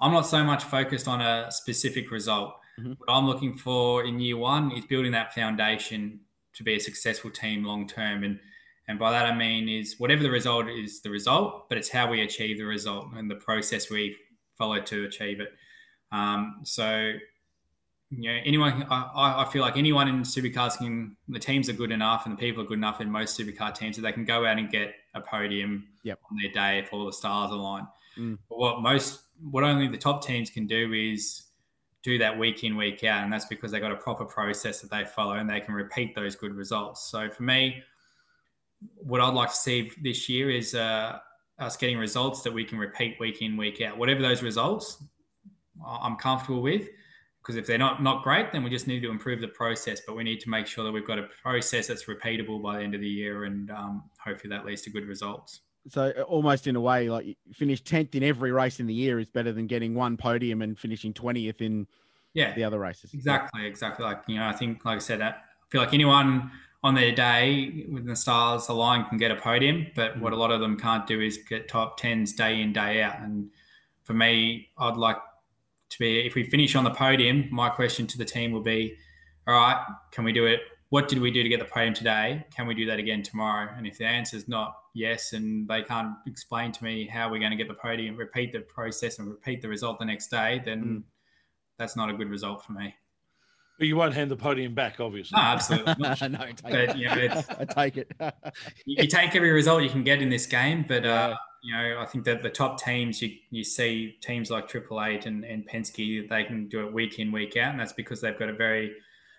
I'm 0.00 0.12
not 0.12 0.26
so 0.26 0.44
much 0.44 0.64
focused 0.64 1.08
on 1.08 1.20
a 1.20 1.50
specific 1.50 2.10
result. 2.10 2.54
Mm-hmm. 2.78 2.92
What 2.98 3.12
I'm 3.12 3.26
looking 3.26 3.56
for 3.56 4.04
in 4.04 4.20
year 4.20 4.36
one 4.36 4.72
is 4.72 4.84
building 4.84 5.12
that 5.12 5.34
foundation 5.34 6.20
to 6.54 6.64
be 6.64 6.74
a 6.76 6.80
successful 6.80 7.30
team 7.30 7.64
long 7.64 7.86
term, 7.86 8.24
and 8.24 8.38
and 8.88 8.98
by 8.98 9.10
that 9.10 9.26
I 9.26 9.34
mean 9.34 9.68
is 9.68 9.96
whatever 9.98 10.22
the 10.22 10.30
result 10.30 10.68
is 10.68 11.00
the 11.02 11.10
result, 11.10 11.68
but 11.68 11.76
it's 11.76 11.88
how 11.88 12.10
we 12.10 12.22
achieve 12.22 12.58
the 12.58 12.64
result 12.64 13.08
and 13.16 13.30
the 13.30 13.36
process 13.36 13.90
we 13.90 14.16
follow 14.56 14.80
to 14.80 15.04
achieve 15.04 15.40
it. 15.40 15.52
Um, 16.10 16.60
so 16.64 17.12
you 18.10 18.32
know, 18.32 18.40
anyone, 18.44 18.86
I, 18.90 19.42
I 19.42 19.48
feel 19.52 19.60
like 19.60 19.76
anyone 19.76 20.08
in 20.08 20.22
supercars 20.22 20.78
can, 20.78 21.16
the 21.28 21.38
teams 21.38 21.68
are 21.68 21.74
good 21.74 21.92
enough 21.92 22.24
and 22.24 22.36
the 22.36 22.40
people 22.40 22.62
are 22.62 22.66
good 22.66 22.78
enough 22.78 23.00
in 23.00 23.10
most 23.10 23.38
supercar 23.38 23.74
teams 23.74 23.96
that 23.96 24.02
they 24.02 24.12
can 24.12 24.24
go 24.24 24.46
out 24.46 24.58
and 24.58 24.70
get 24.70 24.94
a 25.14 25.20
podium 25.20 25.86
yep. 26.04 26.18
on 26.30 26.38
their 26.42 26.50
day 26.52 26.78
if 26.78 26.92
all 26.92 27.04
the 27.04 27.12
stars 27.12 27.50
align. 27.50 27.86
Mm. 28.18 28.38
But 28.48 28.58
what 28.58 28.80
most, 28.80 29.20
what 29.50 29.62
only 29.62 29.88
the 29.88 29.98
top 29.98 30.24
teams 30.24 30.48
can 30.48 30.66
do 30.66 30.92
is 30.94 31.42
do 32.08 32.18
that 32.18 32.38
week 32.38 32.64
in, 32.64 32.76
week 32.76 33.04
out. 33.04 33.24
And 33.24 33.32
that's 33.32 33.46
because 33.46 33.70
they've 33.70 33.80
got 33.82 33.92
a 33.92 33.96
proper 33.96 34.24
process 34.24 34.80
that 34.80 34.90
they 34.90 35.04
follow 35.04 35.34
and 35.34 35.48
they 35.48 35.60
can 35.60 35.74
repeat 35.74 36.14
those 36.14 36.34
good 36.34 36.54
results. 36.54 37.10
So 37.10 37.28
for 37.28 37.42
me, 37.42 37.82
what 38.96 39.20
I'd 39.20 39.34
like 39.34 39.50
to 39.50 39.56
see 39.56 39.90
this 40.02 40.28
year 40.28 40.50
is 40.50 40.74
uh, 40.74 41.18
us 41.58 41.76
getting 41.76 41.98
results 41.98 42.42
that 42.42 42.52
we 42.52 42.64
can 42.64 42.78
repeat 42.78 43.18
week 43.20 43.42
in, 43.42 43.56
week 43.56 43.80
out. 43.80 43.98
Whatever 43.98 44.22
those 44.22 44.42
results 44.42 45.02
I'm 45.86 46.16
comfortable 46.16 46.62
with 46.62 46.88
because 47.48 47.56
if 47.56 47.66
they're 47.66 47.78
not 47.78 48.02
not 48.02 48.22
great, 48.22 48.52
then 48.52 48.62
we 48.62 48.68
just 48.68 48.86
need 48.86 49.00
to 49.00 49.10
improve 49.10 49.40
the 49.40 49.48
process. 49.48 50.02
But 50.06 50.16
we 50.16 50.22
need 50.22 50.40
to 50.40 50.50
make 50.50 50.66
sure 50.66 50.84
that 50.84 50.92
we've 50.92 51.06
got 51.06 51.18
a 51.18 51.28
process 51.42 51.86
that's 51.86 52.04
repeatable 52.04 52.62
by 52.62 52.76
the 52.76 52.84
end 52.84 52.94
of 52.94 53.00
the 53.00 53.08
year, 53.08 53.44
and 53.44 53.70
um, 53.70 54.10
hopefully 54.22 54.54
that 54.54 54.66
leads 54.66 54.82
to 54.82 54.90
good 54.90 55.06
results. 55.06 55.60
So 55.88 56.12
uh, 56.16 56.22
almost 56.22 56.66
in 56.66 56.76
a 56.76 56.80
way, 56.80 57.08
like 57.08 57.36
finish 57.52 57.80
tenth 57.80 58.14
in 58.14 58.22
every 58.22 58.52
race 58.52 58.80
in 58.80 58.86
the 58.86 58.94
year 58.94 59.18
is 59.18 59.28
better 59.28 59.52
than 59.52 59.66
getting 59.66 59.94
one 59.94 60.16
podium 60.16 60.62
and 60.62 60.78
finishing 60.78 61.12
twentieth 61.12 61.60
in 61.60 61.86
yeah 62.34 62.54
the 62.54 62.64
other 62.64 62.78
races. 62.78 63.14
Exactly, 63.14 63.66
exactly. 63.66 64.04
Like 64.04 64.22
you 64.26 64.36
know, 64.36 64.46
I 64.46 64.52
think 64.52 64.84
like 64.84 64.96
I 64.96 65.00
said, 65.00 65.22
I 65.22 65.34
feel 65.70 65.80
like 65.80 65.94
anyone 65.94 66.50
on 66.84 66.94
their 66.94 67.12
day 67.12 67.84
when 67.88 68.06
the 68.06 68.14
stars 68.14 68.68
align 68.68 69.04
can 69.06 69.18
get 69.18 69.30
a 69.30 69.36
podium, 69.36 69.86
but 69.94 70.12
mm-hmm. 70.12 70.20
what 70.20 70.32
a 70.32 70.36
lot 70.36 70.50
of 70.50 70.60
them 70.60 70.78
can't 70.78 71.06
do 71.06 71.20
is 71.20 71.38
get 71.48 71.68
top 71.68 71.96
tens 71.96 72.32
day 72.32 72.60
in 72.60 72.72
day 72.72 73.02
out. 73.02 73.20
And 73.20 73.50
for 74.04 74.12
me, 74.12 74.68
I'd 74.78 74.96
like 74.96 75.18
to 75.90 75.98
be 75.98 76.26
if 76.26 76.34
we 76.34 76.44
finish 76.44 76.76
on 76.76 76.84
the 76.84 76.90
podium, 76.90 77.48
my 77.50 77.68
question 77.68 78.06
to 78.08 78.18
the 78.18 78.24
team 78.24 78.52
will 78.52 78.60
be, 78.60 78.96
all 79.46 79.54
right, 79.54 79.84
can 80.12 80.24
we 80.24 80.32
do 80.32 80.46
it? 80.46 80.60
What 80.90 81.08
did 81.08 81.18
we 81.18 81.30
do 81.30 81.42
to 81.42 81.48
get 81.48 81.58
the 81.58 81.66
podium 81.66 81.92
today? 81.92 82.46
Can 82.54 82.66
we 82.66 82.74
do 82.74 82.86
that 82.86 82.98
again 82.98 83.22
tomorrow? 83.22 83.68
And 83.76 83.86
if 83.86 83.98
the 83.98 84.06
answer 84.06 84.36
is 84.36 84.48
not 84.48 84.74
yes, 84.94 85.34
and 85.34 85.68
they 85.68 85.82
can't 85.82 86.14
explain 86.26 86.72
to 86.72 86.84
me 86.84 87.06
how 87.06 87.30
we're 87.30 87.40
going 87.40 87.50
to 87.50 87.56
get 87.56 87.68
the 87.68 87.74
podium, 87.74 88.16
repeat 88.16 88.52
the 88.52 88.60
process 88.60 89.18
and 89.18 89.28
repeat 89.28 89.60
the 89.60 89.68
result 89.68 89.98
the 89.98 90.06
next 90.06 90.28
day, 90.28 90.62
then 90.64 90.84
mm. 90.84 91.02
that's 91.78 91.94
not 91.94 92.08
a 92.08 92.14
good 92.14 92.30
result 92.30 92.64
for 92.64 92.72
me. 92.72 92.94
But 93.78 93.86
you 93.86 93.96
won't 93.96 94.14
hand 94.14 94.30
the 94.30 94.36
podium 94.36 94.74
back, 94.74 94.98
obviously. 94.98 95.36
No, 95.36 95.42
absolutely. 95.42 95.94
no, 96.00 96.14
take 96.16 96.62
but. 96.62 96.98
You 96.98 97.08
know, 97.08 97.42
I 97.58 97.64
take 97.66 97.96
it. 97.98 98.10
you, 98.86 98.96
you, 99.02 99.06
take 99.06 99.36
every 99.36 99.52
result 99.52 99.82
you 99.82 99.90
can 99.90 100.04
get 100.04 100.22
in 100.22 100.30
this 100.30 100.46
game, 100.46 100.86
but 100.88 101.04
uh, 101.04 101.36
you 101.62 101.74
know, 101.76 101.98
I 102.00 102.06
think 102.06 102.24
that 102.24 102.42
the 102.42 102.50
top 102.50 102.82
teams, 102.82 103.20
you, 103.22 103.30
you 103.50 103.62
see 103.62 104.16
teams 104.20 104.50
like 104.50 104.68
Triple 104.68 105.02
Eight 105.02 105.26
and, 105.26 105.44
and 105.44 105.68
Penske, 105.68 106.28
they 106.28 106.44
can 106.44 106.68
do 106.68 106.86
it 106.86 106.92
week 106.92 107.18
in, 107.18 107.30
week 107.30 107.56
out. 107.56 107.70
And 107.70 107.78
that's 107.78 107.92
because 107.92 108.20
they've 108.20 108.38
got 108.38 108.48
a 108.48 108.52
very 108.54 108.94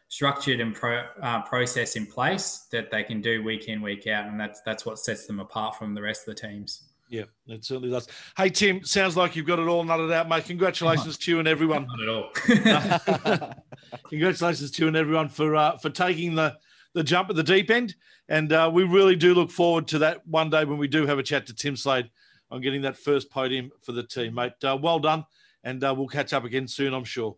structured 0.09 0.59
and 0.59 0.75
pro, 0.75 1.03
uh, 1.21 1.41
process 1.43 1.95
in 1.95 2.05
place 2.05 2.67
that 2.71 2.91
they 2.91 3.03
can 3.03 3.21
do 3.21 3.41
week 3.43 3.69
in, 3.69 3.81
week 3.81 4.07
out. 4.07 4.27
And 4.27 4.39
that's, 4.39 4.61
that's 4.61 4.85
what 4.85 4.99
sets 4.99 5.25
them 5.25 5.39
apart 5.39 5.77
from 5.77 5.95
the 5.95 6.01
rest 6.01 6.27
of 6.27 6.35
the 6.35 6.41
teams. 6.41 6.83
Yeah, 7.09 7.23
it 7.47 7.65
certainly 7.65 7.89
does. 7.89 8.07
Hey, 8.37 8.49
Tim, 8.51 8.83
sounds 8.83 9.17
like 9.17 9.35
you've 9.35 9.47
got 9.47 9.57
it 9.57 9.67
all 9.67 9.83
nutted 9.83 10.13
out, 10.13 10.29
mate. 10.29 10.45
Congratulations 10.45 11.17
to 11.17 11.31
you 11.31 11.39
and 11.39 11.47
everyone. 11.47 11.87
Not 11.87 12.01
at 12.01 12.09
all. 12.09 13.53
Congratulations 14.09 14.69
to 14.71 14.81
you 14.83 14.87
and 14.89 14.95
everyone 14.95 15.27
for 15.27 15.55
uh, 15.55 15.77
for 15.77 15.89
taking 15.89 16.35
the 16.35 16.55
the 16.93 17.03
jump 17.03 17.31
at 17.31 17.35
the 17.35 17.41
deep 17.43 17.71
end. 17.71 17.95
And 18.27 18.53
uh, 18.53 18.69
we 18.71 18.83
really 18.83 19.15
do 19.15 19.33
look 19.33 19.49
forward 19.49 19.87
to 19.87 19.99
that 19.99 20.25
one 20.27 20.51
day 20.51 20.65
when 20.65 20.77
we 20.77 20.87
do 20.87 21.07
have 21.07 21.17
a 21.17 21.23
chat 21.23 21.47
to 21.47 21.55
Tim 21.55 21.75
Slade 21.75 22.11
on 22.51 22.61
getting 22.61 22.83
that 22.83 22.95
first 22.95 23.31
podium 23.31 23.71
for 23.81 23.91
the 23.91 24.03
team, 24.03 24.35
mate. 24.35 24.53
Uh, 24.63 24.77
well 24.79 24.99
done. 24.99 25.25
and 25.63 25.83
uh, 25.83 25.93
we'll 25.97 26.07
catch 26.07 26.31
up 26.33 26.43
again 26.43 26.67
soon, 26.67 26.93
I'm 26.93 27.03
sure. 27.03 27.35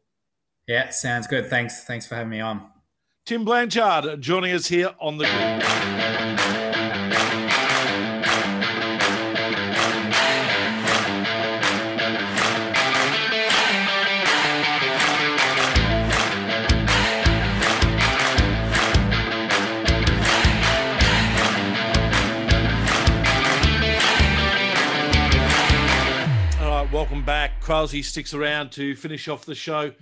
Yeah, 0.67 0.89
sounds 0.89 1.27
good. 1.27 1.49
Thanks. 1.49 1.83
Thanks 1.83 2.05
for 2.07 2.15
having 2.15 2.29
me 2.29 2.39
on. 2.39 2.67
Tim 3.25 3.45
Blanchard 3.45 4.21
joining 4.21 4.53
us 4.53 4.67
here 4.67 4.95
on 4.99 5.17
the 5.17 5.25
grid. 5.25 5.81
welcome 26.91 27.23
back. 27.23 27.61
Kralsey 27.61 28.03
sticks 28.03 28.33
around 28.33 28.71
to 28.73 28.95
finish 28.95 29.27
off 29.27 29.45
the 29.45 29.55
show 29.55 29.93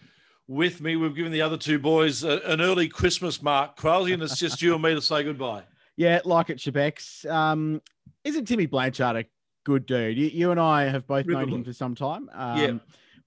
with 0.50 0.82
me. 0.82 0.96
We've 0.96 1.16
given 1.16 1.32
the 1.32 1.44
other 1.44 1.58
two 1.58 1.80
boys 1.80 2.24
a, 2.24 2.40
an 2.40 2.60
early 2.60 2.90
Christmas 2.90 3.42
mark, 3.42 3.78
Kralsey, 3.78 4.14
and 4.14 4.24
it's 4.24 4.38
just 4.38 4.62
you 4.62 4.74
and 4.74 4.84
me 4.84 4.96
to 4.96 5.02
say 5.02 5.24
goodbye. 5.24 5.64
Yeah, 5.96 6.20
like 6.26 6.50
it, 6.50 6.58
Shebex. 6.58 7.30
Um, 7.30 7.82
isn't 8.24 8.46
Timmy 8.46 8.66
Blanchard 8.66 9.16
a 9.16 9.26
good 9.64 9.86
dude? 9.86 10.18
You, 10.18 10.26
you 10.26 10.52
and 10.52 10.60
I 10.60 10.86
have 10.86 11.06
both 11.06 11.28
known 11.28 11.50
him 11.50 11.64
for 11.64 11.72
some 11.72 11.94
time. 11.96 12.30
Um, 12.34 12.60
yeah. 12.60 12.72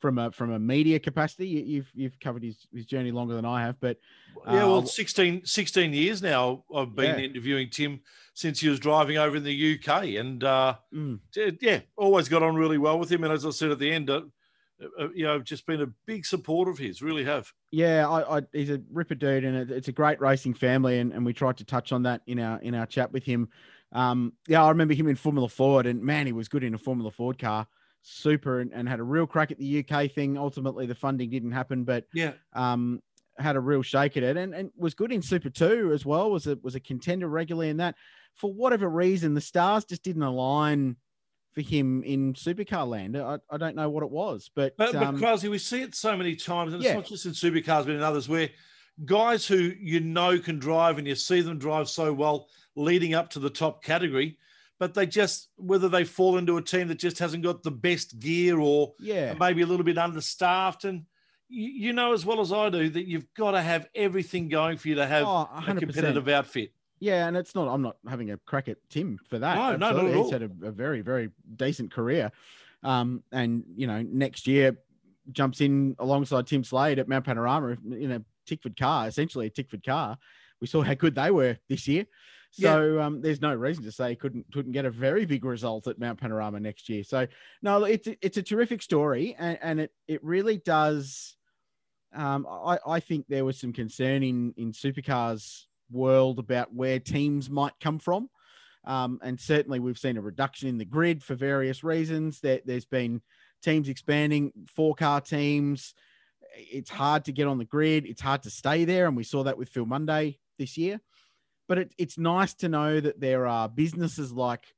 From 0.00 0.18
a 0.18 0.32
from 0.32 0.50
a 0.50 0.58
media 0.58 0.98
capacity, 0.98 1.46
you, 1.46 1.62
you've 1.62 1.90
you've 1.94 2.18
covered 2.18 2.42
his, 2.42 2.66
his 2.74 2.86
journey 2.86 3.12
longer 3.12 3.36
than 3.36 3.44
I 3.44 3.62
have, 3.62 3.78
but 3.78 3.98
uh, 4.44 4.54
yeah, 4.54 4.64
well, 4.64 4.84
16, 4.84 5.44
16 5.44 5.92
years 5.92 6.20
now 6.20 6.64
I've 6.74 6.96
been 6.96 7.20
yeah. 7.20 7.24
interviewing 7.26 7.70
Tim 7.70 8.00
since 8.34 8.58
he 8.58 8.68
was 8.68 8.80
driving 8.80 9.16
over 9.16 9.36
in 9.36 9.44
the 9.44 9.78
UK, 9.78 10.16
and 10.18 10.42
uh, 10.42 10.74
mm. 10.92 11.20
yeah, 11.60 11.80
always 11.96 12.28
got 12.28 12.42
on 12.42 12.56
really 12.56 12.78
well 12.78 12.98
with 12.98 13.12
him. 13.12 13.22
And 13.22 13.32
as 13.32 13.46
I 13.46 13.50
said 13.50 13.70
at 13.70 13.78
the 13.78 13.92
end, 13.92 14.10
uh, 14.10 14.16
uh, 14.16 14.22
you 15.14 15.24
know, 15.24 15.40
just 15.40 15.66
been 15.66 15.80
a 15.80 15.86
big 16.06 16.26
supporter 16.26 16.70
of 16.70 16.78
his. 16.78 17.02
Really 17.02 17.24
have. 17.24 17.52
Yeah, 17.70 18.08
I, 18.08 18.38
I, 18.38 18.42
he's 18.52 18.70
a 18.70 18.80
ripper 18.90 19.14
dude, 19.14 19.44
and 19.44 19.70
it's 19.70 19.88
a 19.88 19.92
great 19.92 20.20
racing 20.20 20.54
family, 20.54 20.98
and, 20.98 21.12
and 21.12 21.24
we 21.24 21.32
tried 21.32 21.58
to 21.58 21.64
touch 21.64 21.92
on 21.92 22.02
that 22.04 22.22
in 22.26 22.38
our 22.38 22.60
in 22.60 22.74
our 22.74 22.86
chat 22.86 23.12
with 23.12 23.24
him. 23.24 23.48
Um, 23.92 24.32
yeah, 24.48 24.64
I 24.64 24.68
remember 24.70 24.94
him 24.94 25.08
in 25.08 25.16
Formula 25.16 25.48
Ford, 25.48 25.86
and 25.86 26.02
man, 26.02 26.26
he 26.26 26.32
was 26.32 26.48
good 26.48 26.64
in 26.64 26.74
a 26.74 26.78
Formula 26.78 27.10
Ford 27.10 27.38
car. 27.38 27.66
Super, 28.02 28.60
and, 28.60 28.72
and 28.72 28.88
had 28.88 28.98
a 28.98 29.04
real 29.04 29.26
crack 29.26 29.52
at 29.52 29.58
the 29.58 29.86
UK 29.86 30.10
thing. 30.10 30.36
Ultimately, 30.36 30.86
the 30.86 30.94
funding 30.94 31.30
didn't 31.30 31.52
happen, 31.52 31.84
but 31.84 32.04
yeah, 32.12 32.32
um, 32.52 33.00
had 33.38 33.56
a 33.56 33.60
real 33.60 33.82
shake 33.82 34.16
at 34.16 34.22
it, 34.22 34.36
and, 34.36 34.54
and 34.54 34.70
was 34.76 34.94
good 34.94 35.12
in 35.12 35.22
Super 35.22 35.50
Two 35.50 35.92
as 35.94 36.04
well. 36.04 36.30
Was 36.30 36.46
a 36.46 36.58
was 36.62 36.74
a 36.74 36.80
contender 36.80 37.28
regularly 37.28 37.70
in 37.70 37.76
that 37.76 37.94
for 38.34 38.52
whatever 38.52 38.88
reason, 38.88 39.34
the 39.34 39.40
stars 39.40 39.84
just 39.84 40.02
didn't 40.02 40.22
align 40.22 40.96
for 41.52 41.60
him 41.60 42.02
in 42.02 42.34
supercar 42.34 42.86
land. 42.86 43.16
I, 43.16 43.38
I 43.50 43.56
don't 43.58 43.76
know 43.76 43.88
what 43.88 44.02
it 44.02 44.10
was, 44.10 44.50
but 44.54 44.76
but, 44.76 44.94
um, 44.94 45.14
but 45.14 45.20
Krause, 45.20 45.44
we 45.44 45.58
see 45.58 45.82
it 45.82 45.94
so 45.94 46.16
many 46.16 46.34
times, 46.34 46.72
and 46.72 46.82
yeah. 46.82 46.90
it's 46.90 46.96
not 46.96 47.06
just 47.06 47.26
in 47.26 47.32
supercars, 47.32 47.84
but 47.84 47.90
in 47.90 48.02
others 48.02 48.28
where 48.28 48.48
guys 49.04 49.46
who 49.46 49.72
you 49.80 50.00
know 50.00 50.38
can 50.38 50.58
drive 50.58 50.98
and 50.98 51.06
you 51.06 51.14
see 51.14 51.40
them 51.40 51.58
drive 51.58 51.88
so 51.88 52.12
well 52.12 52.48
leading 52.74 53.14
up 53.14 53.30
to 53.30 53.38
the 53.38 53.50
top 53.50 53.84
category, 53.84 54.38
but 54.78 54.94
they 54.94 55.06
just 55.06 55.48
whether 55.56 55.88
they 55.88 56.04
fall 56.04 56.38
into 56.38 56.56
a 56.56 56.62
team 56.62 56.88
that 56.88 56.98
just 56.98 57.18
hasn't 57.18 57.42
got 57.42 57.62
the 57.62 57.70
best 57.70 58.18
gear 58.18 58.58
or 58.58 58.94
yeah 58.98 59.34
maybe 59.38 59.62
a 59.62 59.66
little 59.66 59.84
bit 59.84 59.98
understaffed 59.98 60.84
and. 60.84 61.04
You, 61.54 61.92
know 61.92 62.14
as 62.14 62.24
well 62.24 62.40
as 62.40 62.50
I 62.50 62.70
do 62.70 62.88
that 62.88 63.06
you've 63.06 63.26
got 63.34 63.50
to 63.50 63.60
have 63.60 63.86
everything 63.94 64.48
going 64.48 64.78
for 64.78 64.88
you 64.88 64.94
to 64.94 65.06
have 65.06 65.26
oh, 65.26 65.46
a 65.54 65.62
competitive 65.78 66.26
outfit. 66.28 66.72
Yeah, 67.02 67.26
and 67.26 67.36
it's 67.36 67.56
not. 67.56 67.66
I'm 67.66 67.82
not 67.82 67.96
having 68.08 68.30
a 68.30 68.36
crack 68.36 68.68
at 68.68 68.76
Tim 68.88 69.18
for 69.28 69.40
that. 69.40 69.56
No, 69.56 69.88
Absolutely. 69.88 70.12
no, 70.12 70.16
no. 70.18 70.22
He's 70.22 70.32
had 70.32 70.42
a, 70.42 70.68
a, 70.68 70.70
very, 70.70 71.00
very 71.00 71.30
decent 71.56 71.92
career, 71.92 72.30
um, 72.84 73.24
and 73.32 73.64
you 73.74 73.88
know, 73.88 74.02
next 74.02 74.46
year 74.46 74.78
jumps 75.32 75.60
in 75.60 75.96
alongside 75.98 76.46
Tim 76.46 76.62
Slade 76.62 77.00
at 77.00 77.08
Mount 77.08 77.24
Panorama 77.24 77.76
in 77.90 78.12
a 78.12 78.22
Tickford 78.46 78.76
car, 78.76 79.08
essentially 79.08 79.48
a 79.48 79.50
Tickford 79.50 79.84
car. 79.84 80.16
We 80.60 80.68
saw 80.68 80.82
how 80.82 80.94
good 80.94 81.16
they 81.16 81.32
were 81.32 81.58
this 81.68 81.88
year, 81.88 82.06
so 82.52 82.84
yeah. 82.84 83.04
um, 83.04 83.20
there's 83.20 83.40
no 83.40 83.52
reason 83.52 83.82
to 83.82 83.90
say 83.90 84.10
he 84.10 84.14
couldn't 84.14 84.46
couldn't 84.52 84.70
get 84.70 84.84
a 84.84 84.90
very 84.90 85.24
big 85.24 85.44
result 85.44 85.88
at 85.88 85.98
Mount 85.98 86.20
Panorama 86.20 86.60
next 86.60 86.88
year. 86.88 87.02
So 87.02 87.26
no, 87.62 87.82
it's 87.82 88.06
it's 88.20 88.36
a 88.36 88.44
terrific 88.44 88.80
story, 88.80 89.34
and, 89.40 89.58
and 89.60 89.80
it 89.80 89.90
it 90.06 90.22
really 90.22 90.58
does. 90.58 91.34
Um, 92.14 92.46
I, 92.48 92.78
I 92.86 93.00
think 93.00 93.26
there 93.28 93.44
was 93.44 93.58
some 93.58 93.72
concern 93.72 94.22
in 94.22 94.54
in 94.56 94.70
supercars 94.70 95.64
world 95.92 96.38
about 96.38 96.74
where 96.74 96.98
teams 96.98 97.50
might 97.50 97.74
come 97.80 97.98
from. 97.98 98.28
Um, 98.84 99.20
and 99.22 99.38
certainly 99.38 99.78
we've 99.78 99.98
seen 99.98 100.16
a 100.16 100.22
reduction 100.22 100.68
in 100.68 100.78
the 100.78 100.84
grid 100.84 101.22
for 101.22 101.34
various 101.34 101.84
reasons. 101.84 102.40
That 102.40 102.66
there's 102.66 102.84
been 102.84 103.22
teams 103.62 103.88
expanding, 103.88 104.52
four 104.66 104.94
car 104.94 105.20
teams. 105.20 105.94
It's 106.56 106.90
hard 106.90 107.24
to 107.26 107.32
get 107.32 107.46
on 107.46 107.58
the 107.58 107.64
grid. 107.64 108.06
It's 108.06 108.20
hard 108.20 108.42
to 108.42 108.50
stay 108.50 108.84
there. 108.84 109.06
And 109.06 109.16
we 109.16 109.24
saw 109.24 109.44
that 109.44 109.56
with 109.56 109.68
Phil 109.68 109.86
Munday 109.86 110.38
this 110.58 110.76
year. 110.76 111.00
But 111.68 111.78
it, 111.78 111.94
it's 111.96 112.18
nice 112.18 112.54
to 112.54 112.68
know 112.68 113.00
that 113.00 113.20
there 113.20 113.46
are 113.46 113.68
businesses 113.68 114.32
like, 114.32 114.74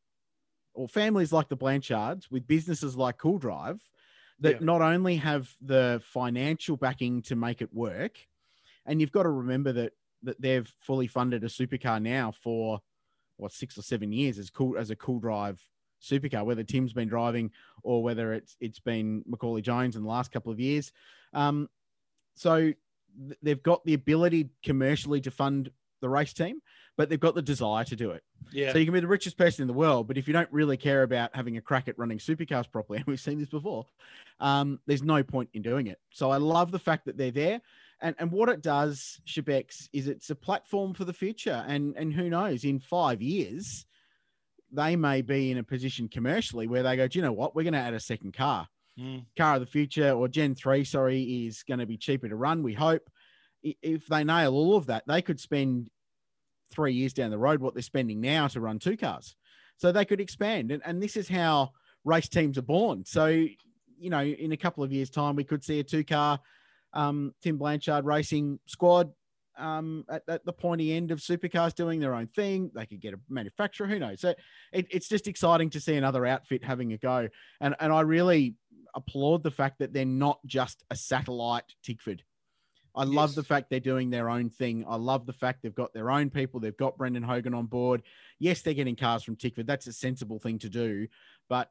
or 0.74 0.86
families 0.86 1.32
like 1.32 1.48
the 1.48 1.56
Blanchards 1.56 2.30
with 2.30 2.46
businesses 2.46 2.96
like 2.96 3.18
CoolDrive 3.18 3.80
that 4.40 4.60
yeah. 4.60 4.66
not 4.66 4.82
only 4.82 5.16
have 5.16 5.48
the 5.60 6.02
financial 6.04 6.76
backing 6.76 7.22
to 7.22 7.36
make 7.36 7.62
it 7.62 7.72
work, 7.72 8.18
and 8.86 9.00
you've 9.00 9.12
got 9.12 9.22
to 9.22 9.30
remember 9.30 9.72
that 9.72 9.92
that 10.24 10.40
they've 10.40 10.70
fully 10.80 11.06
funded 11.06 11.44
a 11.44 11.48
supercar 11.48 12.00
now 12.00 12.32
for 12.32 12.80
what 13.36 13.52
six 13.52 13.76
or 13.78 13.82
seven 13.82 14.12
years 14.12 14.38
as 14.38 14.50
cool 14.50 14.76
as 14.78 14.90
a 14.90 14.96
cool 14.96 15.18
drive 15.18 15.60
supercar, 16.02 16.44
whether 16.44 16.62
Tim's 16.62 16.92
been 16.92 17.08
driving 17.08 17.50
or 17.82 18.02
whether 18.02 18.32
it's 18.32 18.56
it's 18.60 18.80
been 18.80 19.22
Macaulay 19.26 19.62
Jones 19.62 19.96
in 19.96 20.02
the 20.02 20.08
last 20.08 20.32
couple 20.32 20.52
of 20.52 20.60
years. 20.60 20.92
Um, 21.32 21.68
so 22.34 22.58
th- 22.58 23.38
they've 23.42 23.62
got 23.62 23.84
the 23.84 23.94
ability 23.94 24.50
commercially 24.62 25.20
to 25.22 25.30
fund 25.30 25.70
the 26.00 26.08
race 26.08 26.32
team, 26.32 26.60
but 26.96 27.08
they've 27.08 27.20
got 27.20 27.34
the 27.34 27.42
desire 27.42 27.84
to 27.84 27.96
do 27.96 28.10
it. 28.10 28.22
Yeah. 28.52 28.72
So 28.72 28.78
you 28.78 28.84
can 28.84 28.94
be 28.94 29.00
the 29.00 29.06
richest 29.06 29.38
person 29.38 29.62
in 29.62 29.68
the 29.68 29.74
world, 29.74 30.06
but 30.06 30.18
if 30.18 30.28
you 30.28 30.34
don't 30.34 30.52
really 30.52 30.76
care 30.76 31.02
about 31.02 31.34
having 31.34 31.56
a 31.56 31.60
crack 31.60 31.88
at 31.88 31.98
running 31.98 32.18
supercars 32.18 32.70
properly, 32.70 32.98
and 32.98 33.06
we've 33.06 33.20
seen 33.20 33.38
this 33.38 33.48
before, 33.48 33.86
um, 34.40 34.78
there's 34.86 35.02
no 35.02 35.22
point 35.22 35.48
in 35.54 35.62
doing 35.62 35.86
it. 35.86 35.98
So 36.10 36.30
I 36.30 36.36
love 36.36 36.70
the 36.70 36.78
fact 36.78 37.06
that 37.06 37.16
they're 37.16 37.30
there. 37.30 37.60
And, 38.04 38.14
and 38.18 38.30
what 38.30 38.50
it 38.50 38.60
does, 38.60 39.18
Shebex, 39.26 39.88
is 39.94 40.08
it's 40.08 40.28
a 40.28 40.34
platform 40.34 40.92
for 40.92 41.06
the 41.06 41.12
future. 41.14 41.64
And, 41.66 41.96
and 41.96 42.12
who 42.12 42.28
knows, 42.28 42.62
in 42.64 42.78
five 42.78 43.22
years, 43.22 43.86
they 44.70 44.94
may 44.94 45.22
be 45.22 45.50
in 45.50 45.56
a 45.56 45.64
position 45.64 46.08
commercially 46.08 46.66
where 46.66 46.82
they 46.82 46.96
go, 46.96 47.08
do 47.08 47.18
you 47.18 47.24
know 47.24 47.32
what? 47.32 47.56
We're 47.56 47.62
going 47.62 47.72
to 47.72 47.78
add 47.78 47.94
a 47.94 48.00
second 48.00 48.34
car. 48.34 48.68
Mm. 49.00 49.24
Car 49.38 49.54
of 49.54 49.60
the 49.60 49.66
future 49.66 50.10
or 50.10 50.28
Gen 50.28 50.54
3, 50.54 50.84
sorry, 50.84 51.46
is 51.46 51.62
going 51.62 51.80
to 51.80 51.86
be 51.86 51.96
cheaper 51.96 52.28
to 52.28 52.36
run, 52.36 52.62
we 52.62 52.74
hope. 52.74 53.08
If 53.62 54.06
they 54.06 54.22
nail 54.22 54.52
all 54.52 54.76
of 54.76 54.84
that, 54.86 55.04
they 55.08 55.22
could 55.22 55.40
spend 55.40 55.88
three 56.70 56.92
years 56.92 57.14
down 57.14 57.30
the 57.30 57.38
road 57.38 57.62
what 57.62 57.72
they're 57.72 57.82
spending 57.82 58.20
now 58.20 58.48
to 58.48 58.60
run 58.60 58.78
two 58.78 58.98
cars. 58.98 59.34
So 59.78 59.92
they 59.92 60.04
could 60.04 60.20
expand. 60.20 60.72
And, 60.72 60.82
and 60.84 61.02
this 61.02 61.16
is 61.16 61.26
how 61.26 61.70
race 62.04 62.28
teams 62.28 62.58
are 62.58 62.62
born. 62.62 63.06
So, 63.06 63.28
you 63.28 64.10
know, 64.10 64.22
in 64.22 64.52
a 64.52 64.58
couple 64.58 64.84
of 64.84 64.92
years' 64.92 65.08
time, 65.08 65.36
we 65.36 65.44
could 65.44 65.64
see 65.64 65.80
a 65.80 65.84
two 65.84 66.04
car 66.04 66.38
um, 66.94 67.34
Tim 67.42 67.58
Blanchard 67.58 68.04
Racing 68.04 68.58
squad 68.66 69.12
um, 69.58 70.04
at, 70.08 70.22
at, 70.28 70.44
the 70.44 70.52
pointy 70.52 70.94
end 70.94 71.10
of 71.10 71.18
supercars 71.18 71.74
doing 71.74 72.00
their 72.00 72.14
own 72.14 72.26
thing. 72.28 72.70
They 72.74 72.86
could 72.86 73.00
get 73.00 73.14
a 73.14 73.20
manufacturer, 73.28 73.86
who 73.86 73.98
knows? 73.98 74.20
So 74.20 74.34
it, 74.72 74.86
it's 74.90 75.08
just 75.08 75.28
exciting 75.28 75.70
to 75.70 75.80
see 75.80 75.94
another 75.94 76.26
outfit 76.26 76.64
having 76.64 76.92
a 76.92 76.98
go. 76.98 77.28
And, 77.60 77.74
and 77.80 77.92
I 77.92 78.00
really 78.00 78.54
applaud 78.94 79.42
the 79.42 79.50
fact 79.50 79.80
that 79.80 79.92
they're 79.92 80.04
not 80.04 80.38
just 80.46 80.82
a 80.90 80.96
satellite 80.96 81.64
Tickford. 81.82 82.22
I 82.96 83.02
yes. 83.02 83.12
love 83.12 83.34
the 83.34 83.42
fact 83.42 83.70
they're 83.70 83.80
doing 83.80 84.10
their 84.10 84.30
own 84.30 84.50
thing. 84.50 84.84
I 84.88 84.96
love 84.96 85.26
the 85.26 85.32
fact 85.32 85.62
they've 85.62 85.74
got 85.74 85.92
their 85.92 86.10
own 86.10 86.30
people. 86.30 86.60
They've 86.60 86.76
got 86.76 86.96
Brendan 86.96 87.24
Hogan 87.24 87.54
on 87.54 87.66
board. 87.66 88.02
Yes, 88.38 88.62
they're 88.62 88.74
getting 88.74 88.94
cars 88.94 89.24
from 89.24 89.34
Tickford. 89.36 89.66
That's 89.66 89.88
a 89.88 89.92
sensible 89.92 90.38
thing 90.38 90.60
to 90.60 90.68
do. 90.68 91.08
But 91.48 91.70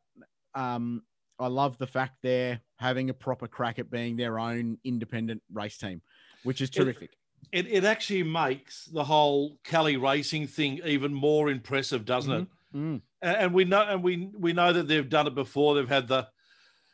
um, 0.53 1.03
I 1.39 1.47
love 1.47 1.77
the 1.77 1.87
fact 1.87 2.17
they're 2.21 2.61
having 2.77 3.09
a 3.09 3.13
proper 3.13 3.47
crack 3.47 3.79
at 3.79 3.89
being 3.89 4.17
their 4.17 4.39
own 4.39 4.77
independent 4.83 5.41
race 5.51 5.77
team, 5.77 6.01
which 6.43 6.61
is 6.61 6.69
terrific. 6.69 7.11
It, 7.51 7.67
it, 7.67 7.71
it 7.71 7.83
actually 7.83 8.23
makes 8.23 8.85
the 8.85 9.03
whole 9.03 9.57
Kelly 9.63 9.97
racing 9.97 10.47
thing 10.47 10.79
even 10.85 11.13
more 11.13 11.49
impressive, 11.49 12.05
doesn't 12.05 12.31
mm-hmm. 12.73 12.95
it? 12.95 13.01
Mm. 13.01 13.01
And 13.21 13.53
we 13.53 13.65
know, 13.65 13.81
and 13.81 14.03
we 14.03 14.29
we 14.37 14.53
know 14.53 14.73
that 14.73 14.87
they've 14.87 15.07
done 15.07 15.27
it 15.27 15.35
before. 15.35 15.75
They've 15.75 15.87
had 15.87 16.07
the, 16.07 16.27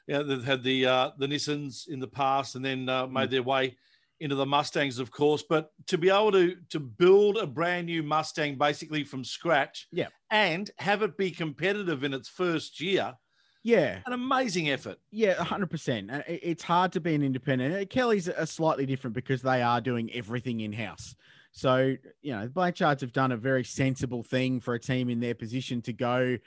you 0.08 0.16
know, 0.16 0.24
they've 0.24 0.44
had 0.44 0.62
the 0.64 0.86
uh, 0.86 1.12
the 1.18 1.28
Nissans 1.28 1.88
in 1.88 2.00
the 2.00 2.08
past, 2.08 2.56
and 2.56 2.64
then 2.64 2.90
uh, 2.90 3.08
made 3.08 3.30
mm. 3.30 3.32
their 3.32 3.44
way 3.44 3.78
into 4.20 4.36
the 4.36 4.46
Mustangs, 4.46 5.00
of 5.00 5.10
course. 5.12 5.44
But 5.48 5.72
to 5.88 5.98
be 5.98 6.10
able 6.10 6.34
to 6.34 6.58
to 6.70 6.80
build 6.80 7.38
a 7.38 7.48
brand 7.48 7.88
new 7.88 8.04
Mustang 8.04 8.58
basically 8.58 9.04
from 9.06 9.24
scratch, 9.24 9.88
yeah, 9.92 10.08
and 10.30 10.70
have 10.78 11.02
it 11.02 11.18
be 11.18 11.32
competitive 11.32 12.04
in 12.04 12.14
its 12.14 12.28
first 12.30 12.82
year, 12.82 13.16
yeah. 13.64 14.00
An 14.06 14.14
amazing 14.14 14.70
effort. 14.70 14.98
Yeah, 15.12 15.36
100%. 15.36 16.24
It's 16.28 16.64
hard 16.64 16.92
to 16.94 17.00
be 17.00 17.16
an 17.16 17.24
independent. 17.24 17.76
Uh, 17.76 17.86
Kelly's 17.86 18.30
are 18.30 18.46
slightly 18.46 18.86
different 18.86 19.14
because 19.16 19.42
they 19.42 19.62
are 19.62 19.82
doing 19.82 20.12
everything 20.14 20.62
in 20.62 20.72
house. 20.74 21.16
So, 21.52 21.96
you 22.22 22.32
know, 22.34 22.44
the 22.44 22.50
Blanchards 22.52 23.02
have 23.02 23.12
done 23.12 23.32
a 23.32 23.38
very 23.38 23.64
sensible 23.64 24.24
thing 24.24 24.60
for 24.60 24.76
a 24.76 24.80
team 24.80 25.10
in 25.10 25.20
their 25.20 25.36
position 25.36 25.82
to 25.84 25.94
go 25.94 26.38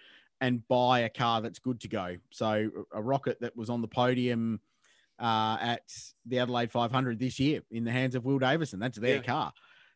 and 0.40 0.66
buy 0.68 1.00
a 1.00 1.08
car 1.08 1.40
that's 1.40 1.58
good 1.58 1.80
to 1.80 1.88
go. 1.88 2.16
So, 2.30 2.70
a 2.92 3.02
rocket 3.02 3.40
that 3.40 3.56
was 3.56 3.68
on 3.68 3.80
the 3.82 3.88
podium 3.88 4.60
uh, 5.20 5.56
at 5.60 5.82
the 6.26 6.38
Adelaide 6.38 6.70
500 6.72 7.18
this 7.18 7.38
year 7.38 7.62
in 7.70 7.84
the 7.84 7.92
hands 7.92 8.14
of 8.14 8.24
Will 8.24 8.38
Davison. 8.38 8.78
That's 8.80 8.98
their 8.98 9.16
Yeah. 9.16 9.22
car. 9.22 9.52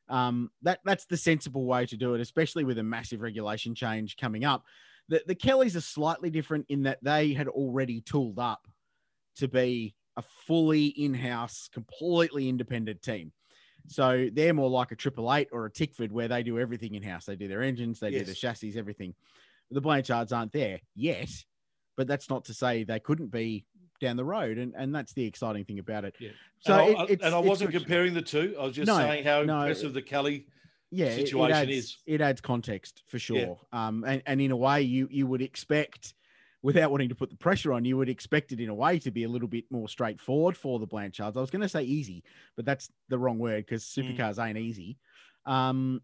Um, 0.08 0.50
that 0.62 0.80
that's 0.84 1.04
the 1.06 1.16
sensible 1.16 1.64
way 1.66 1.84
to 1.86 1.96
do 1.96 2.14
it, 2.14 2.20
especially 2.20 2.62
with 2.62 2.78
a 2.78 2.82
massive 2.84 3.20
regulation 3.22 3.74
change 3.74 4.16
coming 4.16 4.44
up. 4.44 4.64
The 5.08 5.22
the 5.26 5.34
Kellys 5.34 5.76
are 5.76 5.80
slightly 5.80 6.30
different 6.30 6.66
in 6.68 6.82
that 6.84 6.98
they 7.02 7.32
had 7.32 7.48
already 7.48 8.00
tooled 8.00 8.38
up 8.38 8.66
to 9.36 9.48
be 9.48 9.94
a 10.16 10.22
fully 10.46 10.86
in-house, 10.86 11.68
completely 11.72 12.48
independent 12.48 13.02
team. 13.02 13.32
So 13.86 14.28
they're 14.32 14.54
more 14.54 14.70
like 14.70 14.90
a 14.90 14.96
Triple 14.96 15.32
Eight 15.32 15.48
or 15.52 15.66
a 15.66 15.70
Tickford, 15.70 16.10
where 16.10 16.26
they 16.26 16.42
do 16.42 16.58
everything 16.58 16.94
in 16.94 17.02
house. 17.02 17.26
They 17.26 17.36
do 17.36 17.46
their 17.46 17.62
engines, 17.62 18.00
they 18.00 18.10
do 18.10 18.20
the 18.24 18.30
Yes. 18.32 18.38
chassis, 18.38 18.76
everything. 18.76 19.14
The 19.70 19.80
Blanchards 19.80 20.32
aren't 20.32 20.52
there 20.52 20.80
yet, 20.94 21.30
but 21.96 22.06
that's 22.08 22.28
not 22.30 22.46
to 22.46 22.54
say 22.54 22.82
they 22.84 22.98
couldn't 23.00 23.28
be 23.30 23.64
down 24.00 24.16
the 24.16 24.24
road, 24.24 24.58
and 24.58 24.74
and 24.76 24.94
that's 24.94 25.12
the 25.12 25.24
exciting 25.24 25.64
thing 25.64 25.78
about 25.78 26.04
it. 26.04 26.14
Yeah. 26.18 26.30
So 26.60 26.74
and, 26.74 27.10
it- 27.10 27.22
I, 27.22 27.26
and 27.26 27.34
I 27.34 27.38
wasn't 27.38 27.70
comparing 27.72 28.14
the 28.14 28.22
two. 28.22 28.56
I 28.58 28.64
was 28.64 28.74
just 28.74 28.86
No, 28.88 28.96
saying 28.96 29.24
how 29.24 29.42
no, 29.42 29.60
impressive 29.60 29.92
the 29.94 30.02
Kelly. 30.02 30.46
Yeah, 30.90 31.06
it- 31.06 31.28
situation 31.28 31.56
it 31.56 31.60
adds, 31.60 31.70
is. 31.70 31.96
It 32.06 32.20
adds 32.20 32.40
context 32.40 33.02
for 33.06 33.18
sure. 33.18 33.36
Yeah. 33.72 33.86
Um, 33.86 34.04
and, 34.06 34.22
and 34.26 34.40
in 34.40 34.50
a 34.50 34.56
way, 34.56 34.82
you 34.82 35.08
you 35.10 35.26
would 35.26 35.42
expect, 35.42 36.14
without 36.62 36.90
wanting 36.90 37.08
to 37.08 37.14
put 37.14 37.30
the 37.30 37.36
pressure 37.36 37.72
on, 37.72 37.84
you 37.84 37.96
would 37.96 38.08
expect 38.08 38.52
it 38.52 38.60
in 38.60 38.68
a 38.68 38.74
way 38.74 38.98
to 39.00 39.10
be 39.10 39.24
a 39.24 39.28
little 39.28 39.48
bit 39.48 39.64
more 39.70 39.88
straightforward 39.88 40.56
for 40.56 40.78
the 40.78 40.86
Blanchards. 40.86 41.36
I 41.36 41.40
was 41.40 41.50
going 41.50 41.62
to 41.62 41.68
say 41.68 41.82
easy, 41.82 42.24
but 42.56 42.64
that's 42.64 42.90
the 43.08 43.18
wrong 43.18 43.38
word 43.38 43.66
because 43.66 43.84
Mm. 43.84 44.16
supercars 44.16 44.44
ain't 44.44 44.58
easy. 44.58 44.98
Um, 45.44 46.00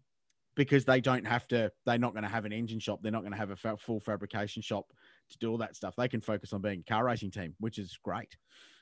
because 0.55 0.85
they 0.85 1.01
don't 1.01 1.25
have 1.25 1.47
to, 1.47 1.71
they're 1.87 1.97
not 1.97 2.13
going 2.13 2.21
to 2.23 2.29
have 2.29 2.45
an 2.45 2.53
engine 2.53 2.79
shop. 2.79 2.99
They're 3.01 3.11
not 3.11 3.21
going 3.21 3.31
to 3.31 3.37
have 3.39 3.49
a 3.49 3.55
fa- 3.55 3.75
full 3.75 3.99
fabrication 3.99 4.61
shop 4.61 4.85
to 5.31 5.37
do 5.39 5.49
all 5.49 5.57
that 5.57 5.75
stuff. 5.75 5.95
They 5.95 6.07
can 6.07 6.21
focus 6.21 6.53
on 6.53 6.61
being 6.61 6.81
a 6.81 6.83
car 6.83 7.03
racing 7.05 7.31
team, 7.31 7.55
which 7.59 7.79
is 7.79 7.97
great 8.03 8.37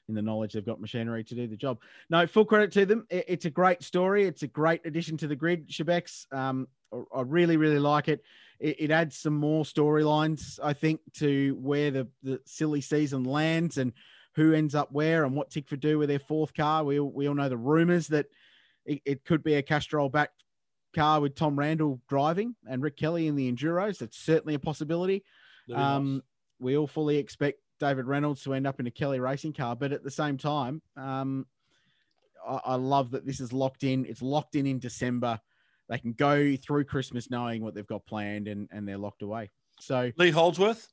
in 0.10 0.16
the 0.16 0.22
knowledge 0.22 0.54
they've 0.54 0.66
got 0.66 0.82
machinery 0.82 1.24
to 1.24 1.36
do 1.36 1.48
the 1.48 1.56
job. 1.56 1.80
No, 2.10 2.26
full 2.28 2.46
credit 2.46 2.72
to 2.74 2.86
them. 2.86 3.06
It- 3.10 3.26
it's 3.28 3.46
a 3.46 3.50
great 3.50 3.84
story. 3.84 4.26
It's 4.26 4.44
a 4.44 4.48
great 4.48 4.86
addition 4.86 5.18
to 5.18 5.28
the 5.28 5.36
grid, 5.36 5.70
Shebex. 5.70 6.32
Um, 6.34 6.68
I- 7.14 7.22
really, 7.22 7.58
really 7.58 7.80
like 7.80 8.08
it. 8.10 8.24
It, 8.60 8.76
it 8.80 8.92
adds 8.92 9.18
some 9.18 9.36
more 9.36 9.64
storylines, 9.64 10.60
I 10.62 10.74
think, 10.74 11.00
to 11.16 11.56
where 11.62 11.92
the, 11.92 12.08
the 12.24 12.42
silly 12.46 12.82
season 12.82 13.24
lands 13.24 13.78
and 13.78 13.94
who 14.36 14.54
ends 14.54 14.76
up 14.76 14.92
where 14.92 15.24
and 15.26 15.36
what 15.36 15.50
Tickford 15.52 15.80
do 15.82 15.98
with 15.98 16.10
their 16.10 16.20
fourth 16.20 16.54
car. 16.54 16.84
We, 16.84 17.00
all- 17.00 17.12
we 17.12 17.28
all 17.28 17.36
know 17.36 17.50
the 17.50 17.58
rumors 17.58 18.08
that 18.08 18.26
it, 18.86 19.02
it 19.06 19.24
could 19.26 19.44
be 19.44 19.54
a 19.56 19.62
Castrol 19.62 20.10
back 20.10 20.32
car 20.96 21.22
with 21.22 21.36
Tom 21.36 21.58
Randall 21.58 22.02
driving 22.10 22.56
and 22.68 22.82
Rick 22.82 22.98
Kelly 22.98 23.28
in 23.28 23.36
the 23.36 23.50
Enduros. 23.52 24.00
That's 24.00 24.18
certainly 24.18 24.56
a 24.56 24.60
possibility. 24.60 25.24
Um, 25.96 26.24
we 26.60 26.76
all 26.76 26.88
fully 26.88 27.18
expect 27.18 27.60
David 27.82 28.06
Reynolds 28.06 28.44
to 28.44 28.54
end 28.54 28.68
up 28.68 28.80
in 28.80 28.86
a 28.86 28.92
Kelly 28.92 29.20
racing 29.20 29.54
car, 29.54 29.76
but 29.76 29.92
at 29.92 30.04
the 30.04 30.12
same 30.12 30.38
time, 30.38 30.84
um, 30.96 31.48
I, 32.48 32.60
I 32.64 32.76
love 32.76 33.10
that 33.12 33.26
this 33.26 33.40
is 33.40 33.52
locked 33.52 33.84
in. 33.84 34.06
It's 34.06 34.22
locked 34.22 34.56
in 34.56 34.68
in 34.68 34.78
December. 34.78 35.40
They 35.90 35.98
can 35.98 36.14
go 36.14 36.56
through 36.56 36.86
Christmas 36.86 37.32
knowing 37.32 37.64
what 37.64 37.74
they've 37.74 37.86
got 37.88 38.06
planned, 38.06 38.48
and 38.48 38.70
and 38.72 38.88
they're 38.88 39.00
locked 39.00 39.24
away. 39.24 39.50
So 39.80 40.12
Lee 40.16 40.30
Holdsworth. 40.30 40.88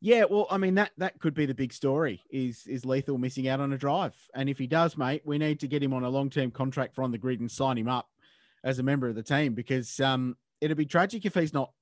yeah, 0.00 0.22
well, 0.30 0.46
I 0.50 0.56
mean 0.56 0.76
that 0.76 0.92
that 0.98 1.18
could 1.18 1.34
be 1.34 1.46
the 1.46 1.54
big 1.54 1.72
story. 1.72 2.22
Is 2.30 2.64
is 2.68 2.86
Lethal 2.86 3.18
missing 3.18 3.48
out 3.48 3.58
on 3.58 3.72
a 3.72 3.78
drive? 3.78 4.14
And 4.36 4.48
if 4.48 4.56
he 4.56 4.68
does, 4.68 4.96
mate, 4.96 5.22
we 5.24 5.36
need 5.36 5.58
to 5.60 5.68
get 5.68 5.82
him 5.82 5.92
on 5.92 6.04
a 6.04 6.08
long 6.08 6.30
term 6.30 6.52
contract 6.52 6.94
for 6.94 7.02
on 7.02 7.10
the 7.10 7.18
grid 7.18 7.40
and 7.40 7.50
sign 7.50 7.76
him 7.76 7.88
up 7.88 8.08
as 8.62 8.78
a 8.78 8.84
member 8.84 9.08
of 9.08 9.16
the 9.16 9.22
team 9.22 9.52
because 9.52 9.98
um, 9.98 10.36
it'd 10.60 10.76
be 10.76 10.86
tragic 10.86 11.26
if 11.26 11.34
he's 11.34 11.52
not 11.52 11.72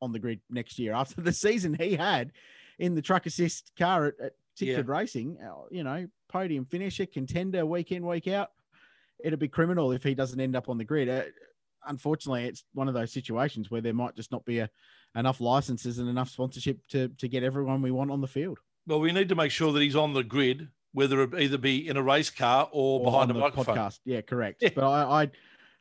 on 0.00 0.12
the 0.12 0.18
grid 0.18 0.40
next 0.50 0.78
year 0.78 0.94
after 0.94 1.20
the 1.20 1.32
season 1.44 1.74
he 1.74 1.96
had 1.96 2.32
in 2.78 2.94
the 2.94 3.02
truck 3.02 3.26
assist 3.26 3.72
car 3.78 4.06
at, 4.06 4.14
at 4.20 4.32
Tickford 4.56 4.88
Racing. 4.88 5.38
uh, 5.44 5.66
You 5.70 5.84
know, 5.84 6.06
podium 6.28 6.64
finisher, 6.64 7.06
contender, 7.06 7.64
week 7.66 7.92
in 7.92 8.06
week 8.06 8.28
out. 8.28 8.50
It'd 9.22 9.38
be 9.38 9.48
criminal 9.48 9.92
if 9.92 10.02
he 10.02 10.14
doesn't 10.14 10.40
end 10.40 10.56
up 10.56 10.68
on 10.68 10.78
the 10.78 10.84
grid. 10.84 11.08
Uh, 11.08 11.22
unfortunately, 11.86 12.44
it's 12.44 12.64
one 12.74 12.88
of 12.88 12.94
those 12.94 13.12
situations 13.12 13.70
where 13.70 13.80
there 13.80 13.94
might 13.94 14.16
just 14.16 14.32
not 14.32 14.44
be 14.44 14.58
a, 14.58 14.70
enough 15.16 15.40
licenses 15.40 15.98
and 15.98 16.08
enough 16.08 16.28
sponsorship 16.28 16.78
to 16.88 17.08
to 17.08 17.28
get 17.28 17.42
everyone 17.42 17.82
we 17.82 17.90
want 17.90 18.10
on 18.10 18.20
the 18.20 18.26
field. 18.26 18.58
Well, 18.86 19.00
we 19.00 19.12
need 19.12 19.28
to 19.30 19.34
make 19.34 19.50
sure 19.50 19.72
that 19.72 19.80
he's 19.80 19.96
on 19.96 20.12
the 20.12 20.24
grid, 20.24 20.68
whether 20.92 21.22
it 21.22 21.34
either 21.40 21.56
be 21.58 21.88
in 21.88 21.96
a 21.96 22.02
race 22.02 22.30
car 22.30 22.68
or, 22.72 23.00
or 23.00 23.04
behind 23.04 23.30
a 23.30 23.34
the 23.34 23.40
microphone. 23.40 23.76
podcast. 23.76 24.00
Yeah, 24.04 24.20
correct. 24.20 24.62
Yeah. 24.62 24.70
But 24.74 24.84
I, 24.84 25.22
I, 25.22 25.30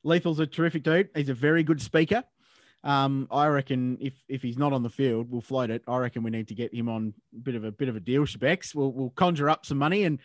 Lethal's 0.05 0.39
a 0.39 0.45
terrific 0.47 0.83
dude. 0.83 1.09
He's 1.15 1.29
a 1.29 1.33
very 1.33 1.63
good 1.63 1.81
speaker. 1.81 2.23
Um, 2.83 3.27
I 3.31 3.47
reckon 3.47 3.97
if 4.01 4.13
if 4.27 4.41
he's 4.41 4.57
not 4.57 4.73
on 4.73 4.83
the 4.83 4.89
field, 4.89 5.27
we'll 5.29 5.41
float 5.41 5.69
it. 5.69 5.83
I 5.87 5.97
reckon 5.97 6.23
we 6.23 6.31
need 6.31 6.49
to 6.49 6.55
get 6.55 6.73
him 6.73 6.89
on 6.89 7.13
a 7.33 7.39
bit 7.39 7.55
of 7.55 7.63
a 7.63 7.71
bit 7.71 7.89
of 7.89 7.95
a 7.95 7.99
deal, 7.99 8.23
Shebex. 8.23 8.75
We'll 8.75 8.91
we'll 8.91 9.11
conjure 9.11 9.49
up 9.49 9.65
some 9.65 9.77
money 9.77 10.03
and 10.03 10.19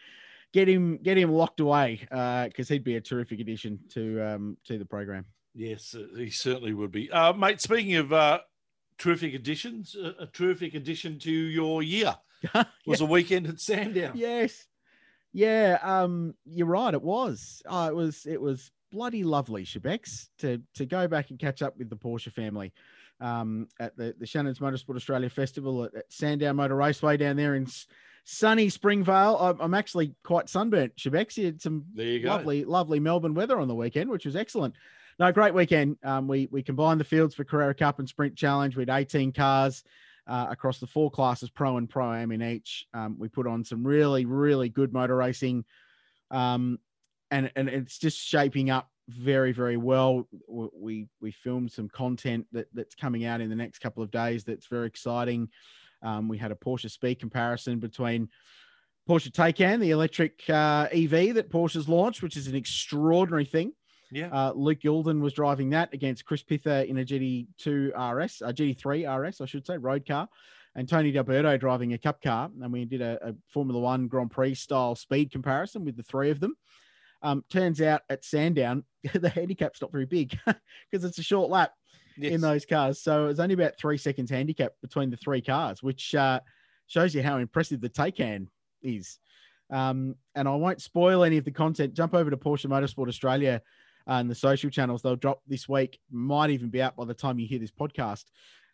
get 0.52 0.68
him 0.68 0.98
get 1.02 1.16
him 1.16 1.30
locked 1.30 1.60
away 1.60 2.00
because 2.48 2.68
he'd 2.68 2.84
be 2.84 2.96
a 2.96 3.00
terrific 3.00 3.40
addition 3.40 3.78
to 3.90 4.20
um 4.22 4.56
to 4.64 4.78
the 4.78 4.84
program. 4.84 5.24
Yes, 5.54 5.94
uh, 5.94 6.06
he 6.16 6.30
certainly 6.30 6.72
would 6.72 6.92
be. 6.92 7.10
Uh, 7.10 7.32
mate, 7.32 7.60
speaking 7.60 7.96
of 7.96 8.12
uh, 8.12 8.40
terrific 8.98 9.34
additions, 9.34 9.96
a, 9.96 10.22
a 10.22 10.26
terrific 10.26 10.74
addition 10.74 11.18
to 11.20 11.32
your 11.32 11.82
year 11.82 12.14
was 12.86 13.00
a 13.00 13.06
weekend 13.06 13.46
at 13.46 13.60
Sandown. 13.60 14.12
Yes. 14.14 14.66
Yeah, 15.32 15.78
um, 15.82 16.34
you're 16.44 16.66
right. 16.66 16.94
It 16.94 17.02
was. 17.02 17.62
Oh, 17.66 17.86
it 17.86 17.94
was. 17.94 18.24
It 18.26 18.40
was 18.40 18.70
bloody 18.90 19.24
lovely, 19.24 19.64
Shebex, 19.64 20.28
to 20.38 20.60
to 20.74 20.86
go 20.86 21.08
back 21.08 21.30
and 21.30 21.38
catch 21.38 21.62
up 21.62 21.76
with 21.78 21.90
the 21.90 21.96
Porsche 21.96 22.32
family 22.32 22.72
um, 23.20 23.68
at 23.80 23.96
the 23.96 24.14
the 24.18 24.26
Shannon's 24.26 24.58
Motorsport 24.58 24.96
Australia 24.96 25.30
Festival 25.30 25.84
at, 25.84 25.94
at 25.94 26.12
Sandown 26.12 26.56
Motor 26.56 26.76
Raceway 26.76 27.16
down 27.16 27.36
there 27.36 27.54
in 27.54 27.66
sunny 28.24 28.68
Springvale. 28.68 29.36
I'm, 29.38 29.60
I'm 29.60 29.74
actually 29.74 30.14
quite 30.22 30.48
sunburnt, 30.48 30.96
Shebex. 30.96 31.36
You 31.36 31.46
had 31.46 31.62
some 31.62 31.84
you 31.94 32.20
lovely, 32.20 32.64
lovely 32.64 33.00
Melbourne 33.00 33.34
weather 33.34 33.58
on 33.58 33.68
the 33.68 33.74
weekend, 33.74 34.10
which 34.10 34.26
was 34.26 34.36
excellent. 34.36 34.74
No, 35.18 35.32
great 35.32 35.54
weekend. 35.54 35.96
Um, 36.04 36.28
we 36.28 36.48
we 36.50 36.62
combined 36.62 37.00
the 37.00 37.04
fields 37.04 37.34
for 37.34 37.44
Carrera 37.44 37.74
Cup 37.74 37.98
and 37.98 38.08
Sprint 38.08 38.36
Challenge. 38.36 38.76
We 38.76 38.82
had 38.82 38.90
18 38.90 39.32
cars 39.32 39.82
uh, 40.28 40.46
across 40.50 40.78
the 40.78 40.86
four 40.86 41.10
classes, 41.10 41.50
pro 41.50 41.78
and 41.78 41.88
pro 41.88 42.12
am 42.12 42.30
in 42.30 42.42
each. 42.42 42.86
Um, 42.94 43.16
we 43.18 43.28
put 43.28 43.46
on 43.46 43.64
some 43.64 43.84
really, 43.84 44.26
really 44.26 44.68
good 44.68 44.92
motor 44.92 45.16
racing, 45.16 45.64
um, 46.30 46.78
and 47.30 47.50
and 47.56 47.68
it's 47.68 47.98
just 47.98 48.18
shaping 48.18 48.70
up 48.70 48.88
very, 49.08 49.52
very 49.52 49.76
well. 49.76 50.28
We 50.48 51.08
we 51.20 51.30
filmed 51.30 51.72
some 51.72 51.88
content 51.88 52.46
that 52.52 52.66
that's 52.74 52.94
coming 52.94 53.24
out 53.24 53.40
in 53.40 53.48
the 53.48 53.56
next 53.56 53.78
couple 53.78 54.02
of 54.02 54.10
days. 54.10 54.44
That's 54.44 54.66
very 54.66 54.86
exciting. 54.86 55.48
Um, 56.02 56.28
we 56.28 56.38
had 56.38 56.52
a 56.52 56.54
Porsche 56.54 56.90
speed 56.90 57.18
comparison 57.18 57.78
between 57.78 58.28
Porsche 59.08 59.30
Taycan, 59.30 59.80
the 59.80 59.90
electric 59.90 60.42
uh, 60.48 60.86
EV 60.92 61.34
that 61.34 61.50
Porsche's 61.50 61.88
launched, 61.88 62.22
which 62.22 62.36
is 62.36 62.46
an 62.46 62.54
extraordinary 62.54 63.46
thing. 63.46 63.72
Yeah. 64.10 64.28
Uh, 64.28 64.52
Luke 64.54 64.80
Youlden 64.80 65.20
was 65.20 65.32
driving 65.32 65.70
that 65.70 65.92
against 65.92 66.24
Chris 66.24 66.42
Pither 66.42 66.86
in 66.86 66.98
a 66.98 67.04
GT2 67.04 67.88
RS, 67.88 68.42
a 68.42 68.52
GT3 68.52 69.28
RS, 69.28 69.40
I 69.40 69.46
should 69.46 69.66
say, 69.66 69.76
road 69.76 70.06
car, 70.06 70.28
and 70.74 70.88
Tony 70.88 71.10
D'Alberto 71.10 71.58
driving 71.58 71.92
a 71.92 71.98
cup 71.98 72.22
car. 72.22 72.50
And 72.62 72.72
we 72.72 72.84
did 72.84 73.02
a, 73.02 73.18
a 73.28 73.34
Formula 73.48 73.80
One 73.80 74.06
Grand 74.06 74.30
Prix 74.30 74.54
style 74.54 74.94
speed 74.94 75.30
comparison 75.30 75.84
with 75.84 75.96
the 75.96 76.02
three 76.02 76.30
of 76.30 76.40
them. 76.40 76.54
Um, 77.22 77.44
turns 77.50 77.80
out 77.80 78.02
at 78.10 78.24
Sandown, 78.24 78.84
the 79.14 79.28
handicap's 79.28 79.80
not 79.82 79.90
very 79.92 80.06
big 80.06 80.38
because 80.46 81.04
it's 81.04 81.18
a 81.18 81.22
short 81.22 81.50
lap 81.50 81.72
Yes. 82.20 82.32
in 82.32 82.40
those 82.40 82.66
cars. 82.66 83.00
So 83.00 83.24
it 83.24 83.28
was 83.28 83.38
only 83.40 83.54
about 83.54 83.78
three 83.78 83.96
seconds 83.96 84.28
handicap 84.30 84.72
between 84.82 85.08
the 85.08 85.16
three 85.16 85.40
cars, 85.40 85.84
which 85.84 86.16
uh, 86.16 86.40
shows 86.88 87.14
you 87.14 87.22
how 87.22 87.38
impressive 87.38 87.80
the 87.80 87.88
Taycan 87.88 88.48
is. 88.82 89.18
Um, 89.70 90.16
and 90.34 90.48
I 90.48 90.54
won't 90.56 90.82
spoil 90.82 91.22
any 91.22 91.36
of 91.36 91.44
the 91.44 91.52
content. 91.52 91.94
Jump 91.94 92.14
over 92.14 92.28
to 92.28 92.36
Porsche 92.36 92.66
Motorsport 92.66 93.06
Australia 93.08 93.62
uh, 94.08 94.14
and 94.14 94.28
the 94.28 94.34
social 94.34 94.68
channels. 94.68 95.00
They'll 95.02 95.14
drop 95.14 95.42
this 95.46 95.68
week. 95.68 96.00
Might 96.10 96.50
even 96.50 96.70
be 96.70 96.82
out 96.82 96.96
by 96.96 97.04
the 97.04 97.14
time 97.14 97.38
you 97.38 97.46
hear 97.46 97.60
this 97.60 97.70
podcast. 97.70 98.24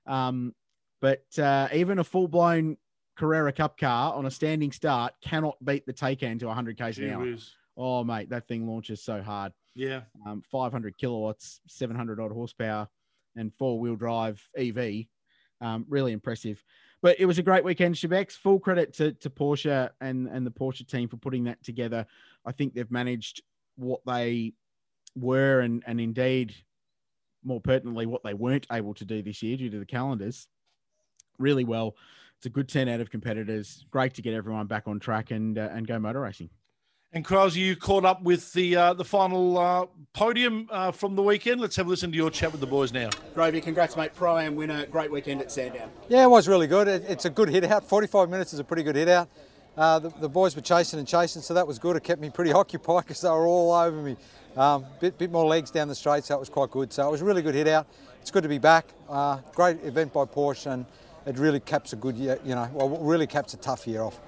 Um, 0.07 0.55
but 1.03 1.25
uh, 1.39 1.69
even 1.75 1.99
a 1.99 2.05
full 2.05 2.29
blown 2.29 2.79
Carrera 3.15 3.53
Cup 3.53 3.77
car 3.77 4.15
on 4.15 4.25
a 4.25 4.31
standing 4.31 4.73
start 4.73 5.13
cannot 5.21 5.63
beat 5.63 5.85
the 5.85 5.93
Taycan 5.93 6.39
to 6.39 6.47
100 6.47 6.79
k's 6.79 6.97
an 6.99 7.11
hour. 7.11 7.25
whiz. 7.25 7.51
Oh 7.77 8.05
mate, 8.05 8.31
that 8.31 8.47
thing 8.47 8.67
launches 8.67 9.03
so 9.03 9.21
hard 9.23 9.53
Yeah. 9.75 10.03
um, 10.27 10.43
500 10.51 10.97
kilowatts, 10.99 11.61
700 11.67 12.21
odd 12.21 12.33
horsepower, 12.33 12.89
and 13.37 13.53
four 13.55 13.79
wheel 13.81 13.97
drive 13.97 14.41
EV. 14.57 15.07
Um, 15.61 15.87
really 15.89 16.13
impressive. 16.13 16.63
But 17.03 17.19
it 17.19 17.27
was 17.27 17.39
a 17.39 17.43
great 17.43 17.65
weekend, 17.65 17.95
Shebex. 17.95 18.33
Full 18.33 18.59
credit 18.61 18.93
to, 18.95 19.13
to 19.13 19.31
Porsche 19.31 19.91
and, 20.01 20.29
and 20.29 20.47
the 20.47 20.51
Porsche 20.51 20.87
team 20.87 21.09
for 21.09 21.17
putting 21.17 21.45
that 21.45 21.63
together. 21.63 22.07
I 22.45 22.53
think 22.53 22.75
they've 22.75 22.91
managed 22.91 23.43
what 23.77 24.01
they 24.07 24.55
were 25.17 25.61
and, 25.61 25.83
and 25.87 26.01
indeed, 26.01 26.55
more 27.45 27.61
pertinently, 27.61 28.07
what 28.07 28.23
they 28.25 28.35
weren't 28.35 28.67
able 28.73 28.95
to 28.95 29.05
do 29.05 29.23
this 29.23 29.43
year 29.43 29.57
due 29.57 29.71
to 29.71 29.79
the 29.79 29.87
calendars 29.87 30.49
really 31.39 31.65
well. 31.65 31.95
It's 32.39 32.47
a 32.47 32.51
good 32.51 32.69
10 32.69 32.89
out 32.89 33.01
of 33.01 33.11
competitors. 33.11 33.85
Great 33.91 34.15
to 34.15 34.23
get 34.23 34.35
everyone 34.35 34.67
back 34.67 34.85
on 34.87 34.99
track 35.01 35.31
and, 35.31 35.59
uh, 35.59 35.69
and 35.73 35.87
go 35.87 35.99
motor 35.99 36.21
racing. 36.21 36.51
And 37.15 37.25
Krause, 37.25 37.57
you 37.57 37.77
caught 37.77 38.05
up 38.05 38.23
with 38.23 38.53
the 38.55 38.75
uh, 38.75 38.93
the 38.93 39.05
final 39.05 39.57
uh, 39.57 39.87
podium 40.15 40.69
uh, 40.69 40.91
from 40.91 41.15
the 41.15 41.23
weekend. 41.23 41.61
Let's 41.61 41.77
have 41.77 41.87
a 41.87 41.89
listen 41.89 42.11
to 42.11 42.17
your 42.17 42.29
chat 42.29 42.51
with 42.51 42.61
the 42.61 42.67
boys 42.67 42.93
now. 42.93 43.09
Gravy, 43.35 43.61
congrats, 43.61 43.97
mate. 43.97 44.11
Pro 44.17 44.37
Am 44.37 44.57
winner. 44.57 44.85
Great 44.87 45.13
weekend 45.13 45.41
at 45.41 45.53
Sandown. 45.53 45.91
Yeah, 46.09 46.25
it 46.25 46.29
was 46.29 46.49
really 46.49 46.67
good. 46.67 46.89
It, 46.89 47.05
it's 47.07 47.25
a 47.25 47.31
good 47.31 47.49
hit 47.49 47.63
out. 47.63 47.85
45 47.85 48.29
minutes 48.29 48.53
is 48.53 48.59
a 48.59 48.65
pretty 48.65 48.83
good 48.83 48.97
hit 48.97 49.09
out. 49.09 49.29
uh, 49.77 50.01
the, 50.01 50.09
the, 50.09 50.29
boys 50.29 50.57
were 50.57 50.63
chasing 50.63 50.99
and 50.99 51.07
chasing, 51.07 51.41
so 51.41 51.55
that 51.55 51.65
was 51.65 51.79
good. 51.79 51.95
It 51.95 52.03
kept 52.03 52.21
me 52.21 52.31
pretty 52.31 52.53
occupied 52.63 53.05
because 53.05 53.21
they 53.21 53.29
were 53.29 53.47
all 53.47 53.73
over 53.73 54.03
me. 54.03 54.17
Um, 54.57 54.85
bit, 55.01 55.17
bit 55.17 55.31
more 55.31 55.47
legs 55.47 55.71
down 55.71 55.87
the 55.87 55.95
straight, 55.95 56.25
so 56.25 56.35
it 56.35 56.41
was 56.41 56.49
quite 56.49 56.73
good. 56.73 56.93
So 56.93 57.07
it 57.07 57.13
was 57.13 57.23
a 57.23 57.25
really 57.25 57.43
good 57.43 57.55
hit 57.55 57.69
out. 57.69 57.87
It's 58.21 58.33
good 58.33 58.43
to 58.43 58.49
be 58.49 58.59
back. 58.59 58.87
Uh, 59.09 59.39
great 59.55 59.79
event 59.85 60.13
by 60.13 60.25
Porsche, 60.25 60.73
and 60.73 60.85
it 61.27 61.39
really 61.39 61.61
caps 61.61 61.93
a 61.93 61.97
good 61.97 62.17
year, 62.17 62.41
you 62.45 62.57
know, 62.57 62.69
well, 62.73 62.89
really 62.89 63.29
caps 63.29 63.55
a 63.55 63.57
tough 63.57 63.87
year 63.87 64.03
off. 64.03 64.19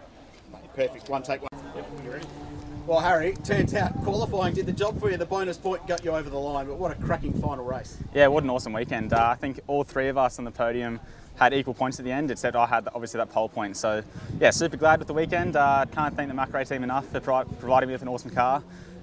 Perfect. 0.76 1.08
One 1.08 1.24
take 1.24 1.40
one. 1.40 1.64
Yep. 1.74 2.55
Well, 2.86 3.00
Harry, 3.00 3.34
turns 3.42 3.74
out 3.74 4.00
qualifying 4.04 4.54
did 4.54 4.66
the 4.66 4.72
job 4.72 5.00
for 5.00 5.10
you. 5.10 5.16
The 5.16 5.26
bonus 5.26 5.58
point 5.58 5.84
got 5.88 6.04
you 6.04 6.12
over 6.12 6.30
the 6.30 6.38
line, 6.38 6.68
but 6.68 6.76
what 6.76 6.92
a 6.92 6.94
cracking 6.94 7.32
final 7.32 7.64
race. 7.64 7.98
Yeah, 8.14 8.28
what 8.28 8.44
an 8.44 8.50
awesome 8.50 8.72
weekend. 8.72 9.12
Uh, 9.12 9.26
I 9.26 9.34
think 9.34 9.58
all 9.66 9.82
three 9.82 10.06
of 10.06 10.16
us 10.16 10.38
on 10.38 10.44
the 10.44 10.52
podium 10.52 11.00
had 11.34 11.52
equal 11.52 11.74
points 11.74 11.98
at 11.98 12.04
the 12.04 12.12
end, 12.12 12.30
except 12.30 12.54
I 12.54 12.64
had 12.64 12.86
obviously 12.94 13.18
that 13.18 13.30
pole 13.30 13.48
point. 13.48 13.76
So, 13.76 14.04
yeah, 14.40 14.50
super 14.50 14.76
glad 14.76 15.00
with 15.00 15.08
the 15.08 15.14
weekend. 15.14 15.56
Uh, 15.56 15.84
can't 15.90 16.14
thank 16.14 16.28
the 16.30 16.36
McElrea 16.36 16.68
team 16.68 16.84
enough 16.84 17.08
for 17.08 17.18
pro- 17.18 17.44
providing 17.44 17.88
me 17.88 17.94
with 17.94 18.02
an 18.02 18.08
awesome 18.08 18.30
car. 18.30 18.62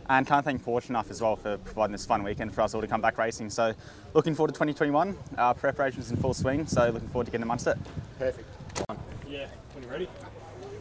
And 0.10 0.26
can't 0.26 0.46
thank 0.46 0.64
Porsche 0.64 0.90
enough 0.90 1.12
as 1.12 1.22
well 1.22 1.36
for 1.36 1.58
providing 1.58 1.92
this 1.92 2.06
fun 2.06 2.24
weekend 2.24 2.54
for 2.54 2.62
us 2.62 2.74
all 2.74 2.80
to 2.80 2.88
come 2.88 3.02
back 3.02 3.18
racing. 3.18 3.50
So, 3.50 3.74
looking 4.14 4.34
forward 4.34 4.54
to 4.54 4.54
2021. 4.54 5.18
Our 5.38 5.54
preparations 5.54 6.10
in 6.10 6.16
full 6.16 6.34
swing, 6.34 6.68
so 6.68 6.90
looking 6.90 7.10
forward 7.10 7.26
to 7.26 7.32
getting 7.32 7.44
amongst 7.44 7.68
it. 7.68 7.78
Perfect. 8.18 8.48
Yeah, 9.28 9.48
when 9.74 9.84
you're 9.84 9.92
ready. 9.92 10.08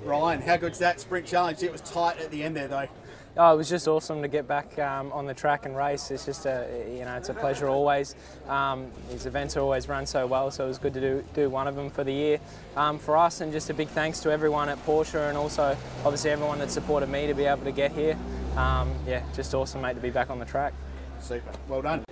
Ryan, 0.04 0.40
how 0.42 0.56
good's 0.56 0.78
that 0.80 1.00
sprint 1.00 1.26
challenge? 1.26 1.62
It 1.62 1.72
was 1.72 1.80
tight 1.80 2.18
at 2.18 2.30
the 2.30 2.42
end 2.42 2.56
there, 2.56 2.68
though. 2.68 2.88
Oh, 3.34 3.54
it 3.54 3.56
was 3.56 3.68
just 3.68 3.88
awesome 3.88 4.20
to 4.20 4.28
get 4.28 4.46
back 4.46 4.78
um, 4.78 5.10
on 5.10 5.24
the 5.24 5.32
track 5.32 5.64
and 5.64 5.74
race. 5.74 6.10
It's 6.10 6.26
just 6.26 6.44
a, 6.44 6.68
you 6.90 7.04
know, 7.06 7.16
it's 7.16 7.30
a 7.30 7.34
pleasure 7.34 7.66
always. 7.66 8.14
Um, 8.46 8.90
these 9.10 9.24
events 9.24 9.56
always 9.56 9.88
run 9.88 10.04
so 10.04 10.26
well, 10.26 10.50
so 10.50 10.66
it 10.66 10.68
was 10.68 10.76
good 10.76 10.92
to 10.92 11.00
do, 11.00 11.24
do 11.32 11.48
one 11.48 11.66
of 11.66 11.74
them 11.74 11.88
for 11.88 12.04
the 12.04 12.12
year 12.12 12.40
um, 12.76 12.98
for 12.98 13.16
us. 13.16 13.40
And 13.40 13.50
just 13.50 13.70
a 13.70 13.74
big 13.74 13.88
thanks 13.88 14.20
to 14.20 14.30
everyone 14.30 14.68
at 14.68 14.84
Porsche 14.84 15.28
and 15.30 15.38
also 15.38 15.74
obviously 16.04 16.30
everyone 16.30 16.58
that 16.58 16.70
supported 16.70 17.08
me 17.08 17.26
to 17.26 17.32
be 17.32 17.46
able 17.46 17.64
to 17.64 17.72
get 17.72 17.92
here. 17.92 18.18
Um, 18.56 18.92
yeah, 19.06 19.22
just 19.34 19.54
awesome, 19.54 19.80
mate, 19.80 19.94
to 19.94 20.00
be 20.00 20.10
back 20.10 20.28
on 20.28 20.38
the 20.38 20.44
track. 20.44 20.74
Super. 21.22 21.52
Well 21.68 21.82
done. 21.82 22.04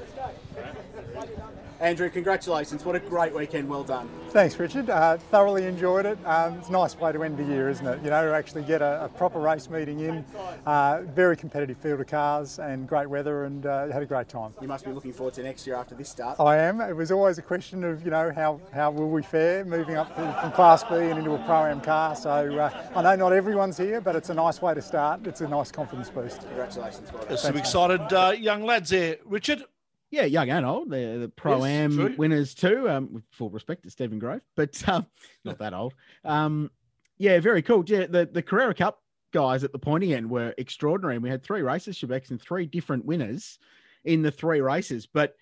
Andrew, 1.80 2.10
congratulations. 2.10 2.84
What 2.84 2.94
a 2.94 3.00
great 3.00 3.34
weekend. 3.34 3.66
Well 3.66 3.82
done. 3.82 4.06
Thanks, 4.28 4.58
Richard. 4.58 4.90
Uh, 4.90 5.16
thoroughly 5.16 5.64
enjoyed 5.64 6.04
it. 6.04 6.18
Um, 6.26 6.58
it's 6.58 6.68
a 6.68 6.72
nice 6.72 6.94
way 6.98 7.10
to 7.10 7.24
end 7.24 7.38
the 7.38 7.44
year, 7.44 7.70
isn't 7.70 7.86
it? 7.86 8.04
You 8.04 8.10
know, 8.10 8.22
to 8.22 8.34
actually 8.34 8.64
get 8.64 8.82
a, 8.82 9.06
a 9.06 9.08
proper 9.08 9.40
race 9.40 9.70
meeting 9.70 10.00
in. 10.00 10.22
Uh, 10.66 11.00
very 11.14 11.38
competitive 11.38 11.78
field 11.78 11.98
of 12.00 12.06
cars 12.06 12.58
and 12.58 12.86
great 12.86 13.08
weather 13.08 13.44
and 13.46 13.64
uh, 13.64 13.88
had 13.88 14.02
a 14.02 14.06
great 14.06 14.28
time. 14.28 14.52
You 14.60 14.68
must 14.68 14.84
be 14.84 14.92
looking 14.92 15.14
forward 15.14 15.32
to 15.34 15.42
next 15.42 15.66
year 15.66 15.74
after 15.74 15.94
this 15.94 16.10
start. 16.10 16.38
I 16.38 16.58
am. 16.58 16.82
It 16.82 16.94
was 16.94 17.10
always 17.10 17.38
a 17.38 17.42
question 17.42 17.82
of, 17.82 18.04
you 18.04 18.10
know, 18.10 18.30
how, 18.30 18.60
how 18.74 18.90
will 18.90 19.08
we 19.08 19.22
fare 19.22 19.64
moving 19.64 19.96
up 19.96 20.14
from 20.14 20.52
Class 20.52 20.84
B 20.84 20.96
and 20.96 21.18
into 21.18 21.32
a 21.32 21.38
Pro-Am 21.38 21.80
car. 21.80 22.14
So 22.14 22.30
uh, 22.30 22.90
I 22.94 23.00
know 23.02 23.16
not 23.16 23.32
everyone's 23.32 23.78
here, 23.78 24.02
but 24.02 24.16
it's 24.16 24.28
a 24.28 24.34
nice 24.34 24.60
way 24.60 24.74
to 24.74 24.82
start. 24.82 25.26
It's 25.26 25.40
a 25.40 25.48
nice 25.48 25.72
confidence 25.72 26.10
boost. 26.10 26.42
Congratulations. 26.42 27.10
Well 27.10 27.24
There's 27.26 27.40
some 27.40 27.56
excited 27.56 28.12
uh, 28.12 28.34
young 28.38 28.66
lads 28.66 28.92
there. 29.00 29.16
Richard, 29.24 29.64
yeah, 30.10 30.24
young 30.24 30.50
and 30.50 30.66
old. 30.66 30.90
They're 30.90 31.18
the 31.18 31.28
pro 31.28 31.64
am 31.64 31.98
yes, 31.98 32.18
winners 32.18 32.54
too. 32.54 32.88
Um, 32.88 33.12
with 33.12 33.24
full 33.30 33.50
respect 33.50 33.84
to 33.84 33.90
Stephen 33.90 34.18
Grove, 34.18 34.42
but 34.56 34.88
um, 34.88 35.06
not 35.44 35.58
that 35.58 35.74
old. 35.74 35.94
Um, 36.24 36.70
yeah, 37.18 37.38
very 37.40 37.62
cool. 37.62 37.84
Yeah, 37.86 38.06
the 38.06 38.28
the 38.30 38.42
Carrera 38.42 38.74
Cup 38.74 39.00
guys 39.32 39.62
at 39.62 39.72
the 39.72 39.78
pointy 39.78 40.14
end 40.14 40.28
were 40.28 40.54
extraordinary. 40.58 41.18
We 41.18 41.30
had 41.30 41.42
three 41.42 41.62
races, 41.62 41.96
Shebex, 41.96 42.30
and 42.30 42.40
three 42.40 42.66
different 42.66 43.04
winners 43.04 43.58
in 44.04 44.22
the 44.22 44.30
three 44.30 44.60
races. 44.60 45.06
But 45.06 45.34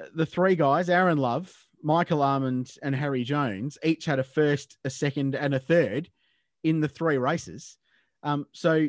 uh, 0.00 0.06
the 0.14 0.26
three 0.26 0.56
guys, 0.56 0.88
Aaron 0.88 1.18
Love, 1.18 1.54
Michael 1.82 2.22
Almond, 2.22 2.72
and 2.82 2.94
Harry 2.94 3.24
Jones, 3.24 3.76
each 3.84 4.06
had 4.06 4.18
a 4.18 4.24
first, 4.24 4.78
a 4.84 4.90
second, 4.90 5.34
and 5.34 5.54
a 5.54 5.60
third 5.60 6.08
in 6.64 6.80
the 6.80 6.88
three 6.88 7.18
races. 7.18 7.76
Um, 8.22 8.46
so 8.52 8.88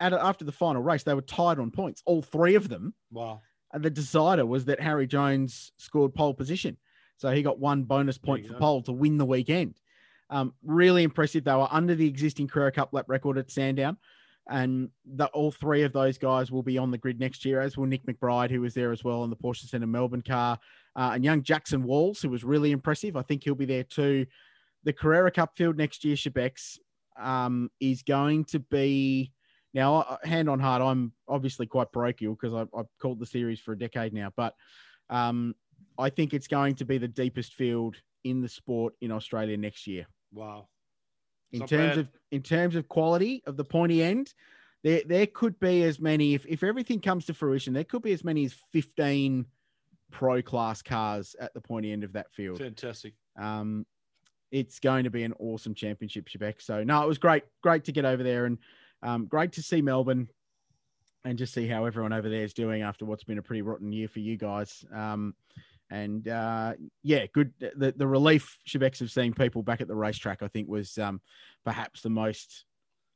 at, 0.00 0.12
after 0.12 0.44
the 0.44 0.52
final 0.52 0.82
race, 0.82 1.04
they 1.04 1.14
were 1.14 1.22
tied 1.22 1.58
on 1.58 1.70
points, 1.70 2.02
all 2.04 2.20
three 2.20 2.56
of 2.56 2.68
them. 2.68 2.92
Wow 3.10 3.40
the 3.74 3.90
decider 3.90 4.46
was 4.46 4.64
that 4.66 4.80
Harry 4.80 5.06
Jones 5.06 5.72
scored 5.76 6.14
pole 6.14 6.34
position. 6.34 6.76
So 7.18 7.30
he 7.30 7.42
got 7.42 7.58
one 7.58 7.84
bonus 7.84 8.18
point 8.18 8.46
for 8.46 8.54
go. 8.54 8.58
pole 8.58 8.82
to 8.82 8.92
win 8.92 9.16
the 9.16 9.24
weekend. 9.24 9.74
Um, 10.28 10.54
really 10.64 11.02
impressive. 11.02 11.44
They 11.44 11.54
were 11.54 11.68
under 11.70 11.94
the 11.94 12.06
existing 12.06 12.48
Carrera 12.48 12.72
Cup 12.72 12.90
lap 12.92 13.06
record 13.08 13.38
at 13.38 13.50
Sandown. 13.50 13.96
And 14.48 14.90
the, 15.04 15.26
all 15.26 15.50
three 15.50 15.82
of 15.82 15.92
those 15.92 16.18
guys 16.18 16.52
will 16.52 16.62
be 16.62 16.78
on 16.78 16.90
the 16.90 16.98
grid 16.98 17.18
next 17.18 17.44
year, 17.44 17.60
as 17.60 17.76
will 17.76 17.86
Nick 17.86 18.06
McBride, 18.06 18.50
who 18.50 18.60
was 18.60 18.74
there 18.74 18.92
as 18.92 19.02
well 19.02 19.24
in 19.24 19.30
the 19.30 19.36
Porsche 19.36 19.68
Centre 19.68 19.88
Melbourne 19.88 20.22
car, 20.22 20.58
uh, 20.94 21.10
and 21.14 21.24
young 21.24 21.42
Jackson 21.42 21.82
Walls, 21.82 22.22
who 22.22 22.28
was 22.28 22.44
really 22.44 22.70
impressive. 22.70 23.16
I 23.16 23.22
think 23.22 23.42
he'll 23.42 23.56
be 23.56 23.64
there 23.64 23.82
too. 23.82 24.26
The 24.84 24.92
Carrera 24.92 25.32
Cup 25.32 25.56
field 25.56 25.76
next 25.76 26.04
year, 26.04 26.14
Shebex, 26.14 26.78
um, 27.18 27.70
is 27.80 28.02
going 28.02 28.44
to 28.46 28.60
be 28.60 29.32
now, 29.76 30.16
hand 30.24 30.48
on 30.48 30.58
heart, 30.58 30.80
I'm 30.80 31.12
obviously 31.28 31.66
quite 31.66 31.92
parochial 31.92 32.34
because 32.34 32.66
I've 32.74 32.86
called 32.98 33.20
the 33.20 33.26
series 33.26 33.60
for 33.60 33.72
a 33.72 33.78
decade 33.78 34.14
now, 34.14 34.32
but 34.34 34.54
um, 35.10 35.54
I 35.98 36.08
think 36.08 36.32
it's 36.32 36.48
going 36.48 36.76
to 36.76 36.86
be 36.86 36.96
the 36.96 37.06
deepest 37.06 37.52
field 37.52 37.96
in 38.24 38.40
the 38.40 38.48
sport 38.48 38.94
in 39.02 39.12
Australia 39.12 39.54
next 39.58 39.86
year. 39.86 40.06
Wow. 40.32 40.68
In 41.52 41.66
terms 41.66 41.96
bad. 41.96 41.98
of 41.98 42.08
in 42.32 42.42
terms 42.42 42.74
of 42.74 42.88
quality 42.88 43.42
of 43.46 43.58
the 43.58 43.64
pointy 43.64 44.02
end, 44.02 44.32
there 44.82 45.02
there 45.04 45.26
could 45.26 45.60
be 45.60 45.82
as 45.82 46.00
many 46.00 46.32
if, 46.32 46.46
if 46.46 46.64
everything 46.64 46.98
comes 46.98 47.26
to 47.26 47.34
fruition, 47.34 47.74
there 47.74 47.84
could 47.84 48.02
be 48.02 48.14
as 48.14 48.24
many 48.24 48.46
as 48.46 48.54
15 48.72 49.44
pro 50.10 50.40
class 50.40 50.80
cars 50.80 51.36
at 51.38 51.52
the 51.52 51.60
pointy 51.60 51.92
end 51.92 52.02
of 52.02 52.14
that 52.14 52.32
field. 52.32 52.58
Fantastic. 52.58 53.12
Um, 53.38 53.84
it's 54.50 54.80
going 54.80 55.04
to 55.04 55.10
be 55.10 55.22
an 55.22 55.34
awesome 55.38 55.74
championship, 55.74 56.30
Shebeck. 56.30 56.62
So 56.62 56.82
no, 56.82 57.02
it 57.02 57.06
was 57.06 57.18
great, 57.18 57.44
great 57.62 57.84
to 57.84 57.92
get 57.92 58.06
over 58.06 58.22
there 58.22 58.46
and 58.46 58.56
um, 59.02 59.26
great 59.26 59.52
to 59.52 59.62
see 59.62 59.82
Melbourne 59.82 60.28
and 61.24 61.36
just 61.36 61.52
see 61.52 61.66
how 61.66 61.84
everyone 61.84 62.12
over 62.12 62.28
there 62.28 62.44
is 62.44 62.54
doing 62.54 62.82
after 62.82 63.04
what's 63.04 63.24
been 63.24 63.38
a 63.38 63.42
pretty 63.42 63.62
rotten 63.62 63.92
year 63.92 64.08
for 64.08 64.20
you 64.20 64.36
guys. 64.36 64.84
Um, 64.94 65.34
and 65.90 66.26
uh, 66.28 66.74
yeah, 67.02 67.26
good. 67.32 67.52
The, 67.58 67.94
the 67.96 68.06
relief 68.06 68.58
Shebex 68.68 69.00
of 69.00 69.10
seeing 69.10 69.32
people 69.32 69.62
back 69.62 69.80
at 69.80 69.88
the 69.88 69.94
racetrack, 69.94 70.42
I 70.42 70.48
think, 70.48 70.68
was 70.68 70.98
um, 70.98 71.20
perhaps 71.64 72.02
the 72.02 72.10
most 72.10 72.64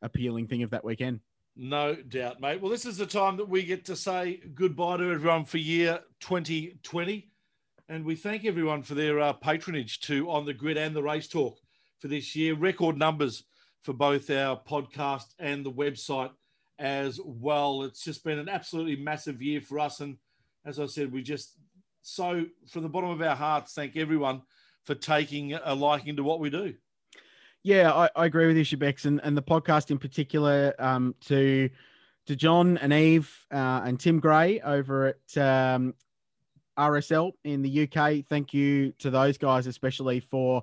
appealing 0.03 0.47
thing 0.47 0.63
of 0.63 0.71
that 0.71 0.85
weekend. 0.85 1.21
No 1.57 1.95
doubt, 1.95 2.41
mate. 2.41 2.61
Well, 2.61 2.71
this 2.71 2.87
is 2.87 2.97
the 2.97 3.07
time 3.07 3.37
that 3.37 3.49
we 3.49 3.63
get 3.63 3.85
to 3.87 3.97
say 3.97 4.41
goodbye 4.55 4.99
to 4.99 5.13
everyone 5.13 5.45
for 5.45 5.59
year 5.59 6.01
2020. 6.21 7.29
And 7.89 8.05
we 8.05 8.15
thank 8.15 8.45
everyone 8.45 8.83
for 8.83 8.95
their 8.95 9.19
uh, 9.19 9.33
patronage 9.33 10.01
to 10.03 10.31
On 10.31 10.47
the 10.47 10.55
Grid 10.55 10.77
and 10.77 10.95
the 10.95 11.03
Race 11.03 11.27
Talk 11.27 11.59
for 11.99 12.07
this 12.07 12.37
year. 12.37 12.55
Record 12.55 12.97
numbers 12.97 13.45
for 13.83 13.93
both 13.93 14.31
our 14.31 14.61
podcast 14.61 15.27
and 15.39 15.65
the 15.65 15.73
website 15.73 16.31
as 16.79 17.21
well. 17.25 17.83
It's 17.83 18.03
just 18.03 18.25
been 18.25 18.39
an 18.39 18.49
absolutely 18.49 18.97
massive 18.97 19.43
year 19.43 19.61
for 19.61 19.79
us. 19.79 20.01
And 20.01 20.17
as 20.65 20.81
I 20.81 20.87
said, 20.87 21.13
we 21.13 21.23
just 21.23 21.55
so 22.03 22.47
from 22.69 22.83
the 22.83 22.89
bottom 22.89 23.11
of 23.11 23.21
our 23.21 23.37
hearts 23.37 23.75
thank 23.75 23.97
everyone 23.97 24.43
for 24.85 24.95
taking 24.95 25.53
a 25.53 25.75
liking 25.75 26.17
to 26.17 26.25
what 26.25 26.41
we 26.41 26.51
do. 26.51 26.75
Yeah, 27.63 27.93
I, 27.93 28.09
I 28.17 28.25
agree 28.25 28.47
with 28.47 28.57
you, 28.57 28.65
Shebex, 28.65 29.05
and, 29.05 29.21
and 29.23 29.37
the 29.37 29.43
podcast 29.43 29.91
in 29.91 29.99
particular 29.99 30.75
um, 30.79 31.15
to 31.27 31.69
to 32.27 32.37
John 32.37 32.79
and 32.79 32.93
Eve 32.93 33.31
uh, 33.53 33.83
and 33.85 33.99
Tim 33.99 34.21
Gray 34.21 34.61
over 34.61 35.15
at 35.15 35.39
um, 35.39 35.95
RSL 36.79 37.33
in 37.45 37.61
the 37.61 37.83
UK. 37.83 38.25
Thank 38.29 38.55
you 38.55 38.93
to 38.99 39.11
those 39.11 39.37
guys, 39.37 39.67
especially 39.67 40.21
for 40.21 40.63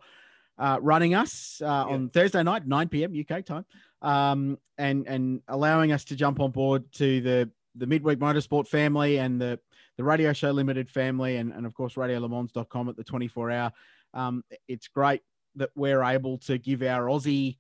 uh, 0.60 0.80
running 0.82 1.14
us 1.14 1.62
uh, 1.62 1.66
yeah. 1.66 1.94
on 1.94 2.10
Thursday 2.10 2.44
night, 2.44 2.68
9 2.68 2.90
p.m. 2.90 3.14
UK 3.14 3.46
time, 3.46 3.66
um, 4.02 4.58
and 4.78 5.08
and 5.08 5.42
allowing 5.48 5.92
us 5.92 6.04
to 6.06 6.16
jump 6.16 6.40
on 6.40 6.52
board 6.52 6.84
to 6.94 7.22
the 7.22 7.50
the 7.76 7.88
midweek 7.88 8.20
motorsport 8.20 8.68
family 8.68 9.18
and 9.18 9.40
the 9.40 9.60
the 9.98 10.04
radio 10.04 10.34
show 10.34 10.52
limited 10.52 10.90
family 10.90 11.38
and, 11.38 11.52
and 11.54 11.66
of 11.66 11.74
course 11.74 11.96
radiolemans.com 11.96 12.90
at 12.90 12.96
the 12.96 13.04
24 13.04 13.52
hour 13.52 13.72
um, 14.14 14.44
it's 14.68 14.88
great 14.88 15.22
that 15.56 15.70
we're 15.76 16.04
able 16.04 16.38
to 16.38 16.58
give 16.58 16.82
our 16.82 17.06
aussie 17.06 17.58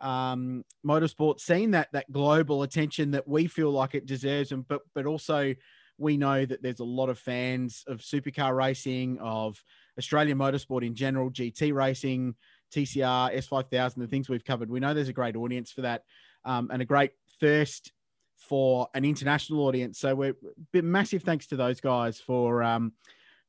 um, 0.00 0.64
motorsport 0.86 1.40
scene 1.40 1.72
that 1.72 1.88
that 1.92 2.10
global 2.10 2.62
attention 2.62 3.12
that 3.12 3.26
we 3.26 3.46
feel 3.46 3.70
like 3.70 3.94
it 3.94 4.06
deserves 4.06 4.52
and 4.52 4.66
but 4.66 4.80
but 4.94 5.06
also 5.06 5.54
we 6.02 6.16
know 6.16 6.44
that 6.44 6.62
there's 6.62 6.80
a 6.80 6.84
lot 6.84 7.08
of 7.08 7.18
fans 7.18 7.84
of 7.86 7.98
supercar 8.00 8.54
racing 8.54 9.18
of 9.20 9.62
Australian 9.98 10.36
motorsport 10.36 10.84
in 10.84 10.94
general, 10.94 11.30
GT 11.30 11.72
racing, 11.72 12.34
TCR, 12.74 13.34
S5000, 13.36 13.94
the 13.94 14.06
things 14.06 14.28
we've 14.28 14.44
covered. 14.44 14.68
We 14.68 14.80
know 14.80 14.94
there's 14.94 15.08
a 15.08 15.12
great 15.12 15.36
audience 15.36 15.70
for 15.70 15.82
that 15.82 16.02
um, 16.44 16.70
and 16.72 16.82
a 16.82 16.84
great 16.84 17.12
thirst 17.40 17.92
for 18.36 18.88
an 18.94 19.04
international 19.04 19.60
audience. 19.66 20.00
So 20.00 20.14
we're 20.14 20.34
massive 20.74 21.22
thanks 21.22 21.46
to 21.48 21.56
those 21.56 21.80
guys 21.80 22.18
for 22.18 22.62
um, 22.62 22.92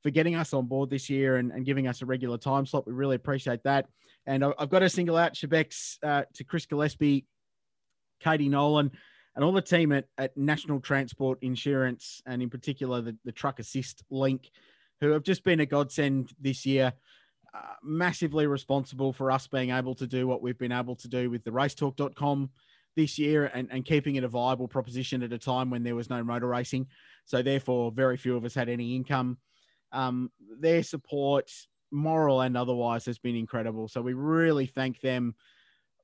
for 0.03 0.11
getting 0.11 0.35
us 0.35 0.53
on 0.53 0.67
board 0.67 0.89
this 0.89 1.09
year 1.09 1.37
and, 1.37 1.51
and 1.51 1.65
giving 1.65 1.87
us 1.87 2.01
a 2.01 2.05
regular 2.05 2.37
time 2.37 2.65
slot. 2.65 2.85
We 2.85 2.93
really 2.93 3.15
appreciate 3.15 3.63
that. 3.63 3.87
And 4.25 4.43
I've 4.43 4.69
got 4.69 4.79
to 4.79 4.89
single 4.89 5.17
out 5.17 5.33
Shebex 5.33 5.97
uh, 6.03 6.23
to 6.35 6.43
Chris 6.43 6.65
Gillespie, 6.65 7.25
Katie 8.19 8.49
Nolan, 8.49 8.91
and 9.35 9.43
all 9.43 9.51
the 9.51 9.61
team 9.61 9.91
at, 9.91 10.05
at 10.17 10.37
National 10.37 10.79
Transport 10.79 11.39
Insurance, 11.41 12.21
and 12.25 12.41
in 12.41 12.49
particular 12.49 13.01
the, 13.01 13.17
the 13.25 13.31
Truck 13.31 13.59
Assist 13.59 14.03
link 14.09 14.51
who 15.01 15.11
have 15.11 15.23
just 15.23 15.43
been 15.43 15.59
a 15.59 15.65
godsend 15.65 16.31
this 16.39 16.65
year. 16.65 16.93
uh, 17.53 17.75
massively 17.83 18.47
responsible 18.47 19.13
for 19.13 19.31
us 19.31 19.47
being 19.47 19.69
able 19.69 19.93
to 19.93 20.07
do 20.07 20.25
what 20.27 20.41
we've 20.41 20.57
been 20.57 20.71
able 20.71 20.95
to 20.95 21.07
do 21.07 21.29
with 21.29 21.43
the 21.43 21.51
racetalk.com 21.51 22.49
this 22.95 23.19
year 23.19 23.45
and, 23.53 23.67
and 23.71 23.85
keeping 23.85 24.15
it 24.15 24.23
a 24.23 24.27
viable 24.27 24.67
proposition 24.67 25.21
at 25.23 25.33
a 25.33 25.37
time 25.37 25.69
when 25.69 25.83
there 25.83 25.95
was 25.95 26.09
no 26.09 26.23
motor 26.23 26.47
racing. 26.47 26.87
So, 27.25 27.41
therefore, 27.41 27.91
very 27.91 28.17
few 28.17 28.35
of 28.35 28.45
us 28.45 28.55
had 28.55 28.69
any 28.69 28.95
income. 28.95 29.37
Um, 29.91 30.31
their 30.59 30.83
support, 30.83 31.51
moral 31.91 32.41
and 32.41 32.57
otherwise, 32.57 33.05
has 33.05 33.19
been 33.19 33.35
incredible. 33.35 33.87
So, 33.87 34.01
we 34.01 34.13
really 34.13 34.65
thank 34.65 34.99
them 35.01 35.35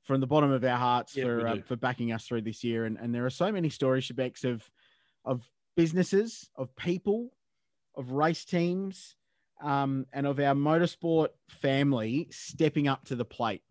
from 0.09 0.21
the 0.21 0.25
bottom 0.25 0.51
of 0.51 0.63
our 0.63 0.75
hearts 0.75 1.15
Yeah, 1.15 1.25
for 1.25 1.47
uh, 1.47 1.61
for 1.61 1.75
backing 1.75 2.11
us 2.11 2.25
through 2.25 2.41
this 2.41 2.63
year. 2.63 2.85
And, 2.85 2.97
and 2.97 3.13
there 3.13 3.27
are 3.27 3.29
so 3.29 3.51
many 3.51 3.69
stories, 3.69 4.07
Shebex, 4.07 4.43
of 4.43 4.67
of 5.23 5.47
businesses, 5.77 6.49
of 6.55 6.75
people, 6.75 7.29
of 7.95 8.11
race 8.11 8.43
teams, 8.43 9.15
um, 9.61 10.07
and 10.11 10.25
of 10.25 10.39
our 10.39 10.55
motorsport 10.55 11.27
family 11.61 12.27
stepping 12.31 12.87
up 12.87 13.05
to 13.05 13.15
the 13.15 13.23
plate. 13.23 13.61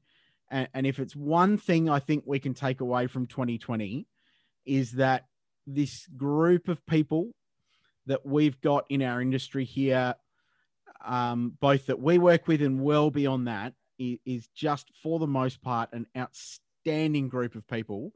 And, 0.48 0.68
and 0.74 0.86
if 0.86 1.00
it's 1.00 1.16
one 1.16 1.58
thing 1.58 1.90
I 1.90 1.98
think 1.98 2.22
we 2.24 2.38
can 2.38 2.54
take 2.54 2.80
away 2.80 3.08
from 3.08 3.26
2020 3.26 4.06
is 4.64 4.92
that 4.92 5.24
this 5.66 6.06
group 6.06 6.68
of 6.68 6.86
people 6.86 7.32
that 8.06 8.24
we've 8.24 8.60
got 8.60 8.84
in 8.88 9.02
our 9.02 9.20
industry 9.20 9.64
here, 9.64 10.14
um, 11.04 11.56
both 11.60 11.86
that 11.86 11.98
we 11.98 12.16
work 12.16 12.46
with 12.46 12.62
and 12.62 12.80
well 12.80 13.10
beyond 13.10 13.48
that, 13.48 13.74
is 13.98 14.48
just 14.54 14.90
for 15.02 15.18
the 15.18 15.26
most 15.26 15.60
part 15.62 15.92
an 15.92 16.06
outstanding 16.16 17.28
group 17.28 17.54
of 17.54 17.66
people 17.66 18.12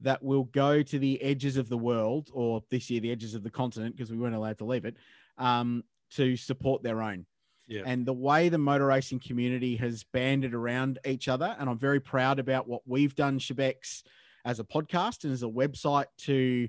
that 0.00 0.22
will 0.22 0.44
go 0.44 0.82
to 0.82 0.98
the 0.98 1.20
edges 1.22 1.56
of 1.56 1.68
the 1.68 1.78
world, 1.78 2.30
or 2.32 2.62
this 2.70 2.90
year 2.90 3.00
the 3.00 3.12
edges 3.12 3.34
of 3.34 3.42
the 3.42 3.50
continent, 3.50 3.96
because 3.96 4.10
we 4.10 4.18
weren't 4.18 4.34
allowed 4.34 4.58
to 4.58 4.64
leave 4.64 4.84
it, 4.84 4.96
um, 5.38 5.84
to 6.10 6.36
support 6.36 6.82
their 6.82 7.02
own. 7.02 7.26
Yeah. 7.66 7.82
And 7.86 8.04
the 8.04 8.12
way 8.12 8.50
the 8.50 8.58
motor 8.58 8.86
racing 8.86 9.20
community 9.20 9.76
has 9.76 10.04
banded 10.04 10.52
around 10.52 10.98
each 11.06 11.28
other, 11.28 11.56
and 11.58 11.70
I'm 11.70 11.78
very 11.78 12.00
proud 12.00 12.38
about 12.38 12.68
what 12.68 12.82
we've 12.86 13.14
done, 13.14 13.38
Shebex, 13.38 14.02
as 14.44 14.60
a 14.60 14.64
podcast 14.64 15.24
and 15.24 15.32
as 15.32 15.42
a 15.42 15.46
website 15.46 16.06
to 16.18 16.68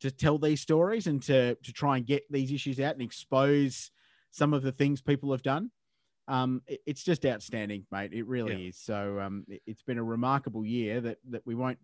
to 0.00 0.10
tell 0.10 0.36
these 0.36 0.60
stories 0.60 1.06
and 1.06 1.22
to 1.22 1.54
to 1.54 1.72
try 1.72 1.96
and 1.96 2.04
get 2.04 2.24
these 2.30 2.52
issues 2.52 2.78
out 2.78 2.92
and 2.92 3.02
expose 3.02 3.90
some 4.30 4.52
of 4.52 4.62
the 4.62 4.72
things 4.72 5.00
people 5.00 5.30
have 5.30 5.42
done. 5.42 5.70
Um, 6.26 6.62
it- 6.66 6.80
it's 6.86 7.04
just 7.04 7.26
outstanding, 7.26 7.86
mate. 7.92 8.12
It 8.12 8.26
really 8.26 8.52
Yeah. 8.62 8.68
is. 8.68 8.78
So 8.78 9.20
um, 9.20 9.44
it- 9.48 9.62
it's 9.66 9.82
been 9.82 9.98
a 9.98 10.04
remarkable 10.04 10.64
year 10.64 11.00
that 11.02 11.18
that 11.30 11.44
we 11.46 11.54
won't 11.54 11.78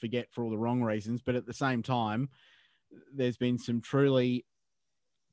forget 0.00 0.30
for 0.32 0.42
all 0.44 0.50
the 0.50 0.58
wrong 0.58 0.82
reasons, 0.82 1.22
but 1.22 1.34
at 1.34 1.46
the 1.46 1.54
same 1.54 1.82
time, 1.82 2.28
there's 3.12 3.36
been 3.36 3.58
some 3.58 3.80
truly 3.80 4.44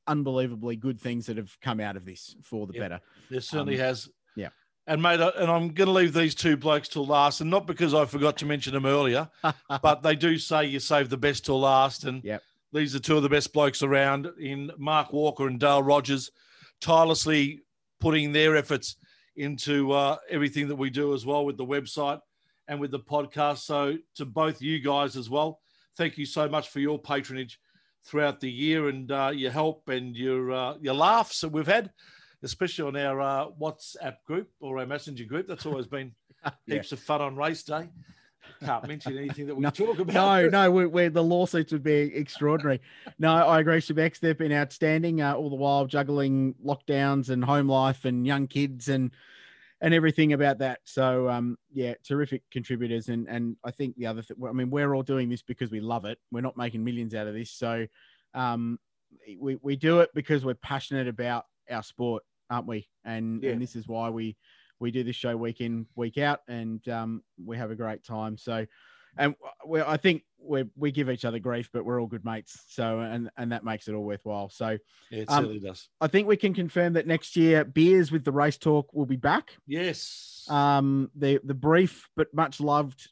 unbelievably 0.07 0.76
good 0.76 0.99
things 0.99 1.26
that 1.28 1.38
have 1.38 1.57
come 1.61 1.80
out 1.80 1.95
of 1.95 2.05
this 2.05 2.36
for 2.41 2.68
the 2.68 2.74
Yep. 2.74 2.82
better. 2.82 3.01
There 3.30 3.41
certainly 3.41 3.76
Um, 3.76 3.82
has. 3.82 4.09
yeah. 4.36 4.49
And 4.86 5.01
mate, 5.01 5.20
and 5.22 5.49
I'm 5.49 5.70
going 5.74 5.88
to 5.88 5.93
leave 5.93 6.14
these 6.14 6.36
two 6.36 6.57
blokes 6.57 6.89
till 6.89 7.05
last, 7.05 7.39
and 7.41 7.49
not 7.49 7.66
because 7.66 7.93
I 7.93 8.03
forgot 8.05 8.38
to 8.38 8.45
mention 8.45 8.74
them 8.74 8.86
earlier, 8.86 9.30
but 9.82 10.03
they 10.03 10.16
do 10.16 10.38
say 10.38 10.66
you 10.66 10.80
save 10.80 11.09
the 11.09 11.18
best 11.18 11.45
till 11.45 11.59
last, 11.59 12.03
and 12.03 12.22
Yep. 12.24 12.43
these 12.74 12.93
are 12.95 12.99
two 12.99 13.16
of 13.16 13.24
the 13.24 13.30
best 13.30 13.53
blokes 13.53 13.82
around 13.82 14.28
in 14.38 14.72
Mark 14.78 15.14
Walker 15.14 15.47
and 15.47 15.57
Dale 15.59 15.82
Rogers, 15.82 16.32
tirelessly 16.82 17.62
putting 18.04 18.34
their 18.34 18.58
efforts 18.58 18.97
into 19.38 19.93
uh, 19.93 20.18
everything 20.30 20.68
that 20.68 20.76
we 20.76 20.89
do 20.89 21.14
as 21.14 21.26
well 21.26 21.45
with 21.45 21.56
the 21.58 21.66
website 21.66 22.20
and 22.68 22.78
with 22.80 22.91
the 22.91 22.99
podcast. 22.99 23.60
So 23.60 23.97
to 24.16 24.26
both 24.26 24.62
you 24.62 24.80
guys 24.80 25.16
as 25.16 25.30
well, 25.30 25.62
thank 25.97 26.18
you 26.18 26.26
so 26.26 26.49
much 26.49 26.68
for 26.70 26.80
your 26.82 26.99
patronage 26.99 27.60
throughout 28.06 28.41
the 28.41 28.51
year 28.51 28.89
and 28.89 29.10
uh, 29.10 29.32
your 29.34 29.51
help 29.51 29.88
and 29.88 30.16
your 30.18 30.51
uh, 30.51 30.74
your 30.82 30.93
laughs 30.93 31.39
that 31.39 31.49
we've 31.54 31.66
had, 31.66 31.91
especially 32.43 32.86
on 32.89 32.97
our 32.97 33.22
uh, 33.22 33.45
WhatsApp 33.60 34.18
group 34.28 34.49
or 34.60 34.80
our 34.80 34.86
messenger 34.86 35.24
group. 35.24 35.47
That's 35.47 35.66
always 35.66 35.88
been 35.88 36.12
Yeah. 36.68 36.76
heaps 36.76 36.91
of 36.91 36.99
fun 36.99 37.22
on 37.22 37.38
race 37.38 37.64
day. 37.64 37.88
Can't 38.63 38.87
mention 38.87 39.17
anything 39.17 39.47
that 39.47 39.55
we 39.55 39.61
No, 39.63 39.69
talk 39.69 39.99
about. 39.99 40.13
No, 40.13 40.49
no, 40.49 40.71
we 40.71 40.85
we 40.85 41.07
the 41.09 41.23
lawsuits 41.23 41.71
would 41.71 41.83
be 41.83 42.15
extraordinary. 42.15 42.81
no, 43.19 43.33
I 43.33 43.59
agree, 43.59 43.77
Shebex. 43.77 44.19
They've 44.19 44.37
been 44.37 44.53
outstanding 44.53 45.21
uh, 45.21 45.33
all 45.35 45.49
the 45.49 45.55
while 45.55 45.85
juggling 45.85 46.55
lockdowns 46.63 47.29
and 47.29 47.43
home 47.43 47.67
life 47.67 48.05
and 48.05 48.25
young 48.25 48.47
kids 48.47 48.89
and 48.89 49.11
and 49.81 49.93
everything 49.93 50.31
about 50.31 50.59
that. 50.59 50.79
So, 50.85 51.27
um, 51.27 51.57
yeah, 51.71 51.95
terrific 52.03 52.43
contributors. 52.51 53.09
And 53.09 53.27
and 53.27 53.57
I 53.65 53.71
think 53.71 53.95
the 53.97 54.05
other 54.05 54.21
thing, 54.21 54.37
I 54.47 54.53
mean, 54.53 54.69
we're 54.69 54.93
all 54.95 55.03
doing 55.03 55.29
this 55.29 55.41
because 55.41 55.71
we 55.71 55.81
love 55.81 56.05
it. 56.05 56.17
We're 56.31 56.41
not 56.41 56.55
making 56.55 56.83
millions 56.83 57.13
out 57.13 57.27
of 57.27 57.33
this. 57.33 57.51
So, 57.51 57.85
um, 58.33 58.79
we 59.39 59.57
we 59.61 59.75
do 59.75 59.99
it 59.99 60.09
because 60.13 60.45
we're 60.45 60.53
passionate 60.55 61.07
about 61.07 61.45
our 61.69 61.83
sport, 61.83 62.23
aren't 62.49 62.67
we? 62.67 62.87
And 63.03 63.43
Yeah. 63.43 63.51
and 63.51 63.61
this 63.61 63.75
is 63.75 63.87
why 63.87 64.09
we 64.09 64.37
we 64.84 64.91
do 64.91 65.03
this 65.03 65.15
show 65.15 65.36
week 65.38 65.61
in 65.61 65.88
week 65.95 66.17
out, 66.17 66.41
and 66.49 66.86
um, 66.89 67.23
we 67.43 67.57
have 67.57 67.71
a 67.71 67.75
great 67.75 68.03
time. 68.03 68.38
So, 68.38 68.65
and 69.17 69.34
we 69.65 69.81
I 69.81 69.95
think 69.95 70.23
we 70.38 70.65
we 70.75 70.91
give 70.91 71.09
each 71.09 71.23
other 71.23 71.39
grief, 71.39 71.69
but 71.71 71.86
we're 71.86 72.01
all 72.01 72.07
good 72.07 72.25
mates. 72.25 72.65
So, 72.67 72.99
and 72.99 73.29
and 73.38 73.53
that 73.53 73.63
makes 73.63 73.88
it 73.88 73.93
all 73.93 74.03
worthwhile. 74.03 74.49
So, 74.49 74.77
Yeah, 75.09 75.19
it 75.21 75.29
Um, 75.29 75.45
certainly 75.45 75.59
does. 75.61 75.88
I 76.01 76.07
think 76.07 76.27
we 76.27 76.36
can 76.36 76.53
confirm 76.53 76.93
that 76.93 77.07
next 77.07 77.38
year 77.38 77.63
beers 77.63 78.11
with 78.11 78.25
the 78.25 78.34
race 78.34 78.57
talk 78.57 78.93
will 78.93 79.05
be 79.05 79.15
back. 79.15 79.55
Yes. 79.65 80.45
Um, 80.49 81.09
the 81.15 81.39
the 81.45 81.53
brief 81.53 82.09
but 82.17 82.34
much 82.34 82.59
loved 82.59 83.09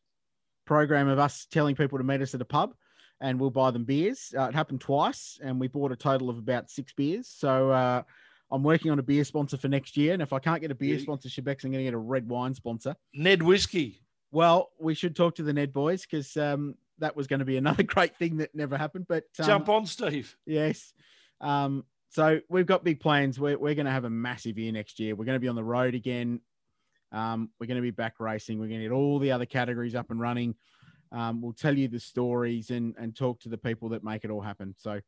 program 0.65 1.07
of 1.07 1.19
us 1.19 1.47
telling 1.49 1.75
people 1.77 1.97
to 1.99 2.03
meet 2.03 2.21
us 2.21 2.35
at 2.35 2.41
a 2.41 2.45
pub, 2.45 2.75
and 3.21 3.39
we'll 3.39 3.49
buy 3.49 3.71
them 3.71 3.85
beers. 3.85 4.33
Uh, 4.37 4.49
it 4.49 4.55
happened 4.55 4.81
twice, 4.81 5.39
and 5.41 5.57
we 5.57 5.69
bought 5.69 5.93
a 5.93 5.95
total 5.95 6.29
of 6.29 6.37
about 6.37 6.69
six 6.69 6.91
beers. 6.91 7.29
So. 7.29 7.71
Uh, 7.71 8.03
I'm 8.51 8.63
working 8.63 8.91
on 8.91 8.99
a 8.99 9.03
beer 9.03 9.23
sponsor 9.23 9.57
for 9.57 9.67
next 9.69 9.95
year, 9.95 10.13
and 10.13 10.21
if 10.21 10.33
I 10.33 10.39
can't 10.39 10.61
get 10.61 10.71
a 10.71 10.75
beer 10.75 10.95
Yeah. 10.95 11.01
sponsor, 11.01 11.29
Shebex, 11.29 11.63
I'm 11.63 11.71
going 11.71 11.83
to 11.83 11.83
get 11.83 11.93
a 11.93 11.97
red 11.97 12.27
wine 12.27 12.53
sponsor. 12.53 12.95
Ned 13.13 13.41
Whiskey. 13.41 14.01
Well, 14.31 14.71
we 14.79 14.93
should 14.93 15.15
talk 15.15 15.35
to 15.35 15.43
the 15.43 15.53
Ned 15.53 15.73
boys 15.73 16.01
because 16.03 16.35
um, 16.37 16.75
that 16.99 17.15
was 17.15 17.27
going 17.27 17.39
to 17.39 17.45
be 17.45 17.57
another 17.57 17.83
great 17.95 18.17
thing 18.17 18.37
that 18.37 18.53
never 18.53 18.77
happened. 18.77 19.05
But 19.07 19.25
um, 19.39 19.45
Jump 19.45 19.69
on, 19.69 19.85
Steve. 19.85 20.35
Yes. 20.45 20.93
Um, 21.39 21.85
so 22.09 22.39
we've 22.49 22.65
got 22.65 22.83
big 22.83 22.99
plans. 22.99 23.39
We're, 23.39 23.57
we're 23.57 23.75
going 23.75 23.85
to 23.85 23.91
have 23.91 24.03
a 24.05 24.09
massive 24.09 24.57
year 24.57 24.71
next 24.71 24.99
year. 24.99 25.15
We're 25.15 25.25
going 25.25 25.37
to 25.37 25.39
be 25.39 25.47
on 25.47 25.55
the 25.55 25.63
road 25.63 25.95
again. 25.95 26.41
Um, 27.13 27.49
we're 27.59 27.67
going 27.67 27.77
to 27.77 27.81
be 27.81 27.91
back 27.91 28.19
racing. 28.19 28.59
We're 28.59 28.67
going 28.67 28.81
to 28.81 28.87
get 28.87 28.93
all 28.93 29.19
the 29.19 29.31
other 29.31 29.45
categories 29.45 29.95
up 29.95 30.11
and 30.11 30.19
running. 30.19 30.55
Um, 31.11 31.41
we'll 31.41 31.53
tell 31.53 31.77
you 31.77 31.87
the 31.87 31.99
stories 31.99 32.69
and, 32.69 32.95
and 32.97 33.15
talk 33.15 33.39
to 33.41 33.49
the 33.49 33.57
people 33.57 33.89
that 33.89 34.03
make 34.03 34.23
it 34.23 34.31
all 34.31 34.41
happen. 34.41 34.75
So 34.77 35.01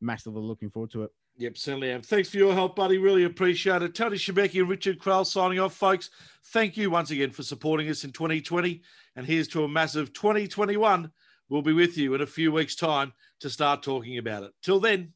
massively 0.00 0.42
looking 0.42 0.70
forward 0.70 0.90
to 0.92 1.04
it. 1.04 1.10
Yep, 1.38 1.56
certainly 1.56 1.90
am. 1.92 2.02
Thanks 2.02 2.28
for 2.28 2.36
your 2.36 2.52
help, 2.52 2.74
buddy. 2.74 2.98
Really 2.98 3.22
appreciate 3.22 3.82
it. 3.82 3.94
Tony 3.94 4.16
Shebeki 4.16 4.60
and 4.60 4.68
Richard 4.68 4.98
Craill 4.98 5.24
signing 5.24 5.60
off, 5.60 5.72
folks. 5.72 6.10
Thank 6.46 6.76
you 6.76 6.90
once 6.90 7.12
again 7.12 7.30
for 7.30 7.44
supporting 7.44 7.88
us 7.88 8.02
in 8.02 8.10
2020. 8.10 8.82
And 9.14 9.24
here's 9.24 9.46
to 9.48 9.62
a 9.62 9.68
massive 9.68 10.12
2021. 10.12 11.12
We'll 11.48 11.62
be 11.62 11.72
with 11.72 11.96
you 11.96 12.14
in 12.14 12.22
a 12.22 12.26
few 12.26 12.50
weeks' 12.50 12.74
time 12.74 13.12
to 13.40 13.50
start 13.50 13.84
talking 13.84 14.18
about 14.18 14.42
it. 14.42 14.52
Till 14.62 14.80
then. 14.80 15.12